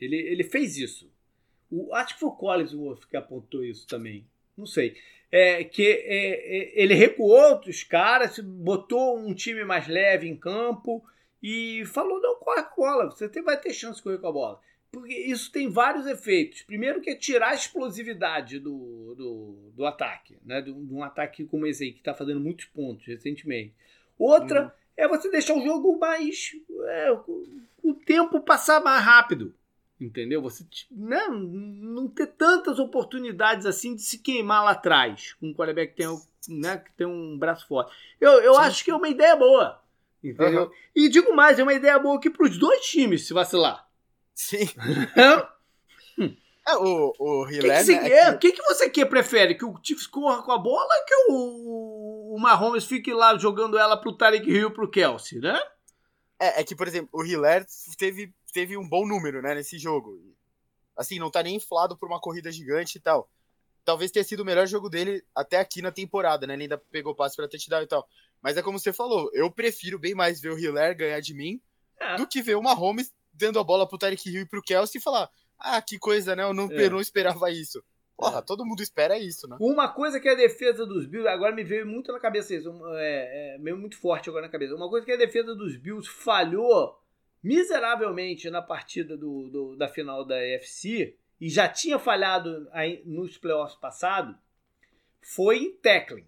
[0.00, 1.12] Ele, ele fez isso.
[1.70, 4.26] O, acho que foi o Collinsworth que apontou isso também.
[4.56, 4.96] Não sei.
[5.30, 11.04] É, que é, é, ele recuou os caras, botou um time mais leve em campo
[11.42, 14.32] e falou: não, corre com a bola, você vai ter chance de correr com a
[14.32, 14.60] bola.
[14.94, 16.62] Porque isso tem vários efeitos.
[16.62, 20.62] Primeiro que é tirar a explosividade do, do, do ataque, né?
[20.62, 23.74] De, um ataque como esse aí, que está fazendo muitos pontos recentemente.
[24.18, 24.70] Outra uhum.
[24.96, 26.52] é você deixar o jogo mais.
[26.88, 27.12] É,
[27.82, 29.54] o tempo passar mais rápido.
[30.00, 30.42] Entendeu?
[30.42, 35.34] Você né, não ter tantas oportunidades assim de se queimar lá atrás.
[35.34, 37.92] Com um quarterback que tem, né, que tem um braço forte.
[38.20, 39.80] Eu, eu acho que é uma ideia boa.
[40.22, 40.64] Entendeu?
[40.64, 40.70] Uhum.
[40.96, 43.83] E digo mais, é uma ideia boa aqui para os dois times se vacilar.
[44.34, 44.68] Sim.
[46.66, 49.54] é, o, o Hillel, que, que, né, é, que, que você quer, prefere?
[49.54, 53.78] Que o Chiefs corra com a bola ou que o, o Mahomes fique lá jogando
[53.78, 55.58] ela pro Tarek Hill pro Kelsey, né?
[56.40, 57.64] É, é que, por exemplo, o Hiller
[57.96, 60.20] teve, teve um bom número, né, nesse jogo.
[60.96, 63.28] Assim, não tá nem inflado por uma corrida gigante e tal.
[63.84, 66.54] talvez tenha sido o melhor jogo dele até aqui na temporada, né?
[66.54, 68.08] Ele ainda pegou passe pra touchdown e tal.
[68.42, 71.60] Mas é como você falou, eu prefiro bem mais ver o Hiller ganhar de mim
[71.98, 72.16] é.
[72.16, 75.02] do que ver o Mahomes dando a bola pro Tyreek Hill e pro Kelsey e
[75.02, 76.42] falar: ah, que coisa, né?
[76.42, 76.86] Eu não, é.
[76.86, 77.82] eu não esperava isso.
[78.16, 79.56] Porra, todo mundo espera isso, né?
[79.60, 82.70] Uma coisa que é a defesa dos Bills, agora me veio muito na cabeça isso,
[82.96, 84.74] é, é meio muito forte agora na cabeça.
[84.74, 86.96] Uma coisa que a defesa dos Bills falhou
[87.42, 93.36] miseravelmente na partida do, do da final da UFC e já tinha falhado aí nos
[93.36, 94.36] playoffs passados
[95.20, 96.26] foi em tackling.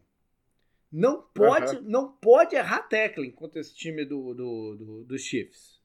[0.90, 1.82] Não pode, uhum.
[1.82, 5.75] não pode errar tackling contra esse time do, do, do, dos Chiefs.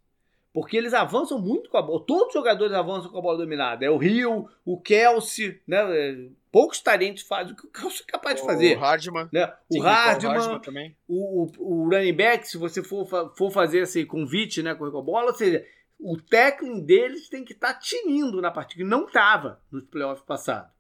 [0.54, 2.04] Porque eles avançam muito com a bola.
[2.06, 3.86] Todos os jogadores avançam com a bola dominada.
[3.86, 5.78] É o Rio, o Kelsey, né?
[5.98, 8.78] É, poucos talentos fazem o que o Kelsey é capaz de fazer.
[8.78, 9.30] O Hardman.
[9.32, 9.46] Né?
[9.70, 10.96] O Sim, Hardman, o, Hardman também.
[11.08, 14.76] O, o, o, running back, se você for, for fazer esse convite, né?
[14.76, 15.66] Correr com a bola, ou seja,
[15.98, 20.26] o tackling deles tem que estar tá tinindo na partida, que não estava nos playoffs
[20.26, 20.72] passados.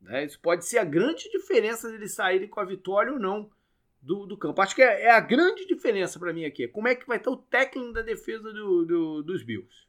[0.00, 0.24] Né?
[0.24, 3.50] Isso pode ser a grande diferença deles saírem com a vitória ou não
[4.00, 4.60] do, do campo.
[4.60, 6.68] Acho que é, é a grande diferença para mim aqui.
[6.68, 9.88] Como é que vai estar o técnico da defesa do, do, dos Bills?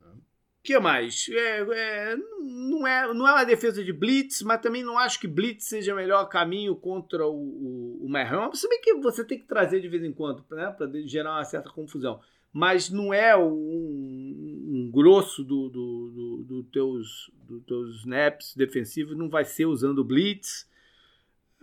[0.00, 1.26] O que mais?
[1.28, 5.26] É, é, não, é, não é uma defesa de blitz, mas também não acho que
[5.26, 8.60] blitz seja o melhor caminho contra o, o, o Mahomes.
[8.60, 11.44] Se bem que você tem que trazer de vez em quando, né, para gerar uma
[11.44, 12.20] certa confusão.
[12.52, 19.16] Mas não é um, um grosso do, do, do, do, teus, do teus snaps defensivos,
[19.16, 20.70] não vai ser usando blitz.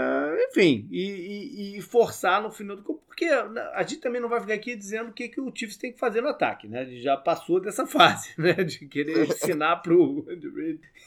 [0.02, 3.26] Uh, enfim, e, e, e, forçar no final do campo, porque
[3.74, 6.00] a gente também não vai ficar aqui dizendo o que, que o Chiefs tem que
[6.00, 6.80] fazer no ataque, né?
[6.80, 8.54] A gente já passou dessa fase, né?
[8.54, 10.26] De querer ensinar pro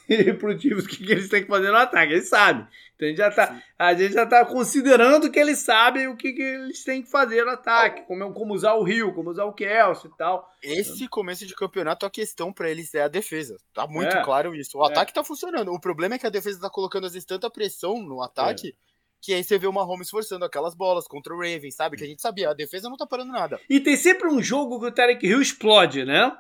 [0.07, 2.13] e pro Chiefs o que, que eles têm que fazer no ataque.
[2.13, 2.67] Eles sabem.
[2.95, 6.35] Então a gente já tá, a gente já tá considerando que eles sabem o que,
[6.35, 9.55] que eles têm que fazer no ataque, como, como usar o Rio, como usar o
[9.55, 10.53] Kelsey e tal.
[10.63, 13.57] Esse começo de campeonato, a questão para eles é a defesa.
[13.73, 14.77] Tá muito é, claro isso.
[14.77, 14.91] O é.
[14.91, 15.73] ataque tá funcionando.
[15.73, 18.69] O problema é que a defesa tá colocando às vezes tanta pressão no ataque.
[18.69, 18.92] É
[19.23, 21.97] que aí você vê o Mahomes forçando aquelas bolas contra o Ravens, sabe?
[21.97, 23.61] Que a gente sabia, a defesa não tá parando nada.
[23.71, 26.37] E tem sempre um jogo que o Tarek Hill explode, né?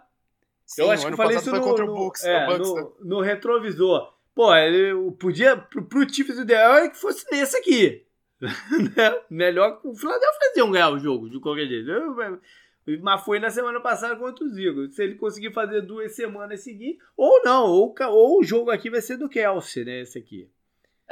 [0.67, 2.91] Sim, eu acho que eu falei isso no, contra o Bucks, é, Bucks, no, né?
[3.03, 4.13] no, retrovisor.
[4.35, 8.05] Pô, ele podia, pro, pro Chiefs ideal é que fosse nesse aqui.
[8.97, 9.21] Né?
[9.31, 11.89] Melhor que o Philadelphia iam ganhar o jogo, de qualquer jeito.
[13.01, 14.97] Mas foi na semana passada contra os Eagles.
[14.97, 19.01] Se ele conseguir fazer duas semanas seguir, ou não, ou, ou o jogo aqui vai
[19.01, 20.01] ser do Kelsey, né?
[20.01, 20.51] Esse aqui.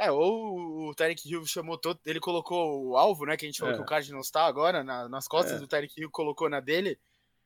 [0.01, 1.99] É, ou o Tarek Hill chamou todo.
[2.03, 3.37] Ele colocou o alvo, né?
[3.37, 3.77] Que a gente falou é.
[3.77, 5.59] que o Cardinals está agora, na, nas costas é.
[5.59, 6.99] do Tarek Hill, colocou na dele.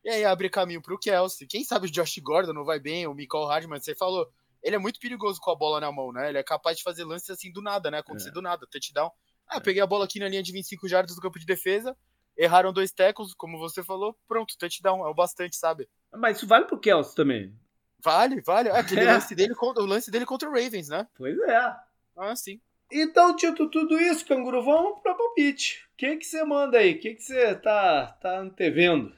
[0.06, 1.48] E aí abre caminho pro Kelsey.
[1.48, 4.32] Quem sabe o Josh Gordon não vai bem, o Michael Hardman, você falou.
[4.64, 6.30] Ele é muito perigoso com a bola na mão, né?
[6.30, 7.98] Ele é capaz de fazer lances assim do nada, né?
[7.98, 8.32] Acontecer é.
[8.32, 9.12] do nada, touchdown.
[9.50, 9.60] Ah, é.
[9.60, 11.94] peguei a bola aqui na linha de 25 jardas do campo de defesa,
[12.38, 15.90] erraram dois tackles, como você falou, pronto, touchdown, é o bastante, sabe?
[16.14, 17.54] Mas isso vale pro Kelsey também.
[18.00, 18.70] Vale, vale.
[18.70, 19.12] É, aquele é.
[19.12, 21.06] lance dele, o lance dele contra o Ravens, né?
[21.18, 21.76] Pois é.
[22.18, 22.60] Ah, sim.
[22.92, 25.86] Então, dito tudo isso, canguru, vamos para palpite.
[25.94, 26.94] O que que você manda aí?
[26.94, 29.16] O que que você tá, tá antevendo?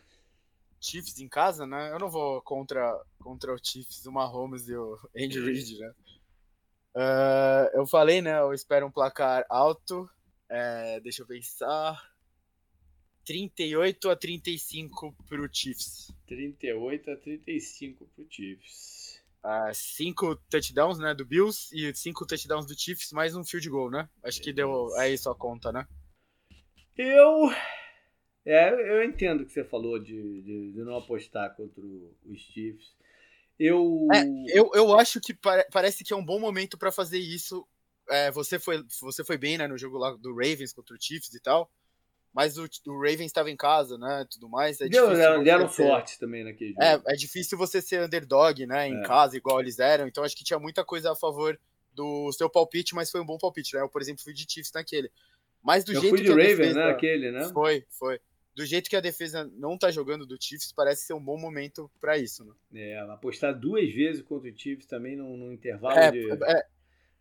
[0.79, 1.91] Chiefs em casa, né?
[1.91, 5.93] Eu não vou contra, contra o Chiefs, o Mahomes e o Andy Reid, né?
[6.95, 8.39] Uh, eu falei, né?
[8.39, 10.09] Eu espero um placar alto.
[10.49, 12.01] É, deixa eu pensar.
[13.25, 16.11] 38 a 35 pro Chiefs.
[16.27, 19.06] 38 a 35 pro Chiefs
[19.43, 23.89] uh, cinco touchdowns, né, do Bills e cinco touchdowns do Chiefs, mais um field goal,
[23.89, 24.09] né?
[24.23, 25.87] Acho que deu aí sua conta, né?
[26.97, 27.49] Eu
[28.45, 32.95] é, eu entendo o que você falou de, de, de não apostar contra os Chiefs.
[33.59, 34.07] Eu...
[34.13, 34.23] É,
[34.57, 37.67] eu, eu acho que pare, parece que é um bom momento para fazer isso.
[38.09, 41.33] É, você, foi, você foi bem né, no jogo lá do Ravens contra o Chiefs
[41.33, 41.69] e tal
[42.37, 44.79] mas o, o Ravens estava em casa, né, tudo mais.
[44.79, 46.83] É Deu, deram, deram sorte também naquele jogo.
[46.83, 49.01] É, é difícil você ser underdog, né, em é.
[49.01, 51.59] casa, igual eles eram, então acho que tinha muita coisa a favor
[51.95, 54.71] do seu palpite, mas foi um bom palpite, né, eu, por exemplo, fui de Chiefs
[54.71, 55.09] naquele.
[55.63, 56.79] Mas do eu jeito fui de que Ravens, defesa...
[56.79, 57.49] né, aquele, né?
[57.51, 58.19] Foi, foi.
[58.55, 61.89] Do jeito que a defesa não tá jogando do Chiefs, parece ser um bom momento
[61.99, 62.53] para isso, né?
[62.75, 66.65] É, apostar duas vezes contra o Chiefs também num, num intervalo é, de, é,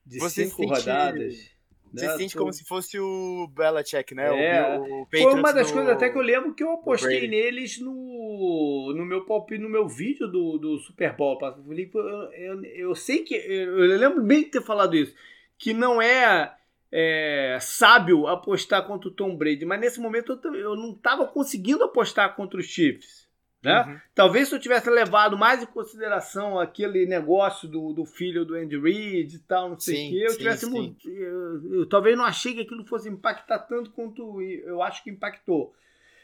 [0.05, 0.67] de cinco sente...
[0.67, 1.56] rodadas
[1.93, 2.17] você né?
[2.17, 4.27] sente como se fosse o Belichick, né?
[4.27, 5.75] É, o, o foi uma das do...
[5.75, 9.89] coisas até que eu lembro que eu apostei neles no, no meu palpite, no meu
[9.89, 11.39] vídeo do, do Super Bowl.
[11.41, 13.35] Eu, eu, eu sei que.
[13.35, 15.15] Eu lembro bem de ter falado isso.
[15.59, 16.55] Que não é,
[16.93, 21.85] é sábio apostar contra o Tom Brady, mas nesse momento eu, eu não estava conseguindo
[21.85, 23.26] apostar contra os Chiefs.
[23.67, 23.83] Né?
[23.83, 24.01] Uhum.
[24.15, 28.79] Talvez se eu tivesse levado mais em consideração aquele negócio do, do filho do Andy
[28.79, 30.67] Reid e tal, não sei o que, eu sim, tivesse.
[30.67, 30.97] Sim.
[31.05, 35.75] Eu, eu, talvez não achei que aquilo fosse impactar tanto quanto eu acho que impactou.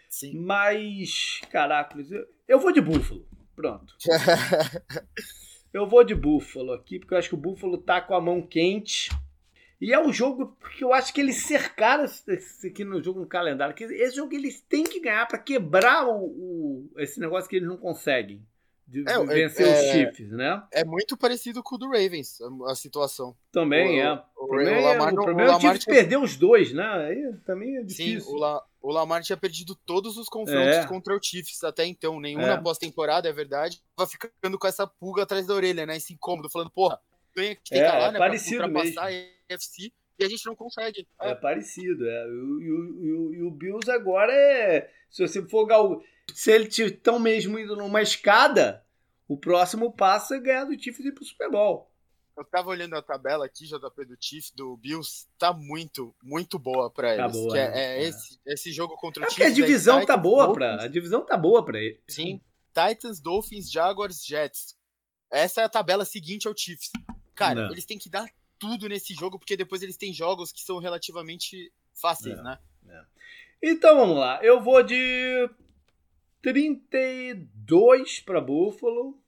[0.09, 0.39] Sim.
[0.39, 3.27] Mas, caracoles, eu, eu vou de Búfalo.
[3.57, 3.95] Pronto.
[5.75, 8.41] eu vou de Búfalo aqui, porque eu acho que o Búfalo tá com a mão
[8.41, 9.11] quente.
[9.83, 13.27] E é um jogo que eu acho que eles cercaram esse aqui no jogo no
[13.27, 13.75] calendário.
[13.75, 17.67] Que esse jogo eles têm que ganhar para quebrar o, o, esse negócio que eles
[17.67, 18.47] não conseguem.
[18.87, 20.63] De, é, vencer é, os Chiefs, né?
[20.71, 22.39] É muito parecido com o do Ravens,
[22.69, 23.35] a, situação.
[23.51, 24.25] Também o, é.
[24.37, 25.97] O, problema, o, Lamar, é, o problema o, o Chiefs tinha...
[25.97, 26.87] perdeu os dois, né?
[26.87, 28.21] Aí também é difícil.
[28.21, 30.87] Sim, o, La, o Lamar tinha perdido todos os confrontos é.
[30.87, 32.21] contra o Chiefs até então.
[32.21, 32.47] Nenhum é.
[32.47, 33.83] na pós-temporada, é verdade.
[33.97, 35.97] Tava ficando com essa pulga atrás da orelha, né?
[35.97, 37.01] Esse incômodo, falando, porra,
[37.35, 38.19] ganha que tem é, lá, é né?
[38.19, 39.01] Parecido pra mesmo.
[39.53, 41.07] A EFC e a gente não consegue.
[41.21, 42.27] É, é parecido, é.
[42.27, 44.91] E o, e o Bills agora é.
[45.11, 46.03] Se você for gal...
[46.33, 48.85] Se ele estão mesmo indo numa escada,
[49.29, 51.91] o próximo passo é ganhar do Chiefs e ir pro Super Bowl.
[52.37, 56.91] Eu tava olhando a tabela aqui, JP, do Chiefs, do Bills, tá muito, muito boa
[56.91, 57.33] pra tá eles.
[57.33, 57.79] Boa, é, né?
[57.79, 59.53] é, é, Esse, esse jogo contra o é Chiefs.
[59.53, 60.83] a divisão tá boa Dolphins, pra.
[60.83, 62.01] A divisão tá boa pra ele.
[62.09, 62.41] Sim.
[62.73, 64.75] Titans, Dolphins, Jaguars, Jets.
[65.31, 66.91] Essa é a tabela seguinte ao Chiefs.
[67.35, 67.73] Cara, Não.
[67.73, 68.27] eles têm que dar
[68.63, 72.59] tudo nesse jogo, porque depois eles têm jogos que são relativamente fáceis, é, né?
[72.89, 73.03] É.
[73.61, 74.39] Então vamos lá.
[74.41, 75.51] Eu vou de
[76.41, 79.21] 32 para Buffalo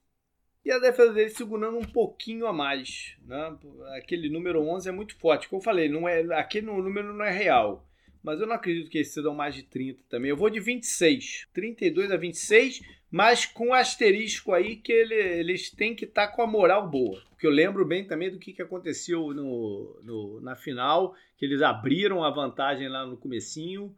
[0.63, 3.17] e a defesa dele segurando um pouquinho a mais.
[3.25, 3.57] Né?
[3.97, 5.49] Aquele número 11 é muito forte.
[5.49, 7.85] Como eu falei, não é, aquele número não é real.
[8.23, 10.29] Mas eu não acredito que eles cedam mais de 30 também.
[10.29, 11.49] Eu vou de 26.
[11.53, 12.81] 32 a 26
[13.15, 17.23] mas com asterisco aí que ele, eles têm que estar tá com a moral boa.
[17.29, 21.61] Porque eu lembro bem também do que, que aconteceu no, no, na final, que eles
[21.61, 23.95] abriram a vantagem lá no comecinho,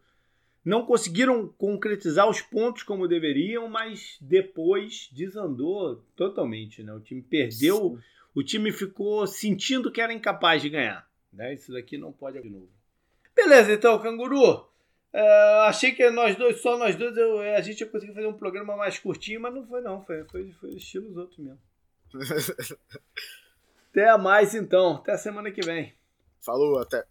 [0.63, 6.93] não conseguiram concretizar os pontos como deveriam, mas depois desandou totalmente, né?
[6.93, 7.99] O time perdeu, Sim.
[8.35, 11.55] o time ficou sentindo que era incapaz de ganhar, né?
[11.55, 12.69] Isso daqui não pode de novo.
[13.35, 14.67] Beleza, então, canguru.
[15.13, 18.37] Uh, achei que nós dois, só nós dois, eu, a gente ia conseguir fazer um
[18.37, 21.59] programa mais curtinho, mas não foi não, foi, foi, foi estilo dos outros mesmo.
[23.89, 25.93] até mais então, até a semana que vem.
[26.41, 27.03] Falou, até.